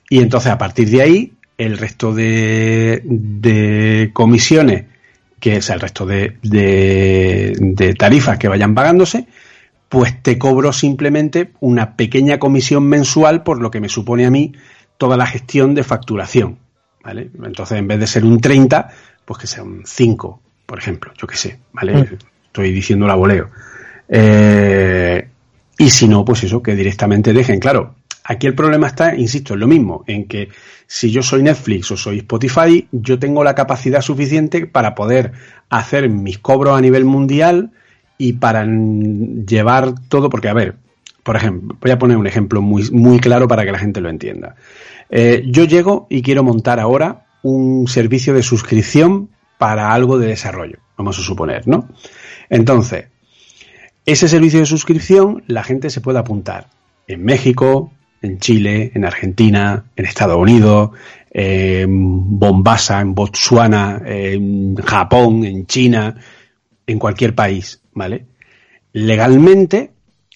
Y 0.09 0.19
entonces, 0.19 0.53
a 0.53 0.59
partir 0.59 0.89
de 0.91 1.03
ahí, 1.03 1.33
el 1.59 1.79
resto 1.79 2.15
de, 2.15 3.03
de 3.05 4.11
comisiones, 4.13 4.85
que 5.41 5.57
es 5.57 5.71
el 5.71 5.81
resto 5.81 6.07
de, 6.07 6.37
de, 6.43 7.57
de 7.59 7.95
tarifas 7.95 8.39
que 8.39 8.49
vayan 8.49 8.75
pagándose, 8.75 9.27
pues 9.89 10.23
te 10.23 10.39
cobro 10.39 10.73
simplemente 10.73 11.53
una 11.61 11.97
pequeña 11.97 12.39
comisión 12.39 12.87
mensual 12.87 13.43
por 13.43 13.61
lo 13.61 13.71
que 13.71 13.81
me 13.81 13.89
supone 13.89 14.27
a 14.27 14.31
mí 14.31 14.53
toda 14.99 15.17
la 15.17 15.27
gestión 15.27 15.75
de 15.75 15.85
facturación. 15.85 16.59
¿Vale? 17.03 17.31
Entonces, 17.45 17.79
en 17.79 17.87
vez 17.87 18.01
de 18.01 18.07
ser 18.07 18.25
un 18.25 18.41
30, 18.41 18.89
pues 19.25 19.39
que 19.39 19.47
sea 19.47 19.63
un 19.63 19.83
5, 19.85 20.43
por 20.67 20.79
ejemplo, 20.79 21.13
yo 21.17 21.29
qué 21.29 21.37
sé, 21.37 21.61
¿vale? 21.73 21.95
Mm. 21.95 22.19
Estoy 22.47 22.73
diciendo 22.73 23.07
la 23.07 23.15
voleo. 23.15 23.49
Eh, 24.09 25.29
y 25.79 25.91
si 25.91 26.09
no, 26.09 26.25
pues 26.25 26.43
eso, 26.43 26.61
que 26.63 26.75
directamente 26.75 27.33
dejen. 27.33 27.61
Claro, 27.61 27.95
aquí 28.27 28.47
el 28.47 28.55
problema 28.55 28.89
está, 28.89 29.15
insisto, 29.15 29.55
en 29.55 29.61
lo 29.61 29.67
mismo, 29.67 30.05
en 30.07 30.27
que 30.27 30.49
si 30.87 31.11
yo 31.11 31.23
soy 31.23 31.43
Netflix 31.43 31.91
o 31.91 31.97
soy 31.97 32.19
Spotify, 32.19 32.89
yo 32.93 33.19
tengo 33.19 33.45
la 33.45 33.55
capacidad 33.55 34.01
suficiente 34.01 34.67
para 34.67 34.95
poder 34.95 35.33
hacer 35.71 36.09
mis 36.09 36.39
cobros 36.39 36.77
a 36.77 36.81
nivel 36.81 37.05
mundial 37.05 37.71
y 38.19 38.35
para 38.35 38.65
llevar 38.65 39.95
todo, 40.09 40.29
porque 40.29 40.49
a 40.49 40.55
ver, 40.55 40.77
por 41.23 41.37
ejemplo, 41.37 41.77
voy 41.81 41.91
a 41.91 41.99
poner 41.99 42.17
un 42.17 42.27
ejemplo 42.27 42.63
muy, 42.63 42.91
muy 42.91 43.21
claro 43.21 43.47
para 43.49 43.65
que 43.65 43.73
la 43.73 43.79
gente 43.79 44.01
lo 44.01 44.09
entienda. 44.09 44.57
Eh, 45.09 45.45
yo 45.47 45.65
llego 45.65 46.07
y 46.11 46.23
quiero 46.23 46.43
montar 46.43 46.81
ahora 46.81 47.27
un 47.43 47.87
servicio 47.87 48.35
de 48.35 48.43
suscripción 48.43 49.29
para 49.59 49.93
algo 49.93 50.19
de 50.19 50.27
desarrollo, 50.27 50.79
vamos 50.97 51.19
a 51.19 51.23
suponer, 51.23 51.67
¿no? 51.69 51.89
Entonces, 52.51 53.07
ese 54.05 54.29
servicio 54.29 54.61
de 54.61 54.67
suscripción 54.67 55.45
la 55.47 55.63
gente 55.63 55.91
se 55.91 56.01
puede 56.01 56.19
apuntar 56.19 56.69
en 57.07 57.25
México, 57.25 57.93
en 58.23 58.39
Chile, 58.39 58.93
en 58.95 59.05
Argentina, 59.05 59.85
en 59.95 60.05
Estados 60.05 60.37
Unidos, 60.37 60.91
en 61.31 62.39
Bombasa, 62.39 63.01
en 63.01 63.15
Botsuana, 63.15 64.03
en 64.05 64.77
Japón, 64.77 65.45
en 65.45 65.67
China, 65.67 66.17
en 66.87 66.99
cualquier 66.99 67.35
país, 67.35 67.83
¿vale? 67.93 68.27
Legalmente, 68.93 69.91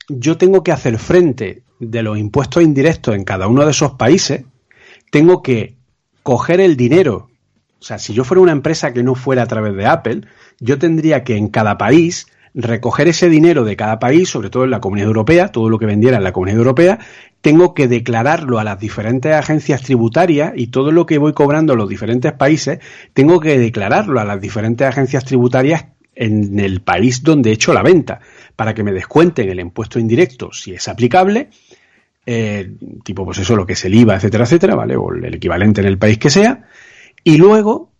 yo 0.08 0.36
tengo 0.36 0.62
que 0.62 0.72
hacer 0.72 0.98
frente 0.98 1.62
de 1.78 2.02
los 2.02 2.18
impuestos 2.18 2.62
indirectos 2.62 3.14
en 3.14 3.24
cada 3.24 3.48
uno 3.48 3.64
de 3.64 3.70
esos 3.70 3.92
países, 3.92 4.44
tengo 5.10 5.42
que 5.42 5.76
coger 6.22 6.60
el 6.60 6.76
dinero. 6.76 7.30
O 7.80 7.82
sea, 7.82 7.98
si 7.98 8.12
yo 8.12 8.24
fuera 8.24 8.42
una 8.42 8.52
empresa 8.52 8.92
que 8.92 9.02
no 9.02 9.14
fuera 9.14 9.42
a 9.42 9.46
través 9.46 9.74
de 9.74 9.86
Apple, 9.86 10.22
yo 10.59 10.78
tendría 10.78 11.24
que 11.24 11.36
en 11.36 11.48
cada 11.48 11.78
país 11.78 12.26
recoger 12.52 13.09
ese 13.09 13.28
dinero 13.28 13.64
de 13.64 13.76
cada 13.76 13.98
país, 13.98 14.28
sobre 14.28 14.50
todo 14.50 14.64
en 14.64 14.70
la 14.70 14.80
Comunidad 14.80 15.09
Europea, 15.09 15.48
todo 15.48 15.70
lo 15.70 15.78
que 15.78 15.86
vendiera 15.86 16.18
en 16.18 16.24
la 16.24 16.32
Comunidad 16.32 16.59
Europea, 16.59 16.98
tengo 17.41 17.74
que 17.74 17.88
declararlo 17.88 18.59
a 18.59 18.64
las 18.64 18.78
diferentes 18.78 19.32
agencias 19.32 19.82
tributarias 19.82 20.53
y 20.57 20.68
todo 20.68 20.93
lo 20.93 21.07
que 21.07 21.18
voy 21.18 21.32
cobrando 21.32 21.72
en 21.72 21.78
los 21.78 21.88
diferentes 21.88 22.32
países, 22.32 22.80
tengo 23.12 23.41
que 23.41 23.59
declararlo 23.59 24.20
a 24.20 24.24
las 24.24 24.41
diferentes 24.41 24.86
agencias 24.86 25.24
tributarias 25.24 25.86
en 26.14 26.59
el 26.59 26.82
país 26.82 27.22
donde 27.22 27.51
he 27.51 27.55
hecho 27.55 27.72
la 27.72 27.82
venta, 27.82 28.20
para 28.57 28.74
que 28.74 28.82
me 28.82 28.93
descuenten 28.93 29.49
el 29.49 29.61
impuesto 29.61 29.99
indirecto 29.99 30.53
si 30.53 30.74
es 30.74 30.86
aplicable, 30.88 31.49
eh, 32.26 32.74
tipo 33.03 33.24
pues 33.24 33.38
eso, 33.38 33.57
lo 33.57 33.64
que 33.64 33.72
es 33.72 33.84
el 33.86 33.95
IVA, 33.95 34.16
etcétera, 34.16 34.45
etcétera, 34.45 34.74
¿vale? 34.74 34.97
O 34.97 35.12
el 35.12 35.34
equivalente 35.34 35.80
en 35.80 35.86
el 35.86 35.99
país 35.99 36.18
que 36.18 36.28
sea, 36.28 36.68
y 37.24 37.38
luego 37.38 37.91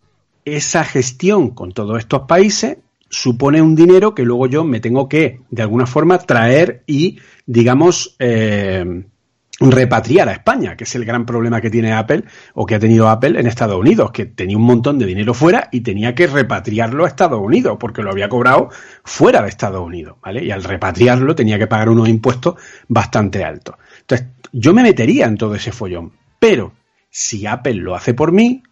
esa 0.45 0.85
gestión 0.85 1.51
con 1.51 1.73
todos 1.73 1.99
estos 1.99 2.23
países 2.23 2.79
supone 3.09 3.61
un 3.63 3.75
dinero 3.75 4.15
que 4.15 4.23
luego 4.23 4.47
yo 4.47 4.65
me 4.65 4.81
tengo 4.81 5.09
que, 5.09 5.41
de 5.51 5.63
alguna 5.63 5.87
forma, 5.87 6.19
traer 6.19 6.83
y, 6.87 7.19
digamos, 7.47 8.17
eh, 8.19 9.05
repatriar 9.61 10.29
a 10.29 10.33
España, 10.33 10.75
que 10.75 10.85
es 10.85 10.95
el 10.95 11.05
gran 11.05 11.27
problema 11.27 11.61
que 11.61 11.69
tiene 11.69 11.93
Apple 11.93 12.25
o 12.55 12.65
que 12.65 12.75
ha 12.75 12.79
tenido 12.79 13.09
Apple 13.11 13.39
en 13.39 13.47
Estados 13.47 13.79
Unidos, 13.79 14.11
que 14.11 14.25
tenía 14.25 14.57
un 14.57 14.65
montón 14.65 14.99
de 14.99 15.05
dinero 15.05 15.35
fuera 15.35 15.69
y 15.71 15.83
tenía 15.83 16.15
que 16.15 16.27
repatriarlo 16.27 17.05
a 17.05 17.09
Estados 17.09 17.41
Unidos, 17.41 17.77
porque 17.79 18.03
lo 18.03 18.11
había 18.11 18.31
cobrado 18.31 18.71
fuera 19.05 19.43
de 19.43 19.51
Estados 19.51 19.85
Unidos, 19.85 20.17
¿vale? 20.23 20.43
Y 20.45 20.51
al 20.51 20.65
repatriarlo 20.65 21.35
tenía 21.35 21.59
que 21.59 21.67
pagar 21.67 21.91
unos 21.91 22.09
impuestos 22.09 22.55
bastante 22.89 23.45
altos. 23.45 23.77
Entonces, 24.01 24.29
yo 24.53 24.73
me 24.73 24.83
metería 24.83 25.27
en 25.27 25.37
todo 25.37 25.55
ese 25.55 25.73
follón, 25.73 26.13
pero 26.39 26.73
si 27.11 27.47
Apple 27.47 27.75
lo 27.75 27.95
hace 27.95 28.15
por 28.15 28.33
mí, 28.33 28.63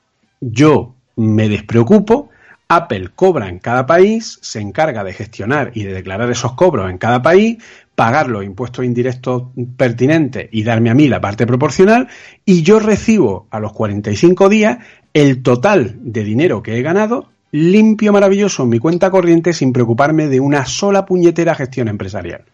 yo 0.41 0.95
me 1.17 1.49
despreocupo, 1.49 2.31
Apple 2.71 3.09
cobra 3.15 3.49
en 3.49 3.59
cada 3.61 3.87
país, 3.87 4.39
se 4.43 4.61
encarga 4.61 5.03
de 5.03 5.15
gestionar 5.15 5.71
y 5.75 5.85
de 5.85 5.95
declarar 5.95 6.31
esos 6.31 6.53
cobros 6.53 6.91
en 6.91 6.99
cada 6.99 7.23
país, 7.23 7.57
pagar 7.95 8.29
los 8.29 8.45
impuestos 8.45 8.85
indirectos 8.85 9.45
pertinentes 9.79 10.51
y 10.53 10.65
darme 10.65 10.91
a 10.91 10.95
mí 10.95 11.09
la 11.09 11.21
parte 11.21 11.47
proporcional, 11.47 12.09
y 12.45 12.63
yo 12.63 12.79
recibo 12.79 13.47
a 13.51 13.59
los 13.59 13.73
45 13.73 14.51
días 14.51 14.79
el 15.15 15.43
total 15.43 15.97
de 15.99 16.23
dinero 16.23 16.63
que 16.63 16.79
he 16.79 16.83
ganado 16.83 17.31
limpio, 17.53 18.13
maravilloso 18.13 18.65
en 18.65 18.69
mi 18.69 18.79
cuenta 18.79 19.11
corriente 19.11 19.55
sin 19.55 19.73
preocuparme 19.73 20.29
de 20.29 20.39
una 20.39 20.67
sola 20.67 21.07
puñetera 21.07 21.55
gestión 21.55 21.89
empresarial. 21.89 22.45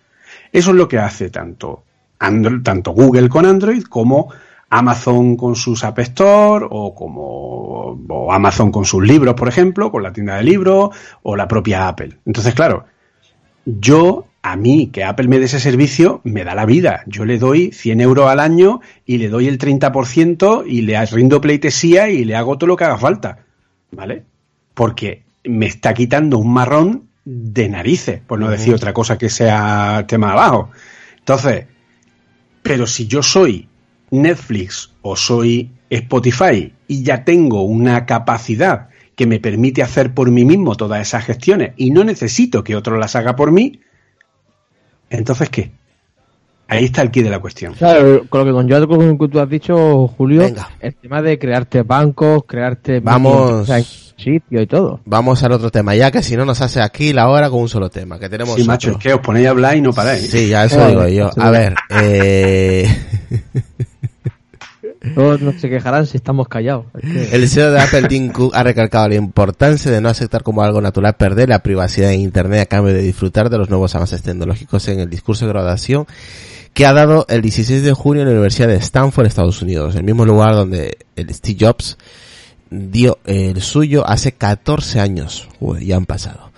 Eso 0.52 0.70
es 0.70 0.76
lo 0.76 0.86
que 0.86 0.98
hace 0.98 1.30
tanto, 1.30 1.82
tanto 2.62 2.92
Google 2.92 3.28
con 3.28 3.46
Android 3.46 3.82
como 3.82 4.32
Amazon 4.76 5.36
con 5.36 5.54
sus 5.54 5.84
App 5.84 5.98
Store 6.00 6.66
o 6.68 6.94
como 6.94 7.64
o 8.08 8.32
Amazon 8.32 8.72
con 8.72 8.84
sus 8.84 9.06
libros, 9.06 9.34
por 9.34 9.48
ejemplo, 9.48 9.90
con 9.90 10.02
la 10.02 10.12
tienda 10.12 10.36
de 10.36 10.42
libros 10.42 10.90
o 11.22 11.36
la 11.36 11.46
propia 11.46 11.88
Apple. 11.88 12.18
Entonces, 12.26 12.54
claro, 12.54 12.86
yo 13.64 14.26
a 14.42 14.56
mí 14.56 14.88
que 14.88 15.04
Apple 15.04 15.28
me 15.28 15.38
dé 15.38 15.44
ese 15.46 15.60
servicio 15.60 16.20
me 16.24 16.44
da 16.44 16.54
la 16.54 16.66
vida. 16.66 17.02
Yo 17.06 17.24
le 17.24 17.38
doy 17.38 17.70
100 17.72 18.00
euros 18.00 18.28
al 18.28 18.40
año 18.40 18.80
y 19.06 19.18
le 19.18 19.28
doy 19.28 19.48
el 19.48 19.58
30% 19.58 20.64
y 20.66 20.82
le 20.82 21.04
rindo 21.06 21.40
pleitesía 21.40 22.08
y 22.10 22.24
le 22.24 22.36
hago 22.36 22.58
todo 22.58 22.68
lo 22.68 22.76
que 22.76 22.84
haga 22.84 22.98
falta. 22.98 23.38
¿Vale? 23.92 24.24
Porque 24.74 25.22
me 25.44 25.66
está 25.66 25.94
quitando 25.94 26.38
un 26.38 26.52
marrón 26.52 27.10
de 27.24 27.68
narices, 27.68 28.20
por 28.20 28.38
no 28.38 28.50
decir 28.50 28.74
otra 28.74 28.92
cosa 28.92 29.16
que 29.16 29.30
sea 29.30 30.04
tema 30.06 30.32
abajo. 30.32 30.70
Entonces, 31.18 31.66
pero 32.62 32.86
si 32.86 33.06
yo 33.06 33.22
soy 33.22 33.68
Netflix 34.14 34.90
o 35.02 35.16
soy 35.16 35.70
Spotify 35.90 36.72
y 36.88 37.02
ya 37.02 37.24
tengo 37.24 37.62
una 37.62 38.06
capacidad 38.06 38.88
que 39.16 39.26
me 39.26 39.38
permite 39.40 39.82
hacer 39.82 40.12
por 40.14 40.30
mí 40.30 40.44
mismo 40.44 40.74
todas 40.76 41.00
esas 41.00 41.24
gestiones 41.24 41.72
y 41.76 41.90
no 41.90 42.04
necesito 42.04 42.64
que 42.64 42.74
otro 42.76 42.96
las 42.98 43.14
haga 43.16 43.36
por 43.36 43.52
mí, 43.52 43.80
entonces 45.10 45.48
¿qué? 45.50 45.70
Ahí 46.66 46.86
está 46.86 47.02
el 47.02 47.10
quid 47.10 47.24
de 47.24 47.30
la 47.30 47.38
cuestión. 47.40 47.74
Claro, 47.74 48.24
con 48.28 48.40
lo 48.40 48.46
que 48.46 48.52
con 48.52 48.66
yo 48.68 48.88
con 48.88 49.06
lo 49.06 49.18
que 49.18 49.28
tú 49.28 49.38
has 49.38 49.48
dicho, 49.48 50.08
Julio, 50.08 50.40
Venga. 50.40 50.70
el 50.80 50.94
tema 50.94 51.20
de 51.20 51.38
crearte 51.38 51.82
bancos, 51.82 52.44
crearte 52.46 53.00
Vamos. 53.00 53.68
sitio 54.16 54.62
y 54.62 54.66
todo. 54.66 55.00
Vamos 55.04 55.42
al 55.42 55.52
otro 55.52 55.70
tema, 55.70 55.94
ya 55.94 56.10
que 56.10 56.22
si 56.22 56.36
no 56.36 56.44
nos 56.46 56.62
hace 56.62 56.80
aquí 56.80 57.12
la 57.12 57.28
hora 57.28 57.50
con 57.50 57.60
un 57.60 57.68
solo 57.68 57.90
tema, 57.90 58.18
que 58.18 58.28
tenemos 58.30 58.54
Sí, 58.54 58.64
macho, 58.64 58.88
otro. 58.88 58.98
es 58.98 59.04
que 59.04 59.12
os 59.14 59.20
ponéis 59.20 59.46
a 59.46 59.50
hablar 59.50 59.76
y 59.76 59.82
no 59.82 59.92
paráis. 59.92 60.28
Sí, 60.30 60.48
ya 60.48 60.64
eso 60.64 60.88
digo 60.88 61.06
yo. 61.06 61.30
A 61.36 61.50
ver, 61.50 61.74
eh... 61.90 62.88
Todos 65.14 65.40
no 65.40 65.52
se 65.52 65.68
quejarán 65.68 66.06
si 66.06 66.16
estamos 66.16 66.48
callados. 66.48 66.86
El 67.02 67.48
CEO 67.48 67.72
de 67.72 67.80
Apple, 67.80 68.08
Tim 68.08 68.30
Cook, 68.30 68.54
ha 68.54 68.62
recalcado 68.62 69.08
la 69.08 69.16
importancia 69.16 69.90
de 69.90 70.00
no 70.00 70.08
aceptar 70.08 70.42
como 70.42 70.62
algo 70.62 70.80
natural 70.80 71.14
perder 71.14 71.48
la 71.48 71.58
privacidad 71.58 72.12
en 72.12 72.20
Internet 72.20 72.62
a 72.62 72.66
cambio 72.66 72.94
de 72.94 73.02
disfrutar 73.02 73.50
de 73.50 73.58
los 73.58 73.70
nuevos 73.70 73.94
avances 73.94 74.22
tecnológicos 74.22 74.88
en 74.88 75.00
el 75.00 75.10
discurso 75.10 75.46
de 75.46 75.52
graduación 75.52 76.06
que 76.72 76.86
ha 76.86 76.92
dado 76.92 77.24
el 77.28 77.40
16 77.40 77.82
de 77.82 77.92
junio 77.92 78.22
en 78.22 78.28
la 78.28 78.32
Universidad 78.32 78.68
de 78.68 78.76
Stanford, 78.76 79.26
Estados 79.26 79.62
Unidos, 79.62 79.94
el 79.94 80.02
mismo 80.02 80.24
lugar 80.24 80.54
donde 80.54 80.98
el 81.14 81.32
Steve 81.32 81.66
Jobs 81.66 81.96
dio 82.68 83.18
el 83.24 83.62
suyo 83.62 84.06
hace 84.06 84.32
14 84.32 84.98
años. 84.98 85.48
Uy, 85.60 85.86
ya 85.86 85.96
han 85.96 86.06
pasado. 86.06 86.50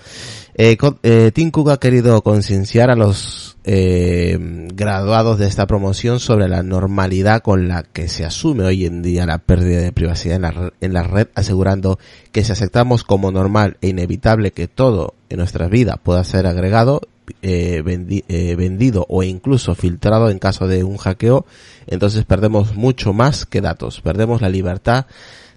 Eh, 0.58 0.78
eh, 1.02 1.32
Tim 1.34 1.50
Cook 1.50 1.70
ha 1.70 1.76
querido 1.76 2.22
concienciar 2.22 2.90
a 2.90 2.96
los 2.96 3.58
eh, 3.64 4.38
graduados 4.72 5.38
de 5.38 5.46
esta 5.46 5.66
promoción 5.66 6.18
sobre 6.18 6.48
la 6.48 6.62
normalidad 6.62 7.42
con 7.42 7.68
la 7.68 7.82
que 7.82 8.08
se 8.08 8.24
asume 8.24 8.64
hoy 8.64 8.86
en 8.86 9.02
día 9.02 9.26
la 9.26 9.36
pérdida 9.36 9.80
de 9.80 9.92
privacidad 9.92 10.36
en 10.36 10.42
la, 10.42 10.72
en 10.80 10.92
la 10.94 11.02
red, 11.02 11.28
asegurando 11.34 11.98
que 12.32 12.42
si 12.42 12.52
aceptamos 12.52 13.04
como 13.04 13.30
normal 13.30 13.76
e 13.82 13.88
inevitable 13.88 14.52
que 14.52 14.66
todo 14.66 15.12
en 15.28 15.36
nuestra 15.38 15.68
vida 15.68 16.00
pueda 16.02 16.24
ser 16.24 16.46
agregado, 16.46 17.02
eh, 17.42 17.82
eh, 18.28 18.56
vendido 18.56 19.04
o 19.10 19.22
incluso 19.24 19.74
filtrado 19.74 20.30
en 20.30 20.38
caso 20.38 20.68
de 20.68 20.84
un 20.84 20.96
hackeo, 20.96 21.44
entonces 21.86 22.24
perdemos 22.24 22.76
mucho 22.76 23.12
más 23.12 23.44
que 23.44 23.60
datos, 23.60 24.00
perdemos 24.00 24.40
la 24.40 24.48
libertad 24.48 25.04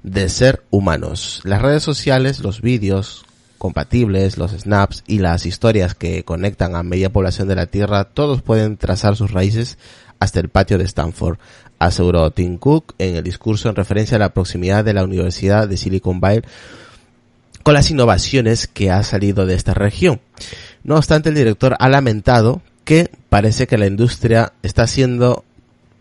de 0.04 0.28
ser 0.28 0.64
humanos. 0.72 1.40
Las 1.46 1.62
redes 1.62 1.84
sociales, 1.84 2.42
los 2.42 2.62
vídeos 2.62 3.26
compatibles, 3.60 4.40
los 4.40 4.52
snaps 4.54 5.04
y 5.06 5.20
las 5.20 5.46
historias 5.46 5.94
que 5.94 6.24
conectan 6.24 6.76
a 6.76 6.82
media 6.82 7.12
población 7.12 7.48
de 7.48 7.56
la 7.56 7.68
Tierra, 7.68 8.06
todos 8.06 8.42
pueden 8.42 8.78
trazar 8.78 9.16
sus 9.16 9.32
raíces 9.32 9.78
hasta 10.20 10.40
el 10.40 10.50
patio 10.50 10.80
de 10.80 10.86
Stanford, 10.86 11.38
aseguró 11.78 12.32
Tim 12.32 12.58
Cook 12.58 12.96
en 12.98 13.16
el 13.18 13.24
discurso 13.24 13.70
en 13.70 13.76
referencia 13.76 14.16
a 14.16 14.20
la 14.20 14.34
proximidad 14.34 14.84
de 14.84 14.94
la 14.94 15.04
Universidad 15.04 15.68
de 15.68 15.78
Silicon 15.78 16.20
Valley 16.20 16.42
con 17.64 17.74
las 17.74 17.92
innovaciones 17.92 18.68
que 18.68 18.90
ha 18.90 19.04
salido 19.04 19.46
de 19.46 19.54
esta 19.54 19.74
región. 19.74 20.20
No 20.84 20.96
obstante, 20.96 21.30
el 21.30 21.36
director 21.36 21.76
ha 21.80 21.90
lamentado 21.90 22.62
que 22.86 23.12
parece 23.30 23.68
que 23.68 23.78
la 23.78 23.86
industria 23.86 24.54
está 24.64 24.88
siendo 24.88 25.44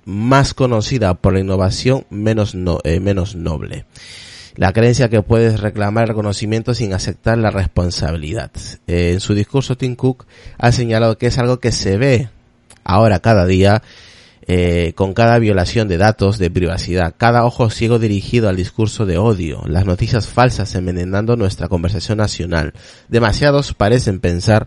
más 0.04 0.54
conocida 0.54 1.14
por 1.14 1.34
la 1.34 1.40
innovación 1.40 2.06
menos, 2.08 2.54
no- 2.54 2.78
eh, 2.84 2.98
menos 3.00 3.34
noble. 3.36 3.84
La 4.58 4.72
creencia 4.72 5.08
que 5.08 5.22
puedes 5.22 5.60
reclamar 5.60 6.08
reconocimiento 6.08 6.74
sin 6.74 6.92
aceptar 6.92 7.38
la 7.38 7.52
responsabilidad. 7.52 8.50
Eh, 8.88 9.12
en 9.12 9.20
su 9.20 9.34
discurso, 9.34 9.76
Tim 9.76 9.94
Cook 9.94 10.26
ha 10.58 10.72
señalado 10.72 11.16
que 11.16 11.28
es 11.28 11.38
algo 11.38 11.60
que 11.60 11.70
se 11.70 11.96
ve 11.96 12.28
ahora 12.82 13.20
cada 13.20 13.46
día 13.46 13.84
eh, 14.48 14.94
con 14.96 15.14
cada 15.14 15.38
violación 15.38 15.86
de 15.86 15.96
datos 15.96 16.38
de 16.38 16.50
privacidad, 16.50 17.14
cada 17.16 17.44
ojo 17.44 17.70
ciego 17.70 18.00
dirigido 18.00 18.48
al 18.48 18.56
discurso 18.56 19.06
de 19.06 19.16
odio, 19.16 19.62
las 19.68 19.86
noticias 19.86 20.26
falsas 20.26 20.74
envenenando 20.74 21.36
nuestra 21.36 21.68
conversación 21.68 22.18
nacional. 22.18 22.72
Demasiados 23.06 23.74
parecen 23.74 24.18
pensar 24.18 24.66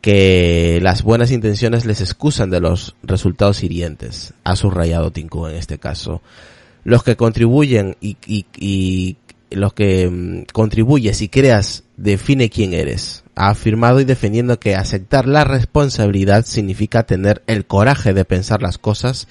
que 0.00 0.80
las 0.82 1.04
buenas 1.04 1.30
intenciones 1.30 1.84
les 1.84 2.00
excusan 2.00 2.50
de 2.50 2.58
los 2.58 2.96
resultados 3.04 3.62
hirientes, 3.62 4.34
ha 4.42 4.56
subrayado 4.56 5.12
Tinku 5.12 5.46
en 5.46 5.54
este 5.54 5.78
caso. 5.78 6.20
Los 6.84 7.02
que 7.02 7.16
contribuyen 7.16 7.96
y, 8.00 8.16
y, 8.26 9.16
los 9.50 9.72
que 9.72 10.08
mm, 10.08 10.52
contribuyes 10.52 11.22
y 11.22 11.28
creas 11.28 11.84
define 11.96 12.50
quién 12.50 12.74
eres. 12.74 13.24
Ha 13.34 13.50
afirmado 13.50 14.00
y 14.00 14.04
defendiendo 14.04 14.58
que 14.60 14.74
aceptar 14.74 15.26
la 15.26 15.44
responsabilidad 15.44 16.44
significa 16.44 17.04
tener 17.04 17.42
el 17.46 17.66
coraje 17.66 18.12
de 18.12 18.24
pensar 18.24 18.62
las 18.62 18.78
cosas 18.78 19.28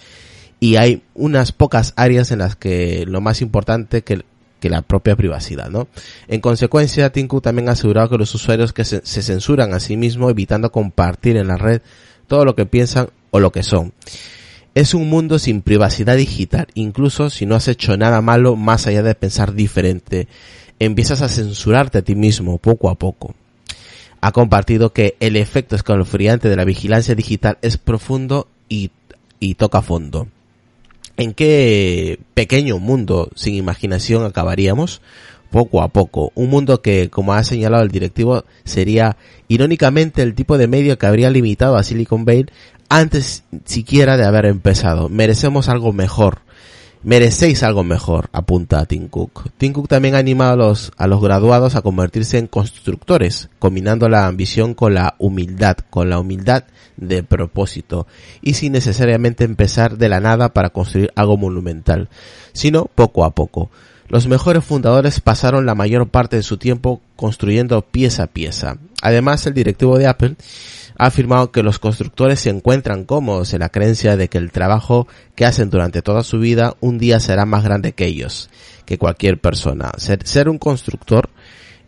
y 0.60 0.78
hay 0.78 1.04
unas 1.14 1.52
pocas 1.52 1.94
áreas 1.98 2.32
en 2.32 2.40
las 2.40 2.56
que 2.56 3.06
lo 3.06 3.22
más 3.22 3.42
importante 3.42 4.02
que, 4.02 4.24
que 4.60 4.70
la 4.70 4.82
propia 4.82 5.16
privacidad, 5.16 5.70
¿no? 5.70 5.88
En 6.28 6.42
consecuencia, 6.42 7.12
Tinku 7.12 7.42
también 7.42 7.70
ha 7.70 7.74
asegurado 7.74 8.10
que 8.10 8.18
los 8.18 8.34
usuarios 8.34 8.74
que 8.74 8.86
se 8.86 9.02
censuran 9.04 9.74
a 9.74 9.80
sí 9.80 9.98
mismos 9.98 10.32
evitando 10.32 10.72
compartir 10.72 11.38
en 11.38 11.48
la 11.48 11.58
red 11.58 11.82
todo 12.28 12.44
lo 12.44 12.56
que 12.56 12.66
piensan 12.66 13.10
o 13.32 13.40
lo 13.40 13.52
que 13.52 13.64
son. 13.64 13.94
Es 14.78 14.94
un 14.94 15.10
mundo 15.10 15.40
sin 15.40 15.64
privacidad 15.64 16.18
digital, 16.18 16.68
incluso 16.76 17.32
si 17.32 17.48
no 17.48 17.56
has 17.56 17.68
hecho 17.68 17.98
nada 17.98 18.22
malo 18.22 18.56
más 18.56 18.86
allá 18.86 19.02
de 19.02 19.16
pensar 19.16 19.56
diferente. 19.56 20.28
Empiezas 20.78 21.24
a 21.24 21.30
censurarte 21.30 21.98
a 21.98 22.02
ti 22.04 22.14
mismo 22.14 22.60
poco 22.60 22.92
a 22.92 22.94
poco. 22.94 23.34
Ha 24.22 24.32
compartido 24.32 24.94
que 24.94 25.16
el 25.20 25.36
efecto 25.36 25.76
escalofriante 25.76 26.48
de 26.48 26.56
la 26.56 26.64
vigilancia 26.64 27.16
digital 27.16 27.58
es 27.64 27.80
profundo 27.80 28.50
y, 28.70 28.92
y 29.40 29.56
toca 29.56 29.82
fondo. 29.82 30.28
¿En 31.18 31.34
qué 31.34 32.20
pequeño 32.36 32.78
mundo 32.78 33.32
sin 33.34 33.56
imaginación 33.56 34.26
acabaríamos? 34.26 35.02
Poco 35.50 35.82
a 35.82 35.88
poco. 35.88 36.32
Un 36.36 36.52
mundo 36.52 36.84
que, 36.84 37.10
como 37.10 37.34
ha 37.34 37.44
señalado 37.44 37.82
el 37.82 37.90
directivo, 37.90 38.44
sería 38.64 39.18
irónicamente 39.48 40.22
el 40.22 40.36
tipo 40.36 40.60
de 40.60 40.68
medio 40.68 41.00
que 41.00 41.08
habría 41.08 41.32
limitado 41.32 41.78
a 41.78 41.84
Silicon 41.84 42.26
Valley 42.26 42.46
antes 42.90 43.44
siquiera 43.66 44.18
de 44.18 44.26
haber 44.26 44.46
empezado. 44.46 45.10
Merecemos 45.10 45.70
algo 45.70 45.94
mejor. 45.94 46.42
Merecéis 47.04 47.64
algo 47.64 47.84
mejor, 47.84 48.30
apunta 48.34 48.86
Tim 48.86 49.08
Cook. 49.08 49.52
Tim 49.58 49.72
Cook 49.72 49.88
también 49.88 50.16
ha 50.16 50.52
a 50.52 50.56
los, 50.56 50.92
a 50.98 51.08
los 51.08 51.22
graduados 51.22 51.76
a 51.76 51.82
convertirse 51.82 52.38
en 52.38 52.48
constructores, 52.48 53.50
combinando 53.60 54.10
la 54.10 54.26
ambición 54.26 54.74
con 54.74 54.96
la 54.96 55.16
humildad, 55.20 55.78
con 55.90 56.10
la 56.10 56.20
humildad 56.20 56.64
de 56.98 57.24
propósito, 57.24 58.08
y 58.42 58.56
sin 58.56 58.74
necesariamente 58.74 59.44
empezar 59.44 59.98
de 59.98 60.10
la 60.10 60.20
nada 60.20 60.54
para 60.54 60.72
construir 60.72 61.12
algo 61.16 61.38
monumental, 61.38 62.10
sino 62.52 62.86
poco 62.94 63.24
a 63.24 63.32
poco. 63.36 63.70
Los 64.10 64.28
mejores 64.28 64.66
fundadores 64.66 65.22
pasaron 65.22 65.66
la 65.66 65.76
mayor 65.76 66.10
parte 66.10 66.38
de 66.38 66.44
su 66.44 66.58
tiempo 66.58 67.02
construyendo 67.16 67.82
pieza 67.82 68.24
a 68.24 68.28
pieza. 68.28 68.78
Además, 69.02 69.46
el 69.46 69.54
directivo 69.54 69.98
de 69.98 70.08
Apple 70.08 70.36
ha 70.98 71.08
afirmado 71.08 71.52
que 71.52 71.64
los 71.64 71.80
constructores 71.80 72.40
se 72.40 72.50
encuentran 72.50 73.04
cómodos 73.04 73.54
en 73.54 73.60
la 73.60 73.70
creencia 73.70 74.18
de 74.18 74.30
que 74.30 74.38
el 74.38 74.52
trabajo 74.52 75.08
que 75.36 75.46
hacen 75.46 75.70
durante 75.70 76.02
toda 76.02 76.24
su 76.24 76.40
vida 76.40 76.76
un 76.80 76.98
día 76.98 77.20
será 77.20 77.46
más 77.46 77.64
grande 77.64 77.94
que 77.94 78.06
ellos, 78.06 78.50
que 78.86 78.98
cualquier 78.98 79.40
persona. 79.40 79.92
Ser, 79.98 80.50
un 80.50 80.58
constructor 80.58 81.30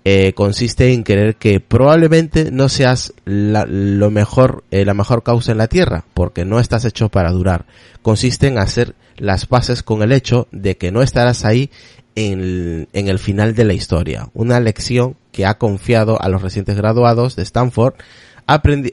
eh, 0.05 0.33
consiste 0.33 0.93
en 0.93 1.03
creer 1.03 1.35
que 1.35 1.59
probablemente 1.59 2.51
no 2.51 2.69
seas 2.69 3.13
la, 3.25 3.65
lo 3.65 4.11
mejor, 4.11 4.63
eh, 4.69 4.85
la 4.85 4.93
mejor 4.93 5.23
causa 5.23 5.51
en 5.51 5.57
la 5.57 5.67
tierra, 5.67 6.05
porque 6.13 6.45
no 6.45 6.59
estás 6.59 6.85
hecho 6.85 7.09
para 7.09 7.31
durar. 7.31 7.65
Consiste 8.03 8.47
en 8.47 8.59
hacer 8.59 8.93
las 9.17 9.47
paces 9.47 9.81
con 9.81 10.03
el 10.03 10.11
hecho 10.11 10.47
de 10.51 10.77
que 10.77 10.91
no 10.91 11.01
estarás 11.01 11.45
ahí 11.45 11.71
en, 12.15 12.87
en 12.93 13.07
el 13.07 13.17
final 13.17 13.55
de 13.55 13.65
la 13.65 13.73
historia. 13.73 14.29
Una 14.33 14.59
lección 14.59 15.15
que 15.31 15.45
ha 15.45 15.57
confiado 15.57 16.21
a 16.21 16.29
los 16.29 16.41
recientes 16.41 16.75
graduados 16.75 17.35
de 17.35 17.43
Stanford 17.43 17.95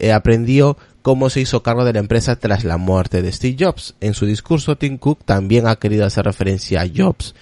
eh, 0.01 0.13
aprendió 0.13 0.77
cómo 1.03 1.31
se 1.31 1.41
hizo 1.41 1.63
cargo 1.63 1.85
de 1.85 1.93
la 1.93 2.01
empresa 2.01 2.37
tras 2.37 2.65
la 2.65 2.77
muerte 2.77 3.23
de 3.23 3.33
Steve 3.33 3.57
Jobs. 3.59 3.95
En 4.01 4.15
su 4.15 4.27
discurso, 4.27 4.77
Tim 4.77 4.99
Cook 4.99 5.25
también 5.25 5.67
ha 5.67 5.77
querido 5.77 6.05
hacer 6.05 6.25
referencia 6.25 6.83
a 6.83 6.89
Jobs. 6.95 7.35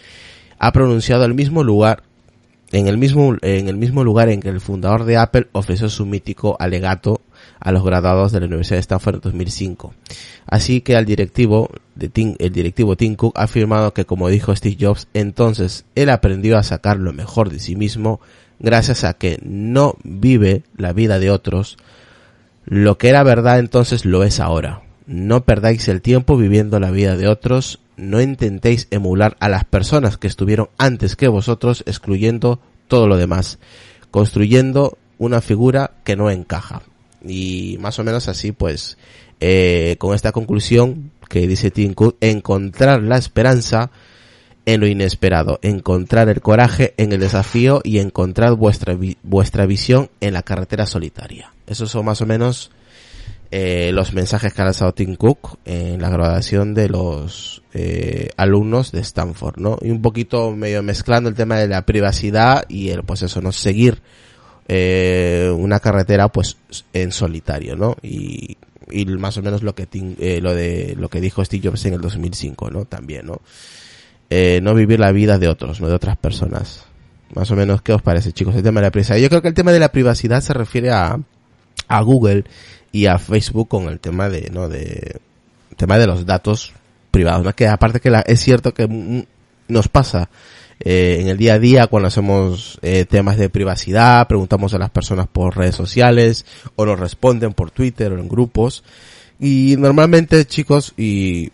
Ha 0.58 0.72
pronunciado 0.72 1.24
el 1.24 1.34
mismo 1.34 1.64
lugar 1.64 2.02
en 2.72 2.88
el 2.88 2.98
mismo 2.98 3.36
en 3.42 3.68
el 3.68 3.76
mismo 3.76 4.02
lugar 4.02 4.28
en 4.28 4.40
que 4.40 4.48
el 4.48 4.60
fundador 4.60 5.04
de 5.04 5.16
Apple 5.16 5.46
ofreció 5.52 5.88
su 5.88 6.06
mítico 6.06 6.56
alegato 6.58 7.20
a 7.60 7.72
los 7.72 7.84
graduados 7.84 8.32
de 8.32 8.40
la 8.40 8.46
Universidad 8.46 8.76
de 8.76 8.80
Stanford 8.80 9.16
en 9.16 9.20
2005. 9.20 9.94
Así 10.46 10.80
que 10.80 10.96
al 10.96 11.04
directivo 11.04 11.70
de 11.94 12.08
Tim, 12.08 12.34
el 12.38 12.52
directivo 12.52 12.96
Tim 12.96 13.14
Cook 13.14 13.38
ha 13.38 13.44
afirmado 13.44 13.94
que 13.94 14.04
como 14.04 14.28
dijo 14.28 14.54
Steve 14.54 14.76
Jobs, 14.78 15.08
entonces 15.14 15.84
él 15.94 16.10
aprendió 16.10 16.58
a 16.58 16.62
sacar 16.62 16.98
lo 16.98 17.12
mejor 17.12 17.50
de 17.50 17.60
sí 17.60 17.76
mismo 17.76 18.20
gracias 18.58 19.04
a 19.04 19.14
que 19.14 19.38
no 19.42 19.94
vive 20.02 20.62
la 20.76 20.92
vida 20.92 21.18
de 21.18 21.30
otros. 21.30 21.76
Lo 22.66 22.98
que 22.98 23.08
era 23.08 23.22
verdad 23.22 23.58
entonces 23.58 24.04
lo 24.04 24.24
es 24.24 24.40
ahora. 24.40 24.82
No 25.06 25.44
perdáis 25.44 25.88
el 25.88 26.00
tiempo 26.00 26.36
viviendo 26.36 26.80
la 26.80 26.90
vida 26.90 27.16
de 27.16 27.28
otros, 27.28 27.80
no 27.96 28.20
intentéis 28.20 28.88
emular 28.90 29.36
a 29.40 29.48
las 29.48 29.64
personas 29.64 30.16
que 30.16 30.26
estuvieron 30.26 30.70
antes 30.78 31.16
que 31.16 31.28
vosotros, 31.28 31.84
excluyendo 31.86 32.60
todo 32.88 33.06
lo 33.06 33.16
demás, 33.16 33.58
construyendo 34.10 34.96
una 35.18 35.40
figura 35.40 35.92
que 36.04 36.16
no 36.16 36.30
encaja. 36.30 36.82
Y 37.22 37.76
más 37.80 37.98
o 37.98 38.04
menos 38.04 38.28
así, 38.28 38.52
pues, 38.52 38.96
eh, 39.40 39.96
con 39.98 40.14
esta 40.14 40.32
conclusión 40.32 41.10
que 41.28 41.46
dice 41.46 41.70
Tim 41.70 41.94
Cook, 41.94 42.16
encontrar 42.20 43.02
la 43.02 43.16
esperanza 43.16 43.90
en 44.66 44.80
lo 44.80 44.86
inesperado, 44.86 45.58
encontrar 45.62 46.28
el 46.28 46.40
coraje 46.40 46.94
en 46.96 47.12
el 47.12 47.20
desafío 47.20 47.80
y 47.84 47.98
encontrar 47.98 48.54
vuestra, 48.54 48.96
vuestra 49.22 49.66
visión 49.66 50.10
en 50.20 50.32
la 50.32 50.42
carretera 50.42 50.86
solitaria. 50.86 51.53
Esos 51.66 51.90
son 51.90 52.04
más 52.04 52.20
o 52.20 52.26
menos 52.26 52.70
eh, 53.50 53.90
los 53.92 54.12
mensajes 54.12 54.52
que 54.52 54.62
ha 54.62 54.64
lanzado 54.64 54.92
Tim 54.94 55.16
Cook 55.16 55.58
en 55.64 56.00
la 56.02 56.10
graduación 56.10 56.74
de 56.74 56.88
los 56.88 57.62
eh, 57.72 58.30
alumnos 58.36 58.90
de 58.92 59.00
Stanford, 59.00 59.58
¿no? 59.58 59.78
Y 59.80 59.90
un 59.90 60.02
poquito 60.02 60.50
medio 60.52 60.82
mezclando 60.82 61.28
el 61.28 61.34
tema 61.36 61.56
de 61.58 61.68
la 61.68 61.86
privacidad 61.86 62.64
y 62.68 62.90
el, 62.90 63.02
pues 63.04 63.22
eso, 63.22 63.40
no 63.40 63.52
seguir 63.52 64.02
eh, 64.68 65.52
una 65.56 65.78
carretera 65.80 66.28
pues 66.28 66.56
en 66.92 67.12
solitario, 67.12 67.76
¿no? 67.76 67.96
Y, 68.02 68.56
y 68.90 69.06
más 69.06 69.36
o 69.38 69.42
menos 69.42 69.62
lo 69.62 69.74
que 69.74 69.86
Tim- 69.88 70.16
eh, 70.18 70.40
lo 70.42 70.54
de 70.54 70.94
lo 70.98 71.08
que 71.08 71.20
dijo 71.20 71.44
Steve 71.44 71.68
Jobs 71.68 71.84
en 71.86 71.94
el 71.94 72.00
2005, 72.00 72.70
¿no? 72.70 72.84
También, 72.86 73.26
¿no? 73.26 73.40
Eh, 74.30 74.60
no 74.62 74.74
vivir 74.74 74.98
la 75.00 75.12
vida 75.12 75.38
de 75.38 75.48
otros, 75.48 75.80
no 75.80 75.88
de 75.88 75.94
otras 75.94 76.16
personas. 76.16 76.84
Más 77.34 77.50
o 77.50 77.56
menos, 77.56 77.82
¿qué 77.82 77.92
os 77.92 78.02
parece, 78.02 78.32
chicos? 78.32 78.54
El 78.54 78.62
tema 78.62 78.80
de 78.80 78.86
la 78.86 78.90
privacidad. 78.90 79.18
Yo 79.18 79.28
creo 79.28 79.42
que 79.42 79.48
el 79.48 79.54
tema 79.54 79.72
de 79.72 79.78
la 79.80 79.90
privacidad 79.92 80.40
se 80.40 80.52
refiere 80.54 80.90
a, 80.90 81.18
a 81.88 82.00
Google 82.02 82.44
y 82.92 83.06
a 83.06 83.18
Facebook 83.18 83.68
con 83.68 83.88
el 83.88 84.00
tema 84.00 84.28
de, 84.28 84.50
¿no? 84.50 84.68
De, 84.68 85.20
tema 85.76 85.98
de 85.98 86.06
los 86.06 86.26
datos 86.26 86.72
privados, 87.10 87.44
¿no? 87.44 87.54
Que 87.54 87.68
aparte 87.68 88.00
que 88.00 88.10
la, 88.10 88.20
es 88.20 88.40
cierto 88.40 88.72
que 88.72 89.26
nos 89.68 89.88
pasa 89.88 90.28
eh, 90.80 91.18
en 91.20 91.28
el 91.28 91.36
día 91.36 91.54
a 91.54 91.58
día 91.58 91.86
cuando 91.86 92.08
hacemos 92.08 92.78
eh, 92.82 93.04
temas 93.04 93.36
de 93.36 93.48
privacidad, 93.48 94.26
preguntamos 94.26 94.74
a 94.74 94.78
las 94.78 94.90
personas 94.90 95.26
por 95.28 95.56
redes 95.56 95.74
sociales 95.74 96.44
o 96.76 96.84
nos 96.84 96.98
responden 96.98 97.52
por 97.52 97.70
Twitter 97.70 98.12
o 98.12 98.18
en 98.18 98.28
grupos. 98.28 98.84
Y 99.40 99.76
normalmente, 99.78 100.44
chicos, 100.44 100.94
y, 100.96 101.50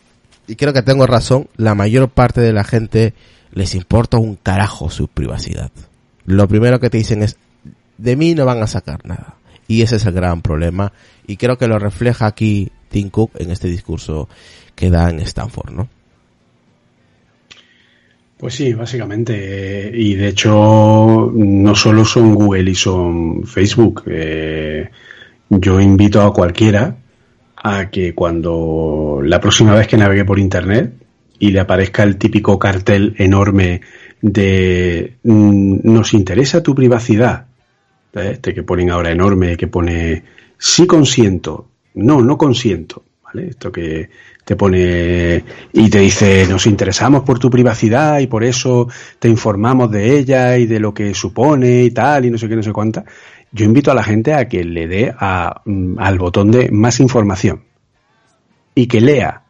y 0.46 0.56
creo 0.56 0.72
que 0.72 0.82
tengo 0.82 1.06
razón, 1.06 1.48
la 1.56 1.74
mayor 1.74 2.08
parte 2.10 2.40
de 2.40 2.52
la 2.52 2.64
gente 2.64 3.14
les 3.52 3.74
importa 3.74 4.18
un 4.18 4.36
carajo 4.36 4.90
su 4.90 5.08
privacidad. 5.08 5.70
Lo 6.24 6.46
primero 6.46 6.78
que 6.78 6.90
te 6.90 6.98
dicen 6.98 7.22
es, 7.22 7.36
de 7.98 8.16
mí 8.16 8.34
no 8.34 8.44
van 8.44 8.62
a 8.62 8.66
sacar 8.66 9.04
nada. 9.04 9.36
Y 9.70 9.82
ese 9.82 9.96
es 9.96 10.06
el 10.06 10.14
gran 10.14 10.42
problema. 10.42 10.92
Y 11.28 11.36
creo 11.36 11.56
que 11.56 11.68
lo 11.68 11.78
refleja 11.78 12.26
aquí 12.26 12.72
Tim 12.88 13.08
Cook 13.08 13.30
en 13.38 13.52
este 13.52 13.68
discurso 13.68 14.28
que 14.74 14.90
da 14.90 15.08
en 15.10 15.20
Stanford, 15.20 15.70
¿no? 15.72 15.88
Pues 18.36 18.54
sí, 18.54 18.74
básicamente. 18.74 19.32
eh, 19.88 19.92
Y 19.94 20.14
de 20.16 20.26
hecho, 20.26 21.30
no 21.32 21.74
solo 21.76 22.04
son 22.04 22.34
Google 22.34 22.68
y 22.68 22.74
son 22.74 23.44
Facebook. 23.46 24.02
eh, 24.08 24.90
yo 25.50 25.80
invito 25.80 26.20
a 26.22 26.32
cualquiera 26.34 26.96
a 27.62 27.90
que 27.90 28.12
cuando 28.12 29.20
la 29.22 29.40
próxima 29.40 29.74
vez 29.76 29.86
que 29.86 29.96
navegue 29.96 30.24
por 30.24 30.40
Internet 30.40 30.94
y 31.38 31.52
le 31.52 31.60
aparezca 31.60 32.02
el 32.02 32.16
típico 32.16 32.58
cartel 32.58 33.14
enorme 33.18 33.82
de 34.20 35.14
mm, 35.22 35.80
nos 35.84 36.12
interesa 36.12 36.60
tu 36.60 36.74
privacidad. 36.74 37.46
Este 38.12 38.54
que 38.54 38.62
ponen 38.62 38.90
ahora 38.90 39.10
enorme, 39.10 39.56
que 39.56 39.68
pone 39.68 40.22
sí 40.58 40.86
consiento, 40.86 41.68
no, 41.94 42.20
no 42.22 42.36
consiento, 42.36 43.02
¿vale? 43.22 43.48
Esto 43.48 43.70
que 43.70 44.10
te 44.44 44.56
pone 44.56 45.44
y 45.72 45.90
te 45.90 46.00
dice 46.00 46.46
nos 46.48 46.66
interesamos 46.66 47.22
por 47.22 47.38
tu 47.38 47.50
privacidad 47.50 48.18
y 48.18 48.26
por 48.26 48.42
eso 48.42 48.88
te 49.18 49.28
informamos 49.28 49.90
de 49.90 50.18
ella 50.18 50.56
y 50.58 50.66
de 50.66 50.80
lo 50.80 50.92
que 50.92 51.14
supone 51.14 51.84
y 51.84 51.90
tal 51.90 52.24
y 52.24 52.30
no 52.30 52.38
sé 52.38 52.48
qué, 52.48 52.56
no 52.56 52.62
sé 52.62 52.72
cuánta. 52.72 53.04
Yo 53.52 53.64
invito 53.64 53.90
a 53.90 53.94
la 53.94 54.02
gente 54.02 54.34
a 54.34 54.48
que 54.48 54.64
le 54.64 54.86
dé 54.86 55.14
a, 55.16 55.62
mm, 55.64 55.98
al 55.98 56.18
botón 56.18 56.50
de 56.50 56.70
más 56.70 57.00
información 57.00 57.64
y 58.74 58.86
que 58.86 59.00
lea 59.00 59.42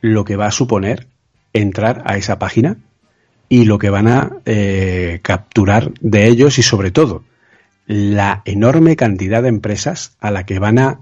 lo 0.00 0.24
que 0.24 0.36
va 0.36 0.46
a 0.46 0.50
suponer 0.50 1.08
entrar 1.52 2.02
a 2.06 2.16
esa 2.16 2.38
página 2.38 2.76
y 3.48 3.64
lo 3.64 3.78
que 3.78 3.90
van 3.90 4.08
a 4.08 4.38
eh, 4.44 5.20
capturar 5.22 5.92
de 6.00 6.26
ellos 6.26 6.58
y 6.58 6.62
sobre 6.62 6.90
todo 6.90 7.24
la 7.86 8.42
enorme 8.44 8.96
cantidad 8.96 9.42
de 9.42 9.48
empresas 9.48 10.16
a 10.20 10.30
la 10.30 10.44
que 10.44 10.58
van 10.58 10.78
a 10.78 11.00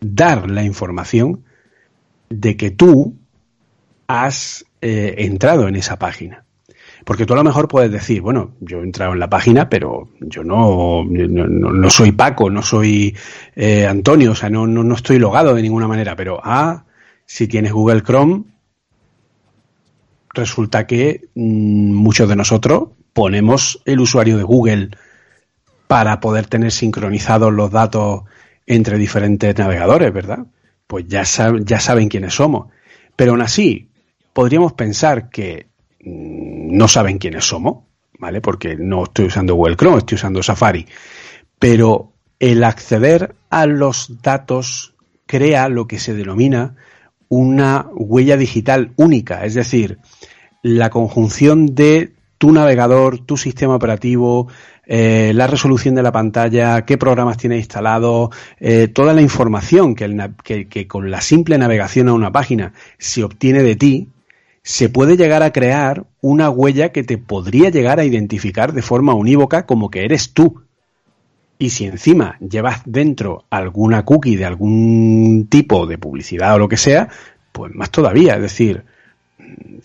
dar 0.00 0.50
la 0.50 0.62
información 0.62 1.44
de 2.28 2.56
que 2.56 2.70
tú 2.70 3.16
has 4.06 4.64
eh, 4.80 5.14
entrado 5.18 5.68
en 5.68 5.76
esa 5.76 5.98
página. 5.98 6.44
Porque 7.04 7.24
tú 7.24 7.34
a 7.34 7.36
lo 7.36 7.44
mejor 7.44 7.68
puedes 7.68 7.90
decir, 7.90 8.20
bueno, 8.20 8.56
yo 8.60 8.80
he 8.80 8.82
entrado 8.82 9.12
en 9.12 9.20
la 9.20 9.30
página, 9.30 9.68
pero 9.68 10.10
yo 10.20 10.42
no, 10.42 11.04
no, 11.04 11.90
soy 11.90 12.12
Paco, 12.12 12.50
no 12.50 12.62
soy 12.62 13.16
eh, 13.54 13.86
Antonio, 13.86 14.32
o 14.32 14.34
sea, 14.34 14.50
no, 14.50 14.66
no, 14.66 14.82
no 14.82 14.94
estoy 14.96 15.18
logado 15.18 15.54
de 15.54 15.62
ninguna 15.62 15.86
manera. 15.86 16.16
Pero, 16.16 16.40
ah, 16.42 16.84
si 17.24 17.46
tienes 17.46 17.72
Google 17.72 18.02
Chrome, 18.02 18.44
resulta 20.34 20.86
que 20.86 21.28
mm, 21.34 21.92
muchos 21.94 22.28
de 22.28 22.36
nosotros 22.36 22.88
ponemos 23.12 23.80
el 23.84 24.00
usuario 24.00 24.36
de 24.36 24.42
Google 24.42 24.90
para 25.86 26.20
poder 26.20 26.46
tener 26.46 26.72
sincronizados 26.72 27.52
los 27.52 27.70
datos 27.70 28.22
entre 28.66 28.98
diferentes 28.98 29.56
navegadores, 29.56 30.12
¿verdad? 30.12 30.46
Pues 30.86 31.06
ya, 31.08 31.22
sab- 31.22 31.64
ya 31.64 31.80
saben 31.80 32.08
quiénes 32.08 32.34
somos. 32.34 32.68
Pero 33.14 33.32
aún 33.32 33.42
así, 33.42 33.88
podríamos 34.32 34.72
pensar 34.72 35.30
que 35.30 35.66
mm, 36.00 36.76
no 36.76 36.88
saben 36.88 37.18
quiénes 37.18 37.44
somos, 37.44 37.84
¿vale? 38.18 38.40
Porque 38.40 38.76
no 38.76 39.04
estoy 39.04 39.26
usando 39.26 39.54
Google 39.54 39.76
Chrome, 39.76 39.98
estoy 39.98 40.16
usando 40.16 40.42
Safari. 40.42 40.86
Pero 41.58 42.12
el 42.38 42.64
acceder 42.64 43.34
a 43.50 43.66
los 43.66 44.20
datos 44.22 44.94
crea 45.26 45.68
lo 45.68 45.86
que 45.86 45.98
se 45.98 46.14
denomina 46.14 46.76
una 47.28 47.86
huella 47.92 48.36
digital 48.36 48.92
única, 48.96 49.44
es 49.44 49.54
decir, 49.54 49.98
la 50.62 50.90
conjunción 50.90 51.74
de 51.74 52.12
tu 52.38 52.52
navegador, 52.52 53.18
tu 53.18 53.36
sistema 53.36 53.74
operativo, 53.74 54.46
eh, 54.86 55.32
la 55.34 55.46
resolución 55.46 55.94
de 55.94 56.02
la 56.02 56.12
pantalla, 56.12 56.84
qué 56.84 56.96
programas 56.96 57.36
tienes 57.36 57.58
instalado, 57.58 58.30
eh, 58.60 58.88
toda 58.88 59.12
la 59.12 59.22
información 59.22 59.94
que 59.94 60.86
con 60.88 61.10
la 61.10 61.20
simple 61.20 61.58
navegación 61.58 62.08
a 62.08 62.14
una 62.14 62.32
página 62.32 62.72
se 62.98 63.24
obtiene 63.24 63.62
de 63.62 63.76
ti, 63.76 64.08
se 64.66 64.88
puede 64.88 65.16
llegar 65.16 65.44
a 65.44 65.52
crear 65.52 66.06
una 66.20 66.50
huella 66.50 66.90
que 66.90 67.04
te 67.04 67.18
podría 67.18 67.70
llegar 67.70 68.00
a 68.00 68.04
identificar 68.04 68.72
de 68.72 68.82
forma 68.82 69.14
unívoca 69.14 69.64
como 69.64 69.90
que 69.90 70.04
eres 70.04 70.32
tú. 70.32 70.62
Y 71.56 71.70
si 71.70 71.86
encima 71.86 72.36
llevas 72.40 72.82
dentro 72.84 73.44
alguna 73.48 74.04
cookie 74.04 74.34
de 74.34 74.44
algún 74.44 75.46
tipo 75.48 75.86
de 75.86 75.98
publicidad 75.98 76.56
o 76.56 76.58
lo 76.58 76.68
que 76.68 76.76
sea, 76.76 77.08
pues 77.52 77.76
más 77.76 77.90
todavía. 77.90 78.34
Es 78.34 78.42
decir, 78.42 78.84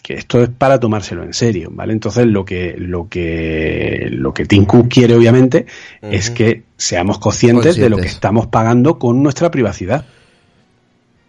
que 0.02 0.16
esto 0.16 0.42
es 0.42 0.50
para 0.50 0.80
tomárselo 0.80 1.24
en 1.24 1.34
serio, 1.34 1.70
¿vale? 1.72 1.94
Entonces 1.94 2.26
lo 2.26 2.44
que 2.46 2.76
lo 2.78 3.08
que 3.08 4.08
lo 4.12 4.34
que 4.34 4.46
Tim 4.46 4.66
Cook 4.66 4.90
quiere 4.90 5.16
obviamente 5.16 5.66
es 6.02 6.32
que 6.32 6.64
seamos 6.78 7.20
conscientes, 7.20 7.76
de 7.76 7.90
lo 7.90 7.98
que 7.98 8.08
estamos 8.08 8.48
pagando 8.48 8.98
con 8.98 9.22
nuestra 9.22 9.52
privacidad. 9.52 10.06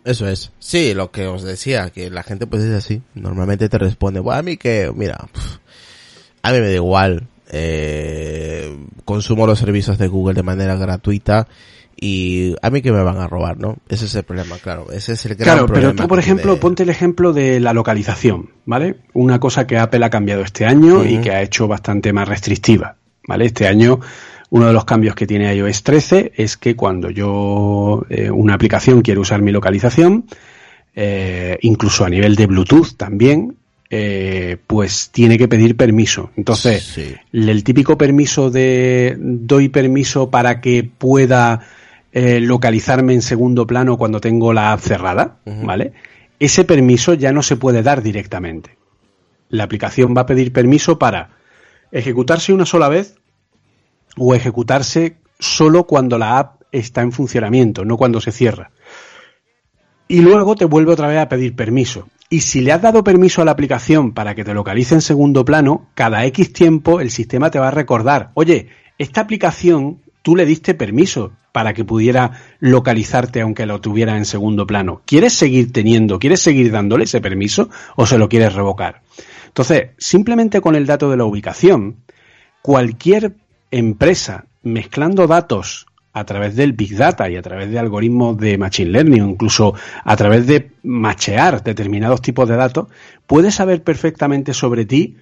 Eso 0.05 0.29
es. 0.29 0.51
Sí, 0.59 0.95
lo 0.95 1.11
que 1.13 1.27
os 1.27 1.43
decía, 1.43 1.91
que 1.91 2.11
la 2.11 2.23
gente 2.23 2.47
pues 2.47 2.65
es 2.65 2.75
así. 2.75 3.03
Normalmente 3.15 3.69
te 3.69 3.79
responde, 3.79 4.19
bueno, 4.19 4.39
a 4.39 4.43
mí 4.43 4.57
que, 4.57 4.91
mira, 4.95 5.29
a 6.43 6.53
mí 6.53 6.59
me 6.59 6.69
da 6.69 6.75
igual. 6.75 7.29
Eh, 7.55 8.75
consumo 9.05 9.47
los 9.47 9.59
servicios 9.59 9.99
de 9.99 10.09
Google 10.09 10.35
de 10.35 10.43
manera 10.43 10.75
gratuita 10.75 11.47
y 12.05 12.55
a 12.61 12.71
mí 12.71 12.83
que 12.83 12.91
me 12.91 13.01
van 13.05 13.19
a 13.19 13.29
robar, 13.29 13.59
¿no? 13.59 13.77
Ese 13.89 14.07
es 14.07 14.15
el 14.17 14.25
problema, 14.25 14.57
claro. 14.59 14.89
Ese 14.93 15.13
es 15.13 15.25
el 15.25 15.37
gran 15.37 15.45
Claro, 15.45 15.67
pero 15.67 15.75
problema 15.81 16.03
tú, 16.03 16.09
por 16.09 16.19
ejemplo, 16.19 16.45
tiene- 16.55 16.61
ponte 16.61 16.83
el 16.83 16.89
ejemplo 16.89 17.33
de 17.33 17.61
la 17.61 17.73
localización, 17.73 18.51
¿vale? 18.67 18.97
Una 19.13 19.39
cosa 19.39 19.67
que 19.69 19.79
Apple 19.79 20.05
ha 20.05 20.11
cambiado 20.11 20.43
este 20.43 20.67
año 20.67 21.05
y 21.05 21.19
que 21.19 21.31
ha 21.31 21.43
hecho 21.43 21.69
bastante 21.69 22.13
más 22.13 22.27
restrictiva, 22.27 22.97
¿vale? 23.29 23.45
Este 23.47 23.69
año, 23.69 24.01
uno 24.51 24.67
de 24.67 24.73
los 24.73 24.85
cambios 24.85 25.15
que 25.15 25.29
tiene 25.29 25.55
iOS 25.55 25.85
13 25.85 26.33
es 26.37 26.57
que 26.57 26.75
cuando 26.75 27.09
yo, 27.09 28.05
eh, 28.11 28.31
una 28.33 28.55
aplicación 28.55 29.03
quiere 29.03 29.21
usar 29.21 29.41
mi 29.41 29.53
localización, 29.53 30.25
eh, 30.95 31.57
incluso 31.63 32.05
a 32.05 32.11
nivel 32.11 32.35
de 32.35 32.47
Bluetooth 32.47 32.97
también, 32.97 33.57
eh, 33.91 34.57
pues 34.67 35.11
tiene 35.13 35.39
que 35.39 35.49
pedir 35.49 35.77
permiso. 35.77 36.31
Entonces, 36.37 36.83
Sí. 36.83 37.15
el 37.33 37.63
típico 37.63 37.97
permiso 37.97 38.51
de 38.51 39.17
doy 39.19 39.69
permiso 39.69 40.31
para 40.31 40.61
que 40.61 40.83
pueda 40.85 41.61
eh, 42.13 42.41
localizarme 42.41 43.15
en 43.15 43.23
segundo 43.23 43.67
plano 43.67 43.97
cuando 43.97 44.21
tengo 44.21 44.53
la 44.53 44.73
app 44.73 44.81
cerrada. 44.81 45.39
¿vale? 45.45 45.93
Ese 46.39 46.65
permiso 46.65 47.15
ya 47.15 47.33
no 47.33 47.43
se 47.43 47.57
puede 47.57 47.83
dar 47.83 48.03
directamente. 48.03 48.77
La 49.49 49.65
aplicación 49.65 50.15
va 50.17 50.23
a 50.23 50.27
pedir 50.27 50.53
permiso 50.53 50.99
para 50.99 51.31
ejecutarse 51.91 52.53
una 52.53 52.67
sola 52.67 52.89
vez 52.89 53.17
o 54.17 54.35
ejecutarse 54.35 55.17
solo 55.39 55.85
cuando 55.85 56.19
la 56.19 56.39
app 56.39 56.63
está 56.71 57.03
en 57.03 57.13
funcionamiento, 57.13 57.85
no 57.85 57.97
cuando 57.97 58.21
se 58.21 58.33
cierra. 58.33 58.71
Y 60.09 60.21
luego 60.21 60.57
te 60.57 60.65
vuelve 60.65 60.93
otra 60.93 61.09
vez 61.09 61.19
a 61.19 61.29
pedir 61.29 61.55
permiso. 61.55 62.09
Y 62.29 62.41
si 62.41 62.61
le 62.63 62.73
has 62.73 62.83
dado 62.83 63.05
permiso 63.05 63.43
a 63.43 63.45
la 63.45 63.53
aplicación 63.53 64.13
para 64.13 64.35
que 64.35 64.45
te 64.45 64.55
localice 64.55 64.95
en 64.95 65.03
segundo 65.03 65.45
plano, 65.45 65.91
cada 65.95 66.25
X 66.27 66.53
tiempo 66.53 67.01
el 67.01 67.11
sistema 67.11 67.51
te 67.51 67.59
va 67.59 67.69
a 67.69 67.73
recordar, 67.73 68.31
oye, 68.35 68.69
esta 68.99 69.21
aplicación 69.21 70.01
tú 70.23 70.37
le 70.37 70.47
diste 70.47 70.75
permiso 70.75 71.33
para 71.53 71.75
que 71.75 71.85
pudiera 71.85 72.33
localizarte 72.61 73.41
aunque 73.41 73.67
lo 73.67 73.81
tuviera 73.81 74.17
en 74.17 74.25
segundo 74.25 74.67
plano. 74.67 75.03
¿Quieres 75.05 75.35
seguir 75.35 75.73
teniendo, 75.73 76.19
quieres 76.19 76.41
seguir 76.41 76.73
dándole 76.73 77.05
ese 77.05 77.21
permiso 77.21 77.69
o 77.97 78.07
se 78.07 78.19
lo 78.19 78.29
quieres 78.29 78.55
revocar? 78.55 79.03
Entonces, 79.49 79.91
simplemente 79.99 80.61
con 80.61 80.75
el 80.75 80.87
dato 80.87 81.11
de 81.11 81.19
la 81.19 81.25
ubicación, 81.25 81.97
cualquier 82.63 83.35
empresa 83.71 84.47
mezclando 84.63 85.27
datos 85.27 85.87
a 86.15 86.25
través 86.25 86.57
del 86.57 86.73
Big 86.73 86.97
Data 86.97 87.29
y 87.29 87.37
a 87.37 87.43
través 87.43 87.71
de 87.71 87.79
algoritmos 87.79 88.37
de 88.39 88.59
Machine 88.59 88.91
Learning 88.91 89.31
incluso 89.31 89.75
a 90.05 90.17
través 90.17 90.47
de 90.47 90.73
machear 90.83 91.63
determinados 91.63 92.23
tipos 92.23 92.49
de 92.49 92.57
datos, 92.57 92.89
puede 93.27 93.51
saber 93.51 93.83
perfectamente 93.83 94.55
sobre 94.55 94.85
ti 94.85 95.17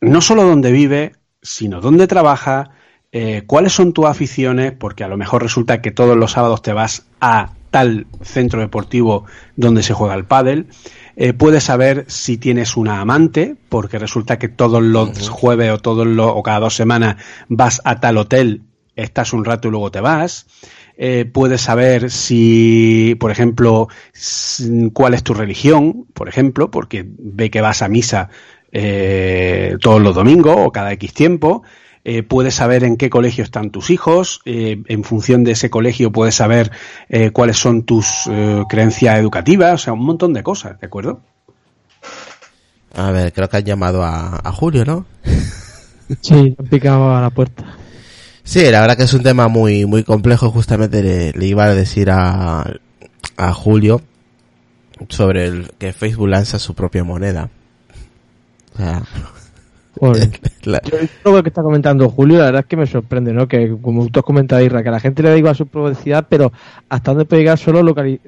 no 0.00 0.20
solo 0.20 0.44
dónde 0.44 0.72
vive, 0.72 1.12
sino 1.42 1.80
dónde 1.80 2.06
trabaja, 2.06 2.70
eh, 3.12 3.42
cuáles 3.46 3.72
son 3.72 3.92
tus 3.92 4.06
aficiones, 4.06 4.72
porque 4.72 5.04
a 5.04 5.08
lo 5.08 5.16
mejor 5.16 5.42
resulta 5.42 5.80
que 5.80 5.90
todos 5.90 6.16
los 6.16 6.32
sábados 6.32 6.62
te 6.62 6.72
vas 6.72 7.06
a 7.20 7.52
tal 7.70 8.06
centro 8.22 8.60
deportivo 8.60 9.24
donde 9.56 9.82
se 9.82 9.94
juega 9.94 10.14
el 10.14 10.24
pádel. 10.24 10.66
Eh, 11.16 11.32
puedes 11.32 11.64
saber 11.64 12.04
si 12.08 12.38
tienes 12.38 12.76
una 12.76 13.00
amante, 13.00 13.56
porque 13.68 13.98
resulta 13.98 14.38
que 14.38 14.48
todos 14.48 14.82
los 14.82 15.28
jueves 15.28 15.70
o 15.72 15.78
todos 15.78 16.06
los, 16.06 16.30
o 16.34 16.42
cada 16.42 16.60
dos 16.60 16.74
semanas 16.74 17.16
vas 17.48 17.80
a 17.84 18.00
tal 18.00 18.18
hotel, 18.18 18.62
estás 18.94 19.32
un 19.32 19.44
rato 19.44 19.68
y 19.68 19.70
luego 19.70 19.90
te 19.90 20.00
vas. 20.00 20.46
Eh, 21.00 21.24
puedes 21.32 21.60
saber 21.60 22.10
si, 22.10 23.16
por 23.20 23.30
ejemplo, 23.30 23.88
cuál 24.92 25.14
es 25.14 25.22
tu 25.22 25.32
religión, 25.32 26.06
por 26.12 26.28
ejemplo, 26.28 26.70
porque 26.70 27.04
ve 27.06 27.50
que 27.50 27.60
vas 27.60 27.82
a 27.82 27.88
misa 27.88 28.30
eh, 28.72 29.76
todos 29.80 30.02
los 30.02 30.14
domingos 30.14 30.56
o 30.58 30.72
cada 30.72 30.92
X 30.92 31.14
tiempo. 31.14 31.62
Eh, 32.10 32.22
puedes 32.22 32.54
saber 32.54 32.84
en 32.84 32.96
qué 32.96 33.10
colegio 33.10 33.44
están 33.44 33.70
tus 33.70 33.90
hijos. 33.90 34.40
eh, 34.46 34.82
en 34.86 35.04
función 35.04 35.44
de 35.44 35.52
ese 35.52 35.68
colegio 35.68 36.10
puedes 36.10 36.34
saber 36.36 36.70
eh, 37.10 37.32
cuáles 37.32 37.58
son 37.58 37.82
tus 37.82 38.26
eh, 38.30 38.62
creencias 38.66 39.18
educativas. 39.18 39.74
O 39.74 39.78
sea, 39.78 39.92
un 39.92 40.06
montón 40.06 40.32
de 40.32 40.42
cosas, 40.42 40.80
¿de 40.80 40.86
acuerdo? 40.86 41.20
A 42.94 43.10
ver, 43.10 43.32
creo 43.34 43.48
que 43.50 43.58
han 43.58 43.64
llamado 43.64 44.02
a, 44.02 44.40
a 44.42 44.52
Julio, 44.52 44.84
¿no? 44.86 45.04
Sí, 46.22 46.56
han 46.58 46.66
picado 46.68 47.14
a 47.14 47.20
la 47.20 47.28
puerta. 47.28 47.76
Sí, 48.42 48.62
la 48.70 48.80
verdad 48.80 48.96
que 48.96 49.02
es 49.02 49.12
un 49.12 49.22
tema 49.22 49.48
muy 49.48 49.84
muy 49.84 50.04
complejo. 50.04 50.50
Justamente 50.50 51.02
le, 51.02 51.32
le 51.32 51.46
iba 51.46 51.64
a 51.64 51.74
decir 51.74 52.10
a, 52.10 52.64
a 53.36 53.52
Julio 53.52 54.00
sobre 55.10 55.44
el 55.46 55.72
que 55.78 55.92
Facebook 55.92 56.28
lanza 56.28 56.58
su 56.58 56.72
propia 56.74 57.04
moneda. 57.04 57.50
O 58.74 58.78
sea, 58.78 59.02
La- 60.64 60.80
Yo 60.82 61.32
lo 61.32 61.42
que 61.42 61.48
está 61.48 61.62
comentando 61.62 62.08
Julio, 62.10 62.38
la 62.38 62.44
verdad 62.46 62.60
es 62.60 62.66
que 62.66 62.76
me 62.76 62.86
sorprende, 62.86 63.32
¿no? 63.32 63.46
Que 63.48 63.76
como 63.80 64.06
tú 64.08 64.20
has 64.20 64.24
comentado, 64.24 64.62
Irra, 64.62 64.82
que 64.82 64.88
a 64.88 64.92
la 64.92 65.00
gente 65.00 65.22
le 65.22 65.30
da 65.30 65.36
igual 65.36 65.54
su 65.56 65.66
privacidad, 65.66 66.26
pero 66.28 66.52
hasta 66.88 67.12
dónde 67.12 67.24
puede 67.24 67.42
llegar 67.42 67.58
solo 67.58 67.82
locali- 67.82 68.20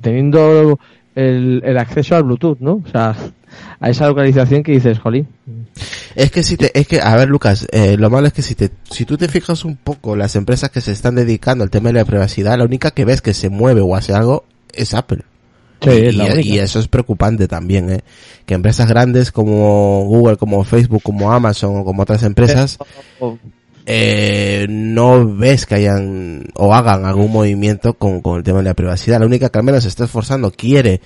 teniendo 0.00 0.78
el, 1.14 1.62
el 1.64 1.78
acceso 1.78 2.16
al 2.16 2.22
Bluetooth, 2.24 2.58
¿no? 2.60 2.82
O 2.84 2.88
sea, 2.90 3.14
a 3.80 3.90
esa 3.90 4.06
localización 4.08 4.62
que 4.62 4.72
dices, 4.72 4.98
jolín. 4.98 5.28
es 6.14 6.30
que 6.30 6.42
si 6.42 6.56
te, 6.56 6.78
es 6.78 6.86
que, 6.88 7.00
a 7.00 7.14
ver 7.16 7.28
Lucas, 7.28 7.66
eh, 7.70 7.96
lo 7.98 8.08
malo 8.08 8.26
es 8.26 8.32
que 8.32 8.42
si 8.42 8.54
te, 8.54 8.70
si 8.90 9.04
tú 9.04 9.18
te 9.18 9.28
fijas 9.28 9.64
un 9.64 9.76
poco 9.76 10.16
las 10.16 10.36
empresas 10.36 10.70
que 10.70 10.80
se 10.80 10.92
están 10.92 11.14
dedicando 11.16 11.62
al 11.64 11.70
tema 11.70 11.88
de 11.90 11.94
la 11.94 12.04
privacidad, 12.06 12.56
la 12.56 12.64
única 12.64 12.92
que 12.92 13.04
ves 13.04 13.20
que 13.20 13.34
se 13.34 13.50
mueve 13.50 13.80
o 13.82 13.94
hace 13.94 14.14
algo 14.14 14.44
es 14.72 14.94
Apple. 14.94 15.22
Sí, 15.82 15.90
es 15.90 16.14
y, 16.14 16.16
la 16.16 16.24
única. 16.24 16.40
y 16.40 16.58
eso 16.58 16.78
es 16.78 16.88
preocupante 16.88 17.48
también, 17.48 17.90
¿eh? 17.90 18.00
Que 18.46 18.54
empresas 18.54 18.88
grandes 18.88 19.32
como 19.32 20.04
Google, 20.04 20.36
como 20.36 20.64
Facebook, 20.64 21.02
como 21.02 21.32
Amazon 21.32 21.78
o 21.78 21.84
como 21.84 22.02
otras 22.02 22.22
empresas, 22.22 22.78
eh, 23.86 24.66
no 24.68 25.36
ves 25.36 25.66
que 25.66 25.74
hayan 25.74 26.44
o 26.54 26.74
hagan 26.74 27.04
algún 27.04 27.32
movimiento 27.32 27.94
con, 27.94 28.20
con 28.20 28.38
el 28.38 28.42
tema 28.42 28.58
de 28.58 28.64
la 28.64 28.74
privacidad. 28.74 29.20
La 29.20 29.26
única 29.26 29.48
que 29.48 29.58
al 29.58 29.64
menos 29.64 29.82
se 29.82 29.88
está 29.88 30.04
esforzando 30.04 30.50
quiere 30.52 31.00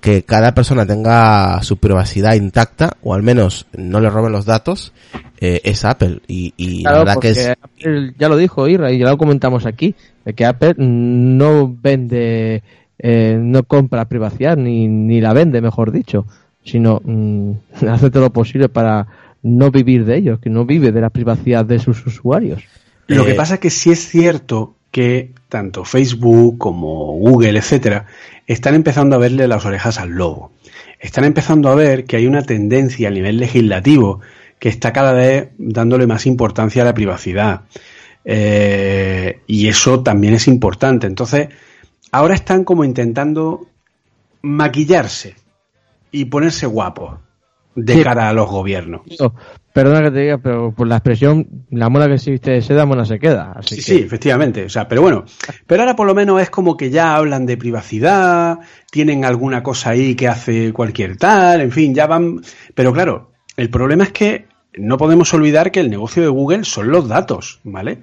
que 0.00 0.22
cada 0.22 0.54
persona 0.54 0.86
tenga 0.86 1.62
su 1.62 1.76
privacidad 1.76 2.34
intacta 2.34 2.96
o 3.02 3.14
al 3.14 3.22
menos 3.22 3.66
no 3.76 4.00
le 4.00 4.10
roben 4.10 4.32
los 4.32 4.44
datos 4.44 4.92
eh, 5.40 5.60
es 5.64 5.84
Apple 5.84 6.20
y, 6.26 6.54
y 6.56 6.82
la 6.82 6.98
verdad 6.98 7.18
que 7.20 7.30
es 7.30 7.48
Apple, 7.48 8.14
ya 8.18 8.28
lo 8.28 8.36
dijo 8.36 8.68
Irra 8.68 8.92
y 8.92 8.98
ya 8.98 9.08
lo 9.08 9.18
comentamos 9.18 9.66
aquí, 9.66 9.94
de 10.24 10.34
que 10.34 10.44
Apple 10.44 10.74
no 10.78 11.74
vende, 11.80 12.62
eh, 12.98 13.38
no 13.40 13.62
compra 13.62 14.08
privacidad, 14.08 14.56
ni, 14.56 14.88
ni 14.88 15.20
la 15.20 15.32
vende, 15.32 15.60
mejor 15.60 15.92
dicho, 15.92 16.26
sino 16.64 17.00
mm, 17.04 17.52
hace 17.88 18.10
todo 18.10 18.24
lo 18.24 18.32
posible 18.32 18.68
para 18.68 19.06
no 19.42 19.70
vivir 19.70 20.04
de 20.04 20.16
ellos, 20.16 20.40
que 20.40 20.50
no 20.50 20.64
vive 20.64 20.92
de 20.92 21.00
la 21.00 21.10
privacidad 21.10 21.64
de 21.64 21.78
sus 21.78 22.04
usuarios. 22.06 22.62
Lo 23.06 23.24
que 23.24 23.32
Eh, 23.32 23.34
pasa 23.34 23.54
es 23.54 23.60
que 23.60 23.70
sí 23.70 23.90
es 23.90 24.08
cierto 24.08 24.74
que 24.90 25.32
tanto 25.48 25.84
Facebook 25.84 26.58
como 26.58 27.12
Google, 27.12 27.58
etcétera, 27.58 28.06
están 28.46 28.74
empezando 28.74 29.16
a 29.16 29.18
verle 29.18 29.46
las 29.46 29.64
orejas 29.64 29.98
al 29.98 30.10
lobo. 30.10 30.52
Están 30.98 31.24
empezando 31.24 31.68
a 31.68 31.74
ver 31.74 32.04
que 32.04 32.16
hay 32.16 32.26
una 32.26 32.42
tendencia 32.42 33.08
a 33.08 33.10
nivel 33.10 33.38
legislativo 33.38 34.20
que 34.58 34.68
está 34.68 34.92
cada 34.92 35.12
vez 35.12 35.50
dándole 35.56 36.06
más 36.06 36.26
importancia 36.26 36.82
a 36.82 36.84
la 36.86 36.94
privacidad. 36.94 37.62
Eh, 38.24 39.40
y 39.46 39.68
eso 39.68 40.02
también 40.02 40.34
es 40.34 40.48
importante. 40.48 41.06
Entonces, 41.06 41.48
ahora 42.12 42.34
están 42.34 42.64
como 42.64 42.84
intentando 42.84 43.66
maquillarse 44.42 45.34
y 46.10 46.26
ponerse 46.26 46.66
guapos 46.66 47.18
de 47.74 47.94
Sí. 47.94 48.02
cara 48.02 48.28
a 48.28 48.32
los 48.32 48.48
gobiernos. 48.48 49.02
Perdona 49.72 50.02
que 50.02 50.10
te 50.10 50.18
diga, 50.20 50.38
pero 50.38 50.72
por 50.72 50.88
la 50.88 50.96
expresión, 50.96 51.46
la 51.70 51.88
mona 51.88 52.08
que 52.08 52.18
se 52.18 52.32
viste 52.32 52.50
de 52.50 52.62
seda, 52.62 52.84
mona 52.86 53.04
se 53.04 53.20
queda. 53.20 53.52
Así 53.54 53.76
Sí, 53.76 53.76
que, 53.76 53.82
sí, 53.82 53.96
efectivamente. 54.04 54.64
O 54.64 54.68
sea, 54.68 54.88
pero 54.88 55.02
bueno, 55.02 55.24
pero 55.66 55.82
ahora 55.82 55.94
por 55.94 56.06
lo 56.06 56.14
menos 56.14 56.42
es 56.42 56.50
como 56.50 56.76
que 56.76 56.90
ya 56.90 57.14
hablan 57.14 57.46
de 57.46 57.56
privacidad, 57.56 58.58
tienen 58.90 59.24
alguna 59.24 59.62
cosa 59.62 59.90
ahí 59.90 60.16
que 60.16 60.26
hace 60.26 60.72
cualquier 60.72 61.16
tal, 61.16 61.60
en 61.60 61.70
fin, 61.70 61.94
ya 61.94 62.08
van. 62.08 62.40
Pero 62.74 62.92
claro, 62.92 63.30
el 63.56 63.70
problema 63.70 64.02
es 64.04 64.10
que 64.12 64.46
no 64.76 64.96
podemos 64.96 65.32
olvidar 65.34 65.70
que 65.70 65.80
el 65.80 65.90
negocio 65.90 66.22
de 66.22 66.28
Google 66.28 66.64
son 66.64 66.90
los 66.90 67.06
datos, 67.06 67.60
¿vale? 67.62 67.98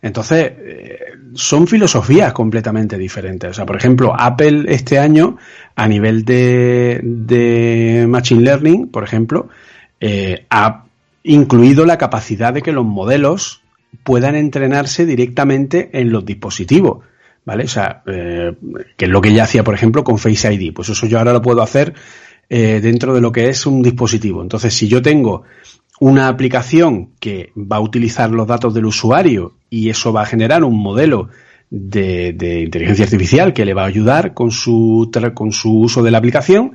Entonces, 0.00 0.52
eh, 0.58 0.98
son 1.34 1.66
filosofías 1.66 2.32
completamente 2.32 2.96
diferentes. 2.96 3.50
O 3.50 3.54
sea, 3.54 3.66
por 3.66 3.76
ejemplo, 3.76 4.14
Apple 4.16 4.64
este 4.68 4.98
año, 4.98 5.36
a 5.74 5.88
nivel 5.88 6.24
de, 6.24 7.00
de 7.02 8.06
Machine 8.08 8.42
Learning, 8.42 8.88
por 8.88 9.04
ejemplo, 9.04 9.48
eh, 10.00 10.46
ha 10.50 10.84
incluido 11.24 11.84
la 11.84 11.98
capacidad 11.98 12.52
de 12.52 12.62
que 12.62 12.72
los 12.72 12.84
modelos 12.84 13.62
puedan 14.04 14.36
entrenarse 14.36 15.04
directamente 15.06 15.90
en 15.92 16.10
los 16.10 16.24
dispositivos. 16.24 17.04
¿Vale? 17.44 17.64
O 17.64 17.68
sea, 17.68 18.02
eh, 18.06 18.54
que 18.96 19.06
es 19.06 19.10
lo 19.10 19.22
que 19.22 19.32
ya 19.32 19.44
hacía, 19.44 19.64
por 19.64 19.74
ejemplo, 19.74 20.04
con 20.04 20.18
Face 20.18 20.52
ID. 20.52 20.74
Pues 20.74 20.90
eso 20.90 21.06
yo 21.06 21.18
ahora 21.18 21.32
lo 21.32 21.40
puedo 21.40 21.62
hacer 21.62 21.94
eh, 22.50 22.80
dentro 22.82 23.14
de 23.14 23.22
lo 23.22 23.32
que 23.32 23.48
es 23.48 23.64
un 23.64 23.82
dispositivo. 23.82 24.42
Entonces, 24.42 24.74
si 24.74 24.86
yo 24.86 25.00
tengo 25.00 25.44
una 26.00 26.28
aplicación 26.28 27.10
que 27.20 27.52
va 27.56 27.76
a 27.76 27.80
utilizar 27.80 28.30
los 28.30 28.46
datos 28.46 28.74
del 28.74 28.86
usuario 28.86 29.54
y 29.70 29.90
eso 29.90 30.12
va 30.12 30.22
a 30.22 30.26
generar 30.26 30.64
un 30.64 30.78
modelo 30.80 31.28
de, 31.70 32.32
de 32.32 32.62
inteligencia 32.62 33.04
artificial 33.04 33.52
que 33.52 33.64
le 33.64 33.74
va 33.74 33.82
a 33.82 33.86
ayudar 33.86 34.34
con 34.34 34.50
su, 34.50 35.10
con 35.34 35.52
su 35.52 35.80
uso 35.80 36.02
de 36.02 36.10
la 36.10 36.18
aplicación, 36.18 36.72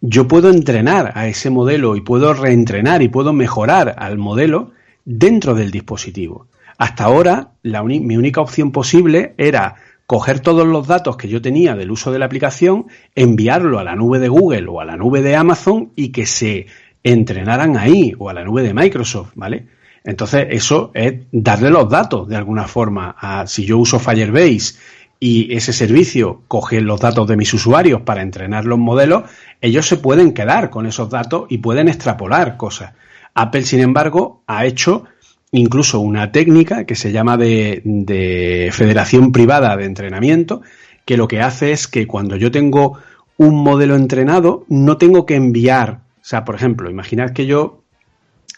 yo 0.00 0.28
puedo 0.28 0.50
entrenar 0.50 1.12
a 1.14 1.26
ese 1.26 1.50
modelo 1.50 1.96
y 1.96 2.02
puedo 2.02 2.34
reentrenar 2.34 3.02
y 3.02 3.08
puedo 3.08 3.32
mejorar 3.32 3.94
al 3.98 4.18
modelo 4.18 4.72
dentro 5.04 5.54
del 5.54 5.70
dispositivo. 5.70 6.48
Hasta 6.76 7.04
ahora, 7.04 7.52
la 7.62 7.82
mi 7.82 8.16
única 8.16 8.42
opción 8.42 8.72
posible 8.72 9.34
era 9.38 9.76
coger 10.06 10.40
todos 10.40 10.66
los 10.66 10.86
datos 10.86 11.16
que 11.16 11.28
yo 11.28 11.42
tenía 11.42 11.74
del 11.74 11.90
uso 11.90 12.12
de 12.12 12.18
la 12.18 12.26
aplicación, 12.26 12.86
enviarlo 13.14 13.78
a 13.78 13.84
la 13.84 13.96
nube 13.96 14.18
de 14.18 14.28
Google 14.28 14.66
o 14.68 14.80
a 14.80 14.84
la 14.84 14.96
nube 14.96 15.20
de 15.20 15.34
Amazon 15.34 15.92
y 15.96 16.10
que 16.10 16.26
se 16.26 16.66
entrenaran 17.12 17.76
ahí 17.76 18.14
o 18.18 18.28
a 18.28 18.34
la 18.34 18.44
nube 18.44 18.62
de 18.62 18.74
Microsoft, 18.74 19.32
¿vale? 19.36 19.66
Entonces, 20.04 20.46
eso 20.50 20.90
es 20.94 21.14
darle 21.32 21.70
los 21.70 21.88
datos 21.88 22.28
de 22.28 22.36
alguna 22.36 22.66
forma. 22.66 23.16
A, 23.18 23.46
si 23.46 23.64
yo 23.64 23.78
uso 23.78 23.98
Firebase 23.98 24.74
y 25.18 25.54
ese 25.54 25.72
servicio 25.72 26.42
coge 26.48 26.80
los 26.80 27.00
datos 27.00 27.26
de 27.26 27.36
mis 27.36 27.52
usuarios 27.54 28.02
para 28.02 28.22
entrenar 28.22 28.64
los 28.64 28.78
modelos, 28.78 29.24
ellos 29.60 29.86
se 29.86 29.96
pueden 29.96 30.32
quedar 30.32 30.70
con 30.70 30.86
esos 30.86 31.08
datos 31.08 31.46
y 31.48 31.58
pueden 31.58 31.88
extrapolar 31.88 32.56
cosas. 32.56 32.92
Apple, 33.34 33.62
sin 33.62 33.80
embargo, 33.80 34.42
ha 34.46 34.64
hecho 34.66 35.04
incluso 35.52 36.00
una 36.00 36.32
técnica 36.32 36.84
que 36.84 36.94
se 36.94 37.12
llama 37.12 37.36
de, 37.36 37.82
de 37.84 38.70
federación 38.72 39.32
privada 39.32 39.76
de 39.76 39.84
entrenamiento, 39.84 40.62
que 41.04 41.16
lo 41.16 41.28
que 41.28 41.40
hace 41.40 41.72
es 41.72 41.86
que 41.86 42.06
cuando 42.06 42.36
yo 42.36 42.50
tengo 42.50 42.98
un 43.36 43.62
modelo 43.62 43.96
entrenado, 43.96 44.64
no 44.68 44.96
tengo 44.98 45.26
que 45.26 45.36
enviar, 45.36 46.00
o 46.26 46.28
sea, 46.28 46.44
por 46.44 46.56
ejemplo, 46.56 46.90
imaginad 46.90 47.30
que 47.30 47.46
yo 47.46 47.84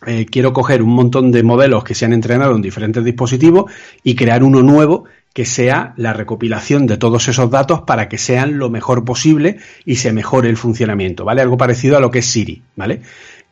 eh, 0.07 0.25
quiero 0.25 0.55
coger 0.55 0.83
un 0.83 0.89
montón 0.89 1.31
de 1.31 1.43
modelos 1.43 1.85
que 1.85 1.95
se 1.95 2.07
han 2.07 2.15
entrenado 2.15 2.57
en 2.57 2.63
diferentes 2.63 3.05
dispositivos 3.05 3.71
y 4.03 4.15
crear 4.15 4.43
uno 4.43 4.63
nuevo 4.63 5.05
que 5.35 5.45
sea 5.45 5.93
la 5.99 6.15
recopilación 6.15 6.87
de 6.87 6.97
todos 6.97 7.29
esos 7.29 7.51
datos 7.51 7.83
para 7.83 8.09
que 8.09 8.17
sean 8.17 8.57
lo 8.57 8.71
mejor 8.71 9.05
posible 9.05 9.59
y 9.85 9.97
se 9.97 10.15
mejore 10.15 10.49
el 10.49 10.57
funcionamiento, 10.57 11.27
¿vale? 11.27 11.43
Algo 11.43 11.59
parecido 11.59 11.99
a 11.99 12.01
lo 12.01 12.11
que 12.11 12.21
es 12.21 12.27
Siri, 12.27 12.63
¿vale? 12.75 13.03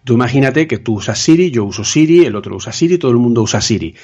Tú 0.02 0.14
imagínate 0.14 0.66
que 0.66 0.78
tú 0.78 0.94
usas 0.94 1.18
Siri, 1.18 1.50
yo 1.50 1.64
uso 1.64 1.84
Siri, 1.84 2.24
el 2.24 2.36
otro 2.36 2.56
usa 2.56 2.72
Siri, 2.72 2.96
todo 2.96 3.10
el 3.10 3.18
mundo 3.18 3.42
usa 3.42 3.60
Siri. 3.60 3.94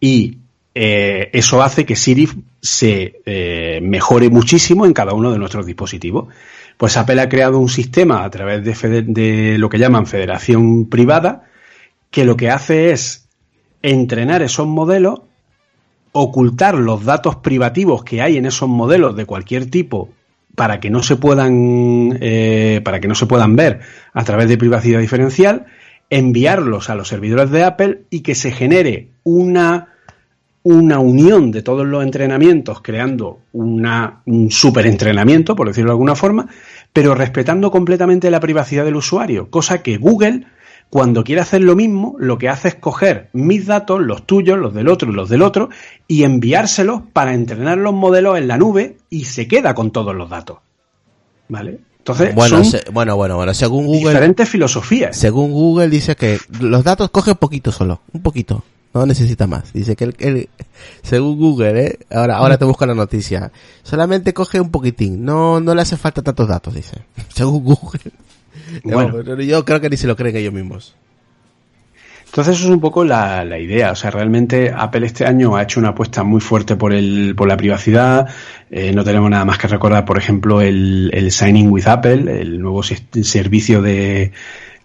Y 0.00 0.36
eh, 0.74 1.30
eso 1.32 1.62
hace 1.62 1.86
que 1.86 1.94
Siri 1.94 2.28
se 2.60 3.20
eh, 3.24 3.78
mejore 3.80 4.30
muchísimo 4.30 4.84
en 4.84 4.92
cada 4.92 5.12
uno 5.12 5.30
de 5.30 5.38
nuestros 5.38 5.64
dispositivos. 5.64 6.26
Pues 6.80 6.96
Apple 6.96 7.20
ha 7.20 7.28
creado 7.28 7.58
un 7.58 7.68
sistema 7.68 8.24
a 8.24 8.30
través 8.30 8.64
de, 8.64 9.58
lo 9.58 9.68
que 9.68 9.78
llaman 9.78 10.06
federación 10.06 10.88
privada, 10.88 11.42
que 12.10 12.24
lo 12.24 12.38
que 12.38 12.48
hace 12.48 12.90
es 12.90 13.28
entrenar 13.82 14.40
esos 14.40 14.66
modelos, 14.66 15.20
ocultar 16.12 16.76
los 16.76 17.04
datos 17.04 17.36
privativos 17.36 18.02
que 18.02 18.22
hay 18.22 18.38
en 18.38 18.46
esos 18.46 18.70
modelos 18.70 19.14
de 19.14 19.26
cualquier 19.26 19.66
tipo 19.66 20.08
para 20.54 20.80
que 20.80 20.88
no 20.88 21.02
se 21.02 21.16
puedan 21.16 22.16
eh, 22.18 22.80
para 22.82 22.98
que 22.98 23.08
no 23.08 23.14
se 23.14 23.26
puedan 23.26 23.56
ver 23.56 23.80
a 24.14 24.24
través 24.24 24.48
de 24.48 24.56
privacidad 24.56 25.00
diferencial, 25.00 25.66
enviarlos 26.08 26.88
a 26.88 26.94
los 26.94 27.08
servidores 27.08 27.50
de 27.50 27.62
Apple 27.62 28.04
y 28.08 28.20
que 28.20 28.34
se 28.34 28.52
genere 28.52 29.10
una 29.22 29.89
una 30.62 30.98
unión 30.98 31.50
de 31.52 31.62
todos 31.62 31.86
los 31.86 32.02
entrenamientos, 32.02 32.82
creando 32.82 33.40
una, 33.52 34.20
un 34.26 34.50
super 34.50 34.86
entrenamiento, 34.86 35.56
por 35.56 35.68
decirlo 35.68 35.90
de 35.90 35.94
alguna 35.94 36.14
forma, 36.14 36.48
pero 36.92 37.14
respetando 37.14 37.70
completamente 37.70 38.30
la 38.30 38.40
privacidad 38.40 38.84
del 38.84 38.96
usuario, 38.96 39.48
cosa 39.48 39.82
que 39.82 39.96
Google, 39.96 40.44
cuando 40.90 41.24
quiere 41.24 41.40
hacer 41.40 41.62
lo 41.62 41.76
mismo, 41.76 42.16
lo 42.18 42.36
que 42.36 42.48
hace 42.48 42.68
es 42.68 42.74
coger 42.74 43.30
mis 43.32 43.64
datos, 43.66 44.00
los 44.00 44.26
tuyos, 44.26 44.58
los 44.58 44.74
del 44.74 44.88
otro 44.88 45.10
y 45.10 45.14
los 45.14 45.28
del 45.30 45.40
otro, 45.42 45.70
y 46.08 46.24
enviárselos 46.24 47.02
para 47.12 47.32
entrenar 47.32 47.78
los 47.78 47.94
modelos 47.94 48.36
en 48.36 48.48
la 48.48 48.58
nube 48.58 48.98
y 49.08 49.24
se 49.24 49.48
queda 49.48 49.74
con 49.74 49.92
todos 49.92 50.14
los 50.14 50.28
datos. 50.28 50.58
¿Vale? 51.48 51.80
Entonces, 51.98 52.34
Bueno, 52.34 52.56
son 52.56 52.64
se- 52.64 52.82
bueno, 52.92 53.16
bueno, 53.16 53.36
bueno, 53.36 53.54
según 53.54 53.86
Google, 53.86 54.08
diferentes 54.10 54.48
filosofías. 54.48 55.16
según 55.16 55.52
Google 55.52 55.88
dice 55.88 56.16
que 56.16 56.38
los 56.60 56.82
datos 56.82 57.10
coge 57.10 57.34
poquito 57.34 57.72
solo, 57.72 58.00
un 58.12 58.22
poquito, 58.22 58.62
no 58.92 59.06
necesita 59.06 59.46
más. 59.46 59.72
Dice 59.72 59.96
que 59.96 60.04
el, 60.04 60.16
el- 60.18 60.48
según 61.02 61.38
Google, 61.38 61.84
¿eh? 61.86 61.98
ahora, 62.10 62.36
ahora 62.36 62.58
te 62.58 62.64
busco 62.64 62.84
la 62.86 62.94
noticia, 62.94 63.52
solamente 63.82 64.32
coge 64.34 64.60
un 64.60 64.70
poquitín, 64.70 65.24
no, 65.24 65.60
no 65.60 65.74
le 65.74 65.82
hace 65.82 65.96
falta 65.96 66.22
tantos 66.22 66.48
datos, 66.48 66.74
dice. 66.74 66.96
Según 67.34 67.64
Google. 67.64 68.00
Bueno. 68.84 69.12
No, 69.18 69.24
pero 69.24 69.42
yo 69.42 69.64
creo 69.64 69.80
que 69.80 69.90
ni 69.90 69.96
se 69.96 70.06
lo 70.06 70.16
creen 70.16 70.36
ellos 70.36 70.52
mismos. 70.52 70.94
Entonces 72.26 72.56
eso 72.58 72.66
es 72.68 72.70
un 72.74 72.80
poco 72.80 73.04
la, 73.04 73.44
la 73.44 73.58
idea. 73.58 73.90
O 73.90 73.96
sea, 73.96 74.12
realmente 74.12 74.72
Apple 74.72 75.04
este 75.04 75.26
año 75.26 75.56
ha 75.56 75.62
hecho 75.64 75.80
una 75.80 75.88
apuesta 75.88 76.22
muy 76.22 76.40
fuerte 76.40 76.76
por 76.76 76.92
el, 76.92 77.34
por 77.36 77.48
la 77.48 77.56
privacidad. 77.56 78.28
Eh, 78.70 78.92
no 78.94 79.02
tenemos 79.02 79.28
nada 79.30 79.44
más 79.44 79.58
que 79.58 79.66
recordar, 79.66 80.04
por 80.04 80.16
ejemplo, 80.16 80.60
el, 80.60 81.10
el 81.12 81.32
Signing 81.32 81.70
with 81.72 81.88
Apple, 81.88 82.40
el 82.40 82.60
nuevo 82.60 82.84
servicio 82.84 83.82
de, 83.82 84.30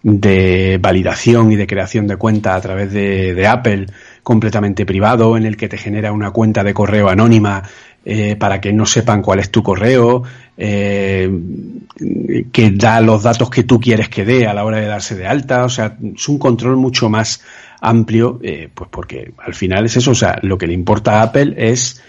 de 0.08 0.78
validación 0.80 1.50
y 1.50 1.56
de 1.56 1.66
creación 1.66 2.06
de 2.06 2.16
cuenta 2.16 2.54
a 2.54 2.60
través 2.60 2.92
de, 2.92 3.44
Apple 3.44 3.86
completamente 4.22 4.86
privado, 4.86 5.36
en 5.36 5.44
el 5.44 5.56
que 5.56 5.68
te 5.68 5.78
genera 5.78 6.12
una 6.12 6.30
cuenta 6.30 6.62
de 6.62 6.72
correo 6.72 7.08
anónima 7.08 7.64
eh, 8.04 8.36
para 8.36 8.60
que 8.60 8.72
no 8.72 8.86
sepan 8.86 9.20
cuál 9.20 9.40
es 9.40 9.50
tu 9.50 9.64
correo, 9.64 10.22
eh, 10.56 11.28
que 12.52 12.70
da 12.70 13.00
los 13.00 13.24
datos 13.24 13.50
que 13.50 13.64
tú 13.64 13.80
quieres 13.80 14.08
que 14.08 14.24
dé 14.24 14.46
a 14.46 14.54
la 14.54 14.64
hora 14.64 14.76
de 14.76 14.86
darse 14.86 15.16
de 15.16 15.26
alta, 15.26 15.64
o 15.64 15.68
sea, 15.68 15.96
es 16.14 16.28
un 16.28 16.38
control 16.38 16.76
mucho 16.76 17.08
más 17.08 17.42
amplio, 17.80 18.38
eh, 18.44 18.68
pues 18.72 18.88
porque 18.92 19.32
al 19.44 19.54
final 19.54 19.86
es 19.86 19.96
eso, 19.96 20.12
o 20.12 20.14
sea, 20.14 20.38
lo 20.42 20.56
que 20.56 20.68
le 20.68 20.72
importa 20.74 21.18
a 21.18 21.22
Apple 21.22 21.54
es 21.56 22.00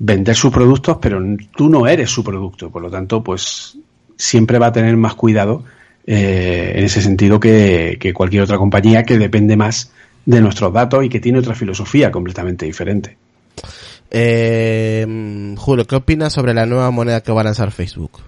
vender 0.00 0.34
sus 0.34 0.52
productos, 0.52 0.98
pero 1.00 1.22
tú 1.56 1.68
no 1.68 1.86
eres 1.86 2.10
su 2.10 2.24
producto, 2.24 2.70
por 2.70 2.82
lo 2.82 2.90
tanto, 2.90 3.22
pues 3.22 3.78
siempre 4.16 4.58
va 4.58 4.66
a 4.66 4.72
tener 4.72 4.96
más 4.96 5.14
cuidado 5.14 5.62
eh, 6.06 6.72
en 6.76 6.84
ese 6.84 7.02
sentido 7.02 7.40
que, 7.40 7.96
que 8.00 8.12
cualquier 8.12 8.42
otra 8.42 8.58
compañía 8.58 9.02
que 9.02 9.18
depende 9.18 9.56
más 9.56 9.90
de 10.24 10.40
nuestros 10.40 10.72
datos 10.72 11.04
y 11.04 11.08
que 11.08 11.20
tiene 11.20 11.38
otra 11.38 11.54
filosofía 11.54 12.10
completamente 12.10 12.66
diferente. 12.66 13.16
Eh, 14.10 15.54
Julio, 15.56 15.84
¿qué 15.86 15.96
opinas 15.96 16.32
sobre 16.32 16.54
la 16.54 16.66
nueva 16.66 16.90
moneda 16.90 17.20
que 17.22 17.32
va 17.32 17.40
a 17.40 17.44
lanzar 17.44 17.70
Facebook? 17.72 18.20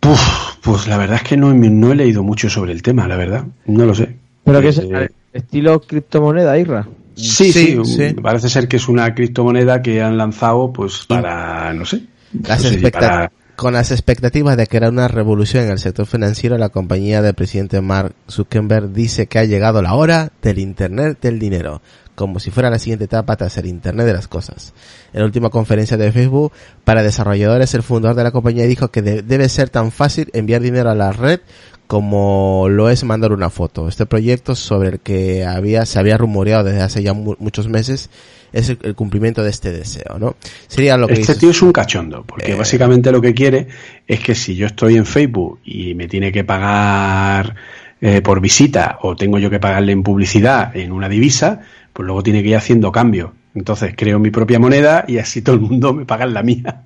Puf, 0.00 0.20
pues 0.62 0.86
la 0.86 0.96
verdad 0.96 1.16
es 1.16 1.22
que 1.28 1.36
no, 1.36 1.52
no 1.52 1.92
he 1.92 1.94
leído 1.96 2.22
mucho 2.22 2.48
sobre 2.48 2.72
el 2.72 2.82
tema, 2.82 3.08
la 3.08 3.16
verdad, 3.16 3.44
no 3.66 3.84
lo 3.84 3.94
sé. 3.94 4.16
Pero 4.44 4.60
que 4.60 4.68
es 4.68 4.78
Eh, 4.78 5.08
estilo 5.32 5.80
criptomoneda, 5.80 6.56
Irra. 6.58 6.86
Sí, 7.16 7.52
Sí, 7.52 7.76
sí, 7.84 7.84
sí. 7.84 8.14
parece 8.14 8.48
ser 8.48 8.68
que 8.68 8.76
es 8.76 8.88
una 8.88 9.12
criptomoneda 9.12 9.82
que 9.82 10.00
han 10.00 10.16
lanzado 10.16 10.72
pues 10.72 11.04
para, 11.06 11.72
no 11.74 11.84
sé, 11.84 12.02
Las 12.44 12.62
no 12.62 12.70
sé 12.70 12.90
para- 12.92 13.32
Con 13.58 13.72
las 13.72 13.90
expectativas 13.90 14.56
de 14.56 14.68
que 14.68 14.76
era 14.76 14.88
una 14.88 15.08
revolución 15.08 15.64
en 15.64 15.72
el 15.72 15.80
sector 15.80 16.06
financiero, 16.06 16.56
la 16.58 16.68
compañía 16.68 17.22
del 17.22 17.34
presidente 17.34 17.80
Mark 17.80 18.14
Zuckerberg 18.30 18.92
dice 18.92 19.26
que 19.26 19.40
ha 19.40 19.44
llegado 19.46 19.82
la 19.82 19.94
hora 19.94 20.30
del 20.42 20.60
Internet 20.60 21.18
del 21.20 21.40
dinero, 21.40 21.82
como 22.14 22.38
si 22.38 22.52
fuera 22.52 22.70
la 22.70 22.78
siguiente 22.78 23.06
etapa 23.06 23.34
tras 23.34 23.56
el 23.58 23.66
Internet 23.66 24.06
de 24.06 24.12
las 24.12 24.28
cosas. 24.28 24.74
En 25.12 25.18
la 25.18 25.26
última 25.26 25.50
conferencia 25.50 25.96
de 25.96 26.12
Facebook 26.12 26.52
para 26.84 27.02
desarrolladores, 27.02 27.74
el 27.74 27.82
fundador 27.82 28.16
de 28.16 28.22
la 28.22 28.30
compañía 28.30 28.64
dijo 28.64 28.92
que 28.92 29.02
de- 29.02 29.22
debe 29.22 29.48
ser 29.48 29.70
tan 29.70 29.90
fácil 29.90 30.30
enviar 30.34 30.62
dinero 30.62 30.88
a 30.90 30.94
la 30.94 31.10
red 31.10 31.40
como 31.88 32.66
lo 32.70 32.88
es 32.90 33.02
mandar 33.02 33.32
una 33.32 33.50
foto. 33.50 33.88
Este 33.88 34.06
proyecto 34.06 34.54
sobre 34.54 34.90
el 34.90 35.00
que 35.00 35.44
había, 35.44 35.84
se 35.86 35.98
había 35.98 36.16
rumoreado 36.18 36.62
desde 36.64 36.82
hace 36.82 37.02
ya 37.02 37.14
mu- 37.14 37.34
muchos 37.40 37.66
meses 37.68 38.10
es 38.52 38.68
el, 38.68 38.78
el 38.82 38.94
cumplimiento 38.94 39.42
de 39.42 39.50
este 39.50 39.72
deseo, 39.72 40.18
¿no? 40.20 40.36
Sería 40.68 40.96
lo 40.96 41.06
que 41.06 41.14
Este 41.14 41.32
dices- 41.32 41.38
tío 41.38 41.50
es 41.50 41.60
un 41.62 41.72
cachondo, 41.72 42.22
porque 42.24 42.52
Eh. 42.52 42.54
básicamente 42.54 43.10
lo 43.10 43.20
que 43.20 43.34
quiere 43.34 43.66
es 44.06 44.20
que 44.20 44.34
si 44.34 44.54
yo 44.54 44.66
estoy 44.66 44.96
en 44.96 45.06
Facebook 45.06 45.58
y 45.64 45.94
me 45.94 46.06
tiene 46.08 46.30
que 46.30 46.44
pagar 46.44 47.56
eh, 48.00 48.20
por 48.22 48.40
visita 48.40 48.98
o 49.02 49.16
tengo 49.16 49.38
yo 49.38 49.50
que 49.50 49.58
pagarle 49.58 49.90
en 49.92 50.02
publicidad 50.02 50.76
en 50.76 50.92
una 50.92 51.08
divisa, 51.08 51.62
pues 51.92 52.06
luego 52.06 52.22
tiene 52.22 52.42
que 52.42 52.50
ir 52.50 52.56
haciendo 52.56 52.92
cambio. 52.92 53.32
Entonces 53.54 53.94
creo 53.96 54.18
mi 54.18 54.30
propia 54.30 54.58
moneda 54.60 55.04
y 55.08 55.18
así 55.18 55.42
todo 55.42 55.56
el 55.56 55.62
mundo 55.62 55.92
me 55.94 56.04
paga 56.04 56.24
en 56.26 56.34
la 56.34 56.42
mía. 56.42 56.82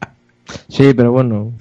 Sí, 0.68 0.94
pero 0.94 1.12
bueno. 1.12 1.52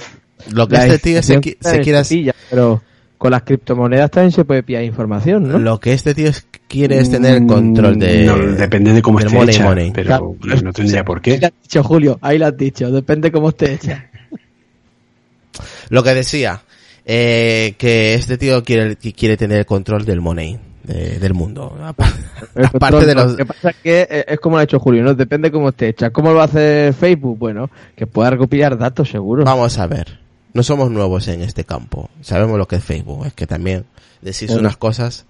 Lo 0.51 0.67
que 0.67 0.75
este 0.77 0.99
tío 0.99 1.21
se, 1.21 1.39
se 1.59 1.81
quiere 1.81 2.01
pero 2.49 2.81
con 3.21 3.29
las 3.29 3.43
criptomonedas 3.43 4.09
también 4.09 4.31
se 4.31 4.45
puede 4.45 4.63
pillar 4.63 4.83
información, 4.83 5.47
¿no? 5.47 5.59
lo 5.59 5.79
que 5.79 5.93
este 5.93 6.15
tío 6.15 6.27
es- 6.29 6.47
quiere 6.67 6.97
es 6.97 7.11
tener 7.11 7.35
el 7.35 7.45
control 7.45 7.99
de 7.99 8.23
Mm, 8.23 8.25
No, 8.25 8.37
depende 8.57 8.93
de 8.93 9.01
cómo 9.03 9.19
esté 9.19 9.31
money, 9.31 9.53
hecha, 9.55 9.63
money. 9.63 9.91
pero 9.93 10.07
Claro. 10.07 10.35
no 10.63 10.73
tendría 10.73 11.05
por 11.05 11.17
Ahí 11.17 11.21
qué. 11.21 11.37
lo 11.39 11.45
has 11.45 11.53
dicho, 11.61 11.83
Julio, 11.83 12.17
ahí 12.19 12.39
lo 12.39 12.47
has 12.47 12.57
dicho, 12.57 12.89
depende 12.89 13.31
cómo 13.31 13.49
esté 13.49 13.73
hecha. 13.73 14.09
lo 15.89 16.01
que 16.01 16.15
decía 16.15 16.61
eh, 17.05 17.75
que 17.77 18.15
este 18.15 18.39
tío 18.39 18.63
quiere 18.63 18.95
quiere 18.95 19.37
tener 19.37 19.59
el 19.59 19.65
control 19.67 20.03
del 20.03 20.19
money 20.21 20.57
de- 20.83 21.19
del 21.19 21.33
mundo 21.35 21.77
aparte 22.73 23.05
de 23.05 23.13
Lo 23.13 23.25
los 23.25 23.35
que 23.35 23.45
pasa 23.45 23.69
es 23.69 23.75
que 23.83 24.07
eh, 24.09 24.25
es 24.29 24.39
como 24.39 24.55
lo 24.55 24.61
ha 24.61 24.63
hecho 24.63 24.79
Julio, 24.79 25.03
¿no? 25.03 25.13
Depende 25.13 25.51
cómo 25.51 25.69
esté 25.69 25.89
hecha. 25.89 26.09
¿Cómo 26.09 26.29
lo 26.31 26.37
va 26.37 26.41
a 26.43 26.45
hacer 26.45 26.93
Facebook? 26.95 27.37
Bueno, 27.37 27.69
que 27.95 28.07
pueda 28.07 28.31
recopilar 28.31 28.79
datos 28.79 29.09
seguro. 29.09 29.43
vamos 29.43 29.77
a 29.77 29.85
ver 29.85 30.20
no 30.53 30.63
somos 30.63 30.91
nuevos 30.91 31.27
en 31.27 31.41
este 31.41 31.63
campo. 31.63 32.09
Sabemos 32.21 32.57
lo 32.57 32.67
que 32.67 32.77
es 32.77 32.83
Facebook. 32.83 33.25
Es 33.25 33.33
que 33.33 33.47
también 33.47 33.85
decís 34.21 34.47
Bueno. 34.47 34.61
unas 34.61 34.77
cosas. 34.77 35.25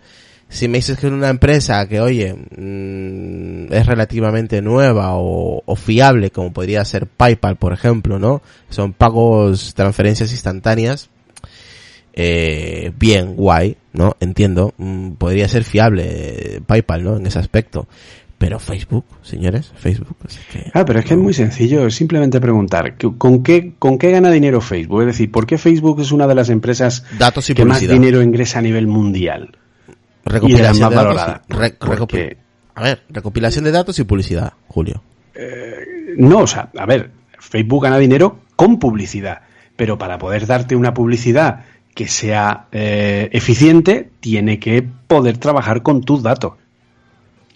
Si 0.50 0.68
me 0.68 0.80
dices 0.80 0.98
que 0.98 1.08
en 1.08 1.14
una 1.14 1.30
empresa 1.30 1.88
que, 1.88 2.02
oye, 2.02 2.34
mm, 2.34 3.72
es 3.72 3.86
relativamente 3.86 4.62
nueva 4.62 5.16
o, 5.16 5.64
o 5.66 5.76
fiable, 5.76 6.32
como 6.32 6.52
podría 6.52 6.84
ser 6.84 7.08
PayPal, 7.08 7.56
por 7.56 7.72
ejemplo, 7.72 8.20
¿no? 8.20 8.42
Son 8.70 8.92
pagos, 8.92 9.74
transferencias 9.76 10.32
instantáneas. 10.32 11.10
Eh, 12.14 12.92
bien, 12.98 13.36
guay, 13.36 13.78
¿no? 13.94 14.18
Entiendo. 14.20 14.74
Mm, 14.78 15.12
podría 15.12 15.48
ser 15.48 15.64
fiable 15.64 16.04
eh, 16.58 16.62
PayPal, 16.66 17.04
¿no? 17.04 17.18
En 17.18 17.26
ese 17.26 17.40
aspecto. 17.40 17.88
Pero 18.42 18.58
Facebook, 18.60 19.06
señores, 19.22 19.72
Facebook. 19.76 20.18
es 20.28 20.40
que- 20.52 20.72
Ah, 20.74 20.84
pero 20.84 20.98
es 21.00 21.06
que 21.06 21.14
es 21.14 21.20
muy 21.20 21.32
sencillo, 21.34 21.86
es 21.86 21.94
simplemente 21.96 22.42
preguntar, 22.42 22.98
¿qué- 22.98 23.12
¿con 23.16 23.44
qué, 23.44 23.74
¿con 23.78 24.00
qué 24.00 24.10
gana 24.10 24.32
dinero 24.32 24.62
Facebook? 24.62 25.02
Es 25.02 25.08
decir, 25.08 25.32
¿por 25.32 25.46
qué 25.46 25.60
Facebook 25.60 26.02
es 26.02 26.12
una 26.12 26.26
de 26.26 26.34
las 26.34 26.50
empresas 26.50 27.06
Datos 27.20 27.48
y 27.52 27.54
que 27.54 27.64
más 27.66 27.80
dinero 27.82 28.22
ingresa 28.24 28.58
a 28.58 28.62
nivel 28.64 28.88
mundial? 28.88 29.58
recopilación 30.26 30.76
y 30.76 30.96
de 30.96 30.96
más 31.14 31.42
re- 31.50 31.76
Porque- 31.80 32.38
a 32.74 32.82
ver, 32.84 33.04
recopilación 33.10 33.64
de 33.64 33.72
datos 33.72 34.00
y 34.00 34.04
publicidad, 34.06 34.54
Julio. 34.68 35.04
No, 36.18 36.40
o 36.40 36.48
sea, 36.48 36.70
a 36.78 36.86
ver, 36.88 37.12
Facebook 37.40 37.84
gana 37.84 37.98
dinero 38.00 38.40
con 38.56 38.80
publicidad, 38.80 39.42
pero 39.76 39.98
para 40.00 40.18
poder 40.18 40.48
darte 40.48 40.76
una 40.76 40.94
publicidad 40.96 41.64
que 41.94 42.08
sea 42.08 42.66
eh, 42.72 43.30
eficiente, 43.34 44.10
tiene 44.20 44.58
que 44.60 44.82
poder 45.08 45.38
trabajar 45.38 45.84
con 45.84 46.02
tus 46.02 46.24
datos. 46.24 46.54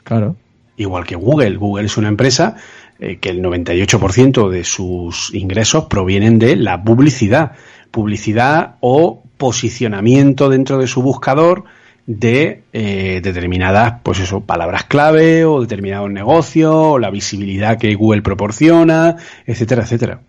Claro. 0.03 0.35
Igual 0.77 1.05
que 1.05 1.15
Google. 1.15 1.57
Google 1.57 1.85
es 1.85 1.97
una 1.97 2.09
empresa 2.09 2.55
eh, 2.99 3.17
que 3.17 3.29
el 3.29 3.41
98% 3.41 4.49
de 4.49 4.63
sus 4.63 5.33
ingresos 5.33 5.85
provienen 5.85 6.39
de 6.39 6.55
la 6.55 6.83
publicidad. 6.83 7.53
Publicidad 7.91 8.75
o 8.81 9.23
posicionamiento 9.37 10.49
dentro 10.49 10.77
de 10.77 10.87
su 10.87 11.01
buscador 11.01 11.63
de 12.07 12.61
eh, 12.71 13.19
determinadas, 13.23 14.01
pues 14.03 14.19
eso, 14.19 14.41
palabras 14.41 14.83
clave 14.83 15.43
o 15.45 15.61
determinados 15.61 16.11
negocios 16.11 16.73
o 16.73 16.99
la 16.99 17.09
visibilidad 17.09 17.77
que 17.77 17.95
Google 17.95 18.21
proporciona, 18.21 19.15
etcétera, 19.45 19.83
etcétera. 19.83 20.19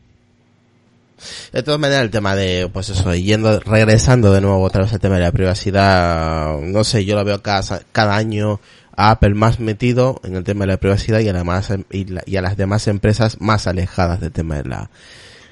De 1.52 1.62
todas 1.62 1.80
maneras, 1.80 2.02
el 2.04 2.10
tema 2.10 2.34
de, 2.36 2.68
pues 2.72 2.90
eso, 2.90 3.14
yendo, 3.14 3.58
regresando 3.60 4.32
de 4.32 4.40
nuevo 4.40 4.60
otra 4.62 4.82
vez 4.82 4.92
al 4.92 5.00
tema 5.00 5.16
de 5.16 5.22
la 5.22 5.32
privacidad, 5.32 6.58
no 6.60 6.84
sé, 6.84 7.04
yo 7.04 7.16
lo 7.16 7.24
veo 7.24 7.42
cada, 7.42 7.80
cada 7.92 8.16
año 8.16 8.60
a 8.96 9.10
Apple 9.12 9.34
más 9.34 9.60
metido 9.60 10.20
en 10.24 10.36
el 10.36 10.44
tema 10.44 10.64
de 10.64 10.72
la 10.72 10.76
privacidad 10.78 11.20
y 11.20 11.28
a, 11.28 11.32
la 11.32 11.44
más, 11.44 11.72
y, 11.90 12.04
la- 12.06 12.22
y 12.26 12.36
a 12.36 12.42
las 12.42 12.56
demás 12.56 12.86
empresas 12.88 13.40
más 13.40 13.66
alejadas 13.66 14.20
del 14.20 14.32
tema 14.32 14.56
de 14.56 14.64
la, 14.68 14.90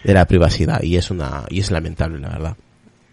de 0.04 0.14
la 0.14 0.26
privacidad. 0.26 0.82
Y 0.82 0.96
es 0.96 1.10
una, 1.10 1.44
y 1.48 1.60
es 1.60 1.70
lamentable, 1.70 2.18
la 2.20 2.28
verdad. 2.28 2.56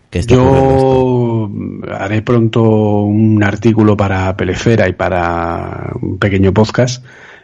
Que. 0.09 0.21
Yo 0.23 1.49
haré 1.97 2.21
pronto 2.21 2.61
un 3.03 3.41
artículo 3.43 3.95
para 3.95 4.35
Pelefera 4.35 4.89
y 4.89 4.93
para 4.93 5.93
un 6.01 6.17
pequeño 6.17 6.53
podcast 6.53 7.03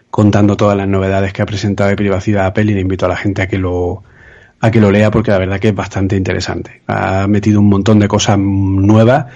contando 0.09 0.57
todas 0.57 0.75
las 0.75 0.87
novedades 0.87 1.31
que 1.31 1.41
ha 1.41 1.45
presentado 1.45 1.89
de 1.89 1.95
privacidad 1.95 2.45
Apple 2.47 2.65
y 2.65 2.73
le 2.73 2.81
invito 2.81 3.05
a 3.05 3.09
la 3.09 3.15
gente 3.15 3.41
a 3.41 3.47
que 3.47 3.57
lo 3.57 4.03
a 4.59 4.71
que 4.71 4.79
lo 4.81 4.91
lea 4.91 5.11
porque 5.11 5.31
la 5.31 5.37
verdad 5.37 5.59
que 5.59 5.69
es 5.69 5.75
bastante 5.75 6.15
interesante. 6.15 6.81
Ha 6.87 7.27
metido 7.27 7.59
un 7.59 7.69
montón 7.69 7.99
de 7.99 8.07
cosas 8.07 8.37
nuevas 8.39 9.27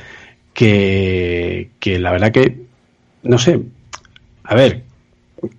que, 0.54 1.72
que 1.80 2.00
la 2.00 2.12
verdad 2.12 2.32
que 2.32 2.62
no 3.24 3.38
sé, 3.38 3.62
a 4.44 4.56
ver, 4.56 4.84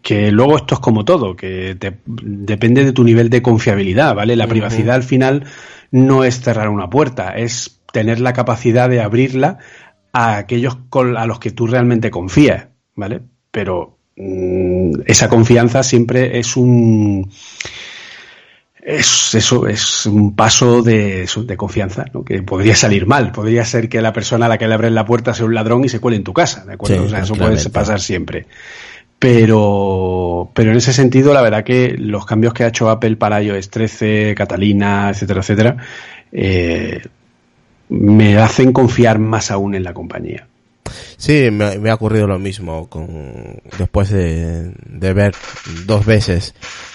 que 0.03 0.31
luego 0.33 0.57
esto 0.57 0.75
es 0.75 0.81
como 0.81 1.05
todo, 1.05 1.37
que 1.37 1.77
te- 1.79 1.99
depende 2.07 2.85
de 2.85 2.93
tu 2.93 3.05
nivel 3.05 3.31
de 3.31 3.43
confiabilidad, 3.43 4.15
¿vale? 4.15 4.35
La 4.37 4.47
privacidad 4.49 4.95
al 4.97 5.03
final 5.03 5.45
no 5.91 6.25
es 6.25 6.41
cerrar 6.41 6.69
una 6.69 6.91
puerta, 6.91 7.37
es 7.37 7.81
tener 7.93 8.21
la 8.21 8.33
capacidad 8.33 8.89
de 8.89 9.01
abrirla 9.01 9.59
a 10.13 10.37
aquellos 10.39 10.77
con- 10.89 11.17
a 11.17 11.27
los 11.27 11.39
que 11.39 11.51
tú 11.53 11.67
realmente 11.67 12.11
confías, 12.11 12.67
¿vale? 12.97 13.21
Pero 13.51 13.99
mm, 14.17 15.03
esa 15.07 15.29
confianza 15.29 15.83
siempre 15.83 16.39
es 16.39 16.57
un 16.57 17.31
es 18.83 19.35
eso 19.37 19.69
es 19.69 20.07
un 20.07 20.35
paso 20.35 20.83
de, 20.83 21.29
de 21.47 21.57
confianza, 21.57 22.05
¿no? 22.13 22.25
que 22.25 22.43
podría 22.43 22.75
salir 22.75 23.07
mal. 23.07 23.31
Podría 23.31 23.65
ser 23.65 23.89
que 23.89 24.03
la 24.03 24.13
persona 24.13 24.47
a 24.47 24.49
la 24.49 24.59
que 24.59 24.67
le 24.67 24.75
abres 24.75 24.93
la 24.93 25.05
puerta 25.05 25.33
sea 25.33 25.47
un 25.47 25.55
ladrón 25.55 25.85
y 25.85 25.89
se 25.89 26.01
cuele 26.01 26.17
en 26.17 26.25
tu 26.25 26.33
casa, 26.33 26.65
¿de 26.65 26.75
acuerdo? 26.75 26.97
Sí, 26.97 27.03
o 27.07 27.09
sea, 27.09 27.21
eso 27.21 27.35
puede 27.35 27.71
pasar 27.71 28.01
siempre. 28.01 28.47
Pero, 29.21 30.51
pero 30.53 30.73
en 30.73 30.79
ese 30.79 30.93
sentido, 30.93 31.33
la 31.33 31.43
verdad 31.43 31.63
que 31.63 31.95
los 31.97 32.27
cambios 32.27 32.53
que 32.55 32.65
ha 32.65 32.69
hecho 32.69 32.91
Apple 32.91 33.15
para 33.15 33.41
iOS 33.41 33.71
13, 33.71 34.35
Catalina, 34.37 35.11
etcétera, 35.11 35.41
etcétera, 35.41 35.77
eh, 36.33 37.01
me 37.89 38.37
hacen 38.39 38.73
confiar 38.73 39.21
más 39.21 39.53
aún 39.53 39.77
en 39.77 39.85
la 39.85 39.95
compañía. 39.95 40.49
Sí, 41.17 41.51
me, 41.51 41.79
me 41.79 41.91
ha 41.91 41.95
ocurrido 41.95 42.27
lo 42.27 42.39
mismo 42.39 42.89
con 42.89 43.61
después 43.79 44.11
de, 44.11 44.73
ver 44.89 45.35
dos 45.87 46.05
veces 46.05 46.55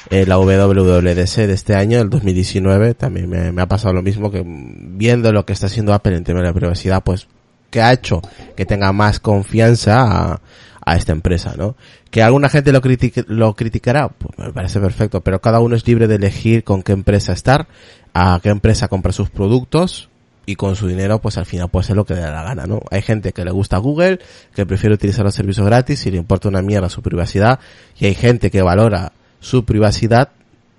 eh, 0.10 0.26
la 0.26 0.38
WWDC 0.38 1.48
de 1.48 1.54
este 1.54 1.76
año, 1.76 2.02
el 2.02 2.10
2019, 2.10 2.94
también 2.94 3.30
me, 3.30 3.62
ha 3.62 3.68
pasado 3.68 3.94
lo 3.94 4.02
mismo 4.02 4.30
que 4.30 4.44
viendo 4.46 5.32
lo 5.32 5.46
que 5.46 5.54
está 5.54 5.68
haciendo 5.68 5.94
Apple 5.94 6.16
en 6.16 6.24
tema 6.24 6.42
de 6.42 6.54
privacidad, 6.54 7.04
pues 7.04 7.28
que 7.70 7.82
ha 7.82 7.94
hecho 7.94 8.22
que 8.56 8.66
tenga 8.66 8.92
más 8.92 9.20
confianza 9.20 10.02
a, 10.02 10.42
a 10.88 10.96
esta 10.96 11.12
empresa, 11.12 11.56
¿no? 11.58 11.76
Que 12.12 12.24
alguna 12.24 12.48
gente 12.48 12.72
lo, 12.72 12.82
critique, 12.82 13.26
lo 13.28 13.56
criticará, 13.56 14.08
pues 14.08 14.38
me 14.40 14.54
parece 14.54 14.80
perfecto, 14.80 15.22
pero 15.22 15.42
cada 15.42 15.60
uno 15.60 15.76
es 15.76 15.86
libre 15.86 16.08
de 16.08 16.16
elegir 16.16 16.64
con 16.64 16.82
qué 16.82 16.94
empresa 16.94 17.34
estar, 17.34 17.68
a 18.14 18.40
qué 18.42 18.50
empresa 18.50 18.88
comprar 18.88 19.14
sus 19.14 19.30
productos, 19.30 20.10
y 20.48 20.56
con 20.56 20.76
su 20.76 20.88
dinero 20.88 21.20
pues 21.20 21.38
al 21.38 21.46
final 21.46 21.70
puede 21.70 21.86
ser 21.86 21.98
lo 21.98 22.06
que 22.06 22.16
le 22.16 22.22
da 22.22 22.32
la 22.32 22.42
gana, 22.42 22.66
¿no? 22.66 22.80
Hay 22.90 23.04
gente 23.04 23.34
que 23.34 23.44
le 23.44 23.52
gusta 23.52 23.78
Google, 23.78 24.20
que 24.56 24.66
prefiere 24.66 24.96
utilizar 24.96 25.26
los 25.26 25.36
servicios 25.36 25.66
gratis 25.68 26.04
y 26.08 26.12
le 26.12 26.18
importa 26.18 26.48
una 26.48 26.62
mierda 26.62 26.90
su 26.90 27.04
privacidad 27.04 27.60
y 28.00 28.06
hay 28.06 28.16
gente 28.16 28.50
que 28.50 28.62
valora 28.62 29.12
su 29.42 29.66
privacidad, 29.66 30.30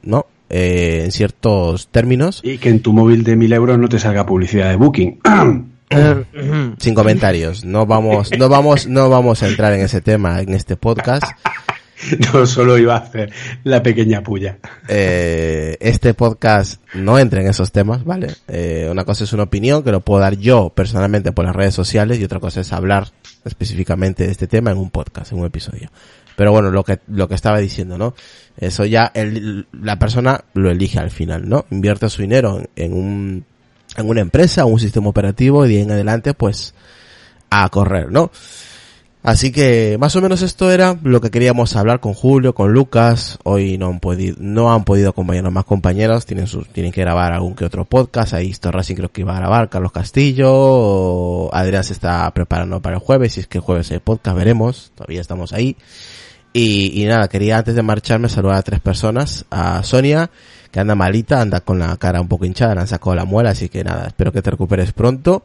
¿no? 0.02 0.26
Eh, 0.48 1.02
en 1.04 1.12
ciertos 1.12 1.88
términos, 1.88 2.40
Y 2.42 2.56
que 2.56 2.70
en 2.70 2.80
tu 2.80 2.94
móvil 2.94 3.22
de 3.22 3.36
1000 3.36 3.52
euros 3.52 3.78
no 3.78 3.88
te 3.88 3.98
salga 3.98 4.24
publicidad 4.24 4.70
de 4.70 4.76
Booking. 4.76 5.20
sin 6.78 6.94
comentarios. 6.94 7.66
No 7.66 7.84
vamos, 7.84 8.30
no 8.38 8.48
vamos, 8.48 8.86
no 8.86 9.10
vamos 9.10 9.42
a 9.42 9.48
entrar 9.48 9.74
en 9.74 9.82
ese 9.82 10.00
tema 10.00 10.40
en 10.40 10.54
este 10.54 10.76
podcast. 10.76 11.24
no 12.32 12.46
solo 12.46 12.78
iba 12.78 12.94
a 12.94 12.98
hacer 12.98 13.32
la 13.64 13.82
pequeña 13.82 14.22
puya. 14.22 14.58
eh, 14.88 15.76
este 15.80 16.14
podcast 16.14 16.80
no 16.94 17.18
entra 17.18 17.40
en 17.40 17.48
esos 17.48 17.72
temas, 17.72 18.04
¿vale? 18.04 18.34
Eh, 18.48 18.88
una 18.90 19.04
cosa 19.04 19.24
es 19.24 19.32
una 19.32 19.44
opinión 19.44 19.82
que 19.82 19.92
lo 19.92 20.00
puedo 20.00 20.20
dar 20.20 20.36
yo 20.36 20.70
personalmente 20.70 21.32
por 21.32 21.44
las 21.44 21.56
redes 21.56 21.74
sociales 21.74 22.18
y 22.18 22.24
otra 22.24 22.40
cosa 22.40 22.60
es 22.60 22.72
hablar 22.72 23.08
específicamente 23.44 24.24
de 24.24 24.32
este 24.32 24.46
tema 24.46 24.70
en 24.70 24.78
un 24.78 24.90
podcast, 24.90 25.32
en 25.32 25.38
un 25.38 25.46
episodio. 25.46 25.90
Pero 26.36 26.52
bueno, 26.52 26.70
lo 26.70 26.84
que, 26.84 27.00
lo 27.08 27.26
que 27.28 27.34
estaba 27.34 27.58
diciendo, 27.58 27.98
¿no? 27.98 28.14
Eso 28.56 28.84
ya 28.84 29.10
el, 29.14 29.66
la 29.72 29.98
persona 29.98 30.44
lo 30.54 30.70
elige 30.70 31.00
al 31.00 31.10
final, 31.10 31.48
¿no? 31.48 31.66
Invierte 31.70 32.08
su 32.08 32.22
dinero 32.22 32.58
en, 32.58 32.68
en 32.76 32.92
un, 32.92 33.44
en 33.96 34.08
una 34.08 34.20
empresa, 34.20 34.64
un 34.64 34.78
sistema 34.78 35.08
operativo 35.08 35.66
y 35.66 35.74
de 35.74 35.82
en 35.82 35.90
adelante, 35.90 36.34
pues, 36.34 36.74
a 37.50 37.68
correr, 37.70 38.12
¿no? 38.12 38.30
Así 39.28 39.52
que 39.52 39.98
más 40.00 40.16
o 40.16 40.22
menos 40.22 40.40
esto 40.40 40.70
era 40.70 40.98
lo 41.02 41.20
que 41.20 41.30
queríamos 41.30 41.76
hablar 41.76 42.00
con 42.00 42.14
Julio, 42.14 42.54
con 42.54 42.72
Lucas. 42.72 43.38
Hoy 43.44 43.76
no 43.76 43.88
han 43.88 44.00
podido, 44.00 44.36
no 44.40 44.72
han 44.72 44.84
podido 44.84 45.10
acompañarnos 45.10 45.52
más 45.52 45.66
compañeros, 45.66 46.24
tienen 46.24 46.46
sus, 46.46 46.66
tienen 46.68 46.92
que 46.92 47.02
grabar 47.02 47.34
algún 47.34 47.54
que 47.54 47.66
otro 47.66 47.84
podcast. 47.84 48.32
Ahí 48.32 48.54
Racing 48.58 48.94
creo 48.94 49.12
que 49.12 49.20
iba 49.20 49.36
a 49.36 49.38
grabar, 49.38 49.68
Carlos 49.68 49.92
Castillo, 49.92 51.54
Adrián 51.54 51.84
se 51.84 51.92
está 51.92 52.32
preparando 52.32 52.80
para 52.80 52.96
el 52.96 53.02
jueves, 53.02 53.34
si 53.34 53.40
es 53.40 53.46
que 53.46 53.58
el 53.58 53.62
jueves 53.64 53.90
hay 53.90 53.98
podcast, 53.98 54.34
veremos, 54.34 54.92
todavía 54.94 55.20
estamos 55.20 55.52
ahí. 55.52 55.76
Y, 56.54 57.02
y 57.02 57.04
nada, 57.04 57.28
quería 57.28 57.58
antes 57.58 57.74
de 57.74 57.82
marcharme 57.82 58.30
saludar 58.30 58.56
a 58.56 58.62
tres 58.62 58.80
personas, 58.80 59.44
a 59.50 59.82
Sonia, 59.82 60.30
que 60.70 60.80
anda 60.80 60.94
malita, 60.94 61.42
anda 61.42 61.60
con 61.60 61.78
la 61.78 61.94
cara 61.98 62.22
un 62.22 62.28
poco 62.28 62.46
hinchada, 62.46 62.74
le 62.74 62.80
han 62.80 62.88
sacado 62.88 63.14
la 63.14 63.26
muela, 63.26 63.50
así 63.50 63.68
que 63.68 63.84
nada, 63.84 64.06
espero 64.06 64.32
que 64.32 64.40
te 64.40 64.50
recuperes 64.52 64.94
pronto. 64.94 65.44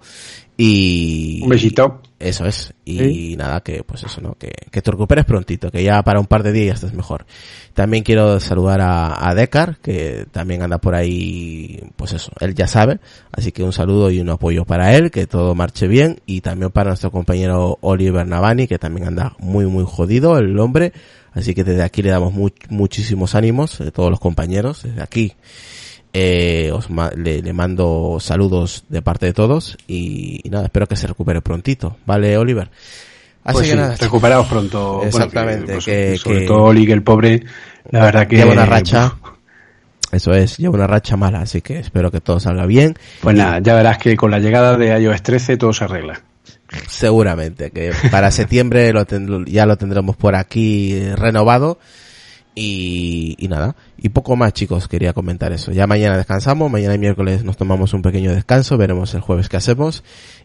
Y... 0.55 1.41
Un 1.43 1.49
besito. 1.49 2.01
Eso 2.23 2.45
es. 2.45 2.73
Y 2.85 3.35
nada, 3.35 3.59
que 3.61 3.83
pues 3.83 4.03
eso, 4.03 4.21
¿no? 4.21 4.35
Que, 4.35 4.53
que 4.71 4.81
te 4.81 4.91
recuperes 4.91 5.25
prontito, 5.25 5.69
que 5.69 5.83
ya 5.83 6.01
para 6.03 6.21
un 6.21 6.25
par 6.25 6.41
de 6.41 6.53
días 6.53 6.67
ya 6.67 6.73
estés 6.75 6.93
mejor. 6.93 7.25
También 7.73 8.03
quiero 8.03 8.39
saludar 8.39 8.79
a, 8.79 9.27
a 9.29 9.35
Decar, 9.35 9.77
que 9.81 10.25
también 10.31 10.61
anda 10.61 10.77
por 10.77 10.95
ahí, 10.95 11.81
pues 11.97 12.13
eso, 12.13 12.31
él 12.39 12.55
ya 12.55 12.65
sabe. 12.67 12.99
Así 13.33 13.51
que 13.51 13.61
un 13.63 13.73
saludo 13.73 14.09
y 14.09 14.21
un 14.21 14.29
apoyo 14.29 14.63
para 14.63 14.95
él, 14.95 15.11
que 15.11 15.27
todo 15.27 15.53
marche 15.53 15.85
bien. 15.87 16.21
Y 16.25 16.39
también 16.39 16.71
para 16.71 16.91
nuestro 16.91 17.11
compañero 17.11 17.77
Oliver 17.81 18.25
Navani, 18.25 18.67
que 18.67 18.79
también 18.79 19.07
anda 19.07 19.35
muy, 19.39 19.65
muy 19.65 19.83
jodido 19.85 20.37
el 20.37 20.57
hombre. 20.59 20.93
Así 21.33 21.53
que 21.53 21.65
desde 21.65 21.83
aquí 21.83 22.01
le 22.03 22.11
damos 22.11 22.31
mu- 22.33 22.49
muchísimos 22.69 23.35
ánimos, 23.35 23.79
de 23.79 23.91
todos 23.91 24.09
los 24.09 24.19
compañeros, 24.21 24.83
desde 24.83 25.01
aquí. 25.01 25.33
Eh, 26.15 26.69
os 26.71 26.91
ma- 26.91 27.09
le, 27.15 27.41
le 27.41 27.53
mando 27.53 28.17
saludos 28.19 28.83
de 28.87 29.01
parte 29.01 29.25
de 29.25 29.33
todos 29.33 29.77
y, 29.87 30.39
y 30.43 30.49
nada, 30.51 30.65
espero 30.65 30.85
que 30.87 30.95
se 30.95 31.07
recupere 31.07 31.41
prontito, 31.41 31.97
¿vale, 32.05 32.37
Oliver? 32.37 32.69
Así 33.43 33.53
Pues 33.55 33.65
que 33.65 33.71
sí, 33.71 33.77
nada, 33.77 33.95
recuperaos 33.95 34.47
pronto. 34.47 35.01
Exactamente, 35.03 35.73
pues, 35.73 35.85
que- 35.85 36.17
sobre 36.17 36.39
que- 36.41 36.45
todo 36.45 36.63
Oli, 36.65 36.85
que 36.85 36.93
el 36.93 37.01
pobre, 37.03 37.43
la 37.89 38.05
verdad 38.05 38.27
que... 38.27 38.37
lleva 38.37 38.51
una 38.53 38.65
racha. 38.65 39.15
Eso 40.11 40.31
es, 40.35 40.57
lleva 40.59 40.75
una 40.75 40.85
racha 40.85 41.17
mala, 41.17 41.39
así 41.41 41.61
que 41.61 41.79
espero 41.79 42.11
que 42.11 42.21
todo 42.21 42.39
salga 42.39 42.67
bien. 42.67 42.95
Pues 43.21 43.35
nada, 43.35 43.57
ya 43.59 43.73
verás 43.73 43.97
que 43.97 44.15
con 44.15 44.29
la 44.29 44.37
llegada 44.37 44.77
de 44.77 44.95
iOS 45.01 45.23
13 45.23 45.57
todo 45.57 45.73
se 45.73 45.83
arregla. 45.85 46.21
Seguramente, 46.87 47.71
que 47.71 47.91
para 48.11 48.29
septiembre 48.31 48.93
lo 48.93 49.05
ten- 49.05 49.45
ya 49.45 49.65
lo 49.65 49.77
tendremos 49.77 50.15
por 50.15 50.35
aquí 50.35 50.99
renovado. 51.15 51.79
Y, 52.55 53.35
y 53.39 53.47
nada, 53.47 53.75
y 53.97 54.09
poco 54.09 54.35
más 54.35 54.53
chicos, 54.53 54.87
quería 54.87 55.13
comentar 55.13 55.51
eso. 55.51 55.71
Ya 55.71 55.87
mañana 55.87 56.17
descansamos, 56.17 56.69
mañana 56.69 56.93
y 56.93 56.99
miércoles 56.99 57.43
nos 57.43 57.57
tomamos 57.57 57.95
un 57.95 58.03
pequeño 58.03 58.31
descanso, 58.31 58.77
veremos 58.77 59.13
el 59.15 59.21
jueves 59.21 59.49
qué 59.49 59.57
hacemos. 59.57 60.03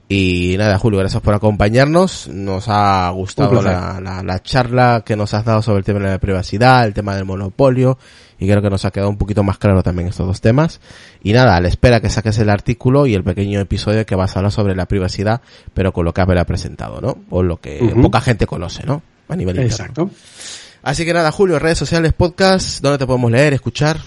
Y 0.09 0.55
nada, 0.57 0.79
Julio, 0.79 1.01
gracias 1.01 1.21
por 1.23 1.35
acompañarnos. 1.35 2.29
Nos 2.29 2.69
ha 2.69 3.11
gustado 3.11 3.61
la, 3.61 4.01
la, 4.01 4.23
la 4.23 4.43
charla 4.43 5.03
que 5.05 5.17
nos 5.17 5.35
has 5.35 5.45
dado 5.45 5.61
sobre 5.61 5.81
el 5.81 5.85
tema 5.85 5.99
de 5.99 6.07
la 6.07 6.19
privacidad, 6.19 6.87
el 6.87 6.95
tema 6.95 7.15
del 7.15 7.27
monopolio, 7.27 7.99
y 8.39 8.47
creo 8.47 8.63
que 8.63 8.71
nos 8.71 8.87
ha 8.87 8.91
quedado 8.91 9.11
un 9.11 9.19
poquito 9.19 9.43
más 9.43 9.59
claro 9.59 9.83
también 9.83 10.09
estos 10.09 10.27
dos 10.27 10.41
temas. 10.41 10.81
Y 11.23 11.35
nada, 11.35 11.57
a 11.57 11.61
la 11.61 11.69
espera 11.69 12.01
que 12.01 12.09
saques 12.09 12.39
el 12.39 12.49
artículo 12.49 13.07
y 13.07 13.13
el 13.13 13.23
pequeño 13.23 13.61
episodio 13.61 14.07
que 14.07 14.15
vas 14.15 14.35
a 14.35 14.39
hablar 14.39 14.53
sobre 14.53 14.75
la 14.75 14.87
privacidad, 14.87 15.43
pero 15.75 15.93
con 15.93 16.07
lo 16.07 16.15
que 16.15 16.23
Apple 16.23 16.41
ha 16.41 16.47
presentado, 16.47 17.03
¿no? 17.03 17.19
O 17.29 17.43
lo 17.43 17.59
que 17.59 17.95
poca 18.01 18.23
gente 18.23 18.47
conoce, 18.47 18.87
¿no? 18.87 19.03
A 19.29 19.37
nivel 19.37 19.61
interno. 19.61 20.11
Así 20.83 21.05
que 21.05 21.13
nada, 21.13 21.33
Julio, 21.33 21.59
redes 21.59 21.79
sociales, 21.79 22.13
podcast, 22.13 22.81
¿dónde 22.81 22.99
te 22.99 23.07
podemos 23.07 23.31
leer, 23.31 23.53
escuchar? 23.53 23.99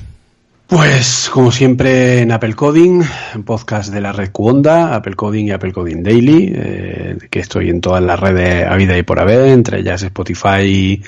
Pues 0.68 1.30
como 1.30 1.52
siempre 1.52 2.22
en 2.22 2.32
Apple 2.32 2.54
Coding, 2.54 3.04
podcast 3.44 3.94
de 3.94 4.00
la 4.00 4.14
red 4.14 4.32
Cuonda, 4.32 4.96
Apple 4.96 5.16
Coding 5.16 5.48
y 5.48 5.52
Apple 5.52 5.74
Coding 5.74 6.02
Daily, 6.02 6.54
eh, 6.56 7.18
que 7.30 7.40
estoy 7.40 7.70
en 7.70 7.82
todas 7.82 8.02
las 8.02 8.18
redes 8.18 8.66
a 8.66 8.76
vida 8.78 8.98
y 8.98 9.04
por 9.04 9.20
haber, 9.20 9.50
entre 9.50 9.82
ellas 9.82 10.02
Spotify, 10.02 11.04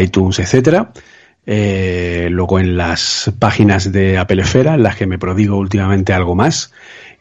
iTunes, 0.00 0.38
etcétera. 0.38 0.92
Eh, 1.44 2.28
luego 2.30 2.60
en 2.60 2.76
las 2.76 3.32
páginas 3.36 3.90
de 3.90 4.16
Apple 4.16 4.42
Esfera, 4.42 4.74
en 4.74 4.84
las 4.84 4.94
que 4.94 5.08
me 5.08 5.18
prodigo 5.18 5.56
últimamente 5.56 6.12
algo 6.12 6.36
más. 6.36 6.72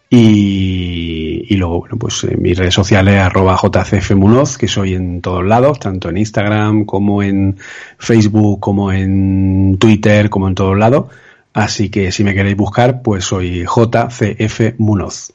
Y, 0.09 1.45
y 1.53 1.55
luego, 1.57 1.81
bueno, 1.81 1.97
pues 1.97 2.23
en 2.23 2.41
mis 2.41 2.57
redes 2.57 2.73
sociales, 2.73 3.19
arroba 3.19 3.57
jcfmunoz, 3.57 4.57
que 4.57 4.67
soy 4.67 4.95
en 4.95 5.21
todos 5.21 5.45
lados, 5.45 5.79
tanto 5.79 6.09
en 6.09 6.17
Instagram 6.17 6.85
como 6.85 7.21
en 7.21 7.57
Facebook, 7.97 8.59
como 8.59 8.91
en 8.91 9.77
Twitter, 9.79 10.29
como 10.29 10.47
en 10.47 10.55
todos 10.55 10.77
lados. 10.77 11.09
Así 11.53 11.89
que 11.89 12.11
si 12.11 12.23
me 12.23 12.33
queréis 12.33 12.57
buscar, 12.57 13.01
pues 13.01 13.25
soy 13.25 13.65
JCF 13.65 14.79
Munoz. 14.79 15.33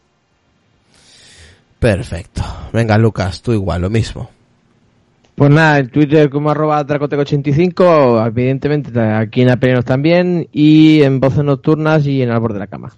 Perfecto. 1.79 2.43
Venga, 2.73 2.97
Lucas, 2.97 3.43
tú 3.43 3.53
igual, 3.53 3.83
lo 3.83 3.91
mismo. 3.91 4.31
Pues 5.35 5.51
nada, 5.51 5.81
en 5.81 5.89
Twitter 5.89 6.31
como 6.31 6.51
arroba 6.51 6.87
Dracoteco85, 6.87 8.27
evidentemente 8.27 8.99
aquí 9.01 9.43
en 9.43 9.51
Apelinos 9.51 9.85
también, 9.85 10.49
y 10.53 11.03
en 11.03 11.21
Voces 11.21 11.45
Nocturnas 11.45 12.07
y 12.07 12.23
en 12.23 12.31
Albor 12.31 12.53
de 12.53 12.61
la 12.61 12.69
Cama. 12.69 12.93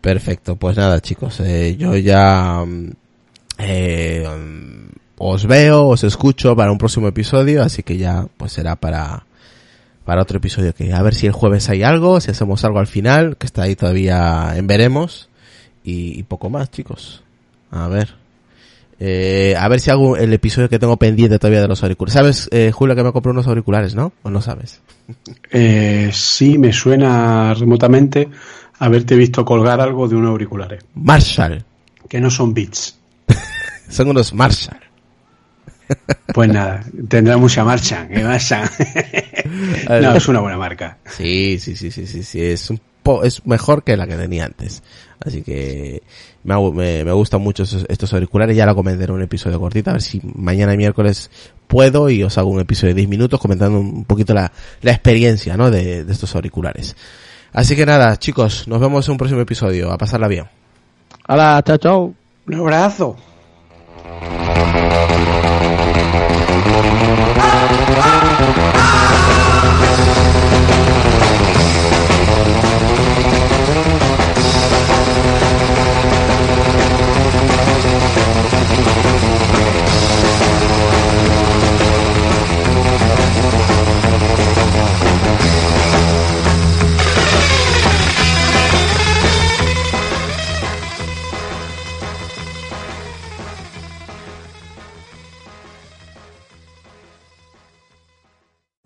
Perfecto, 0.00 0.56
pues 0.56 0.76
nada 0.76 1.00
chicos, 1.00 1.40
eh, 1.40 1.76
yo 1.76 1.96
ya 1.96 2.64
mm, 2.64 2.90
eh, 3.58 4.26
mm, 4.28 4.86
os 5.18 5.46
veo, 5.46 5.88
os 5.88 6.04
escucho 6.04 6.54
para 6.54 6.70
un 6.72 6.78
próximo 6.78 7.08
episodio, 7.08 7.62
así 7.62 7.82
que 7.82 7.96
ya 7.96 8.26
pues 8.36 8.52
será 8.52 8.76
para 8.76 9.24
para 10.04 10.22
otro 10.22 10.38
episodio 10.38 10.72
que 10.72 10.92
a 10.92 11.02
ver 11.02 11.14
si 11.14 11.26
el 11.26 11.32
jueves 11.32 11.68
hay 11.68 11.82
algo, 11.82 12.20
si 12.20 12.30
hacemos 12.30 12.64
algo 12.64 12.78
al 12.78 12.86
final, 12.86 13.36
que 13.36 13.46
está 13.46 13.62
ahí 13.62 13.74
todavía 13.74 14.52
en 14.54 14.66
veremos 14.66 15.28
y, 15.82 16.18
y 16.18 16.22
poco 16.22 16.48
más 16.50 16.70
chicos. 16.70 17.22
A 17.70 17.88
ver. 17.88 18.14
Eh, 18.98 19.54
a 19.58 19.68
ver 19.68 19.80
si 19.80 19.90
hago 19.90 20.16
el 20.16 20.32
episodio 20.32 20.70
que 20.70 20.78
tengo 20.78 20.96
pendiente 20.96 21.38
todavía 21.38 21.60
de 21.60 21.68
los 21.68 21.82
auriculares. 21.82 22.14
¿Sabes, 22.14 22.48
eh, 22.50 22.70
Julio, 22.72 22.96
que 22.96 23.04
me 23.04 23.12
compré 23.12 23.30
unos 23.30 23.46
auriculares, 23.46 23.94
no? 23.94 24.12
¿O 24.22 24.30
no 24.30 24.40
sabes? 24.40 24.80
Eh, 25.50 26.10
sí 26.12 26.56
me 26.56 26.72
suena 26.72 27.52
remotamente 27.54 28.28
haberte 28.78 29.16
visto 29.16 29.44
colgar 29.44 29.80
algo 29.80 30.08
de 30.08 30.16
unos 30.16 30.30
auriculares, 30.30 30.84
Marshall. 30.94 31.64
que 32.08 32.20
no 32.20 32.30
son 32.30 32.54
Beats. 32.54 32.98
Son 33.88 34.08
unos 34.08 34.32
Marshall. 34.34 34.80
Pues 36.34 36.48
nada, 36.50 36.84
tendrá 37.08 37.36
mucha 37.36 37.62
marcha, 37.64 38.06
¿eh? 38.10 38.22
marcha. 38.24 38.68
no, 39.88 40.14
es 40.16 40.26
una 40.28 40.40
buena 40.40 40.58
marca. 40.58 40.98
Sí, 41.06 41.58
sí, 41.60 41.76
sí, 41.76 41.90
sí, 41.92 42.06
sí, 42.06 42.24
sí, 42.24 42.42
es 42.42 42.68
un 42.70 42.80
po 43.04 43.22
es 43.22 43.46
mejor 43.46 43.84
que 43.84 43.96
la 43.96 44.06
que 44.08 44.16
tenía 44.16 44.44
antes. 44.46 44.82
Así 45.24 45.42
que 45.42 46.02
me, 46.42 46.56
me, 46.72 47.04
me 47.04 47.12
gustan 47.12 47.40
mucho 47.40 47.62
esos- 47.62 47.86
estos 47.88 48.12
auriculares, 48.12 48.56
ya 48.56 48.66
lo 48.66 48.74
comentaré 48.74 49.04
en 49.10 49.12
un 49.12 49.22
episodio 49.22 49.60
cortito, 49.60 49.90
a 49.90 49.94
ver 49.94 50.02
si 50.02 50.20
mañana 50.34 50.74
y 50.74 50.76
miércoles 50.76 51.30
puedo 51.68 52.10
y 52.10 52.22
os 52.24 52.36
hago 52.36 52.50
un 52.50 52.60
episodio 52.60 52.92
de 52.92 52.98
10 53.02 53.08
minutos 53.08 53.40
comentando 53.40 53.78
un 53.78 54.04
poquito 54.04 54.34
la, 54.34 54.50
la 54.82 54.90
experiencia, 54.90 55.56
¿no? 55.56 55.70
De, 55.70 56.04
de 56.04 56.12
estos 56.12 56.34
auriculares. 56.34 56.96
Así 57.56 57.74
que 57.74 57.86
nada, 57.86 58.18
chicos, 58.18 58.68
nos 58.68 58.78
vemos 58.80 59.08
en 59.08 59.12
un 59.12 59.16
próximo 59.16 59.40
episodio, 59.40 59.90
a 59.90 59.96
pasarla 59.96 60.28
bien. 60.28 60.44
Hola, 61.26 61.62
chao, 61.64 61.78
chao. 61.78 62.14
Un 62.46 62.54
abrazo. 62.54 63.16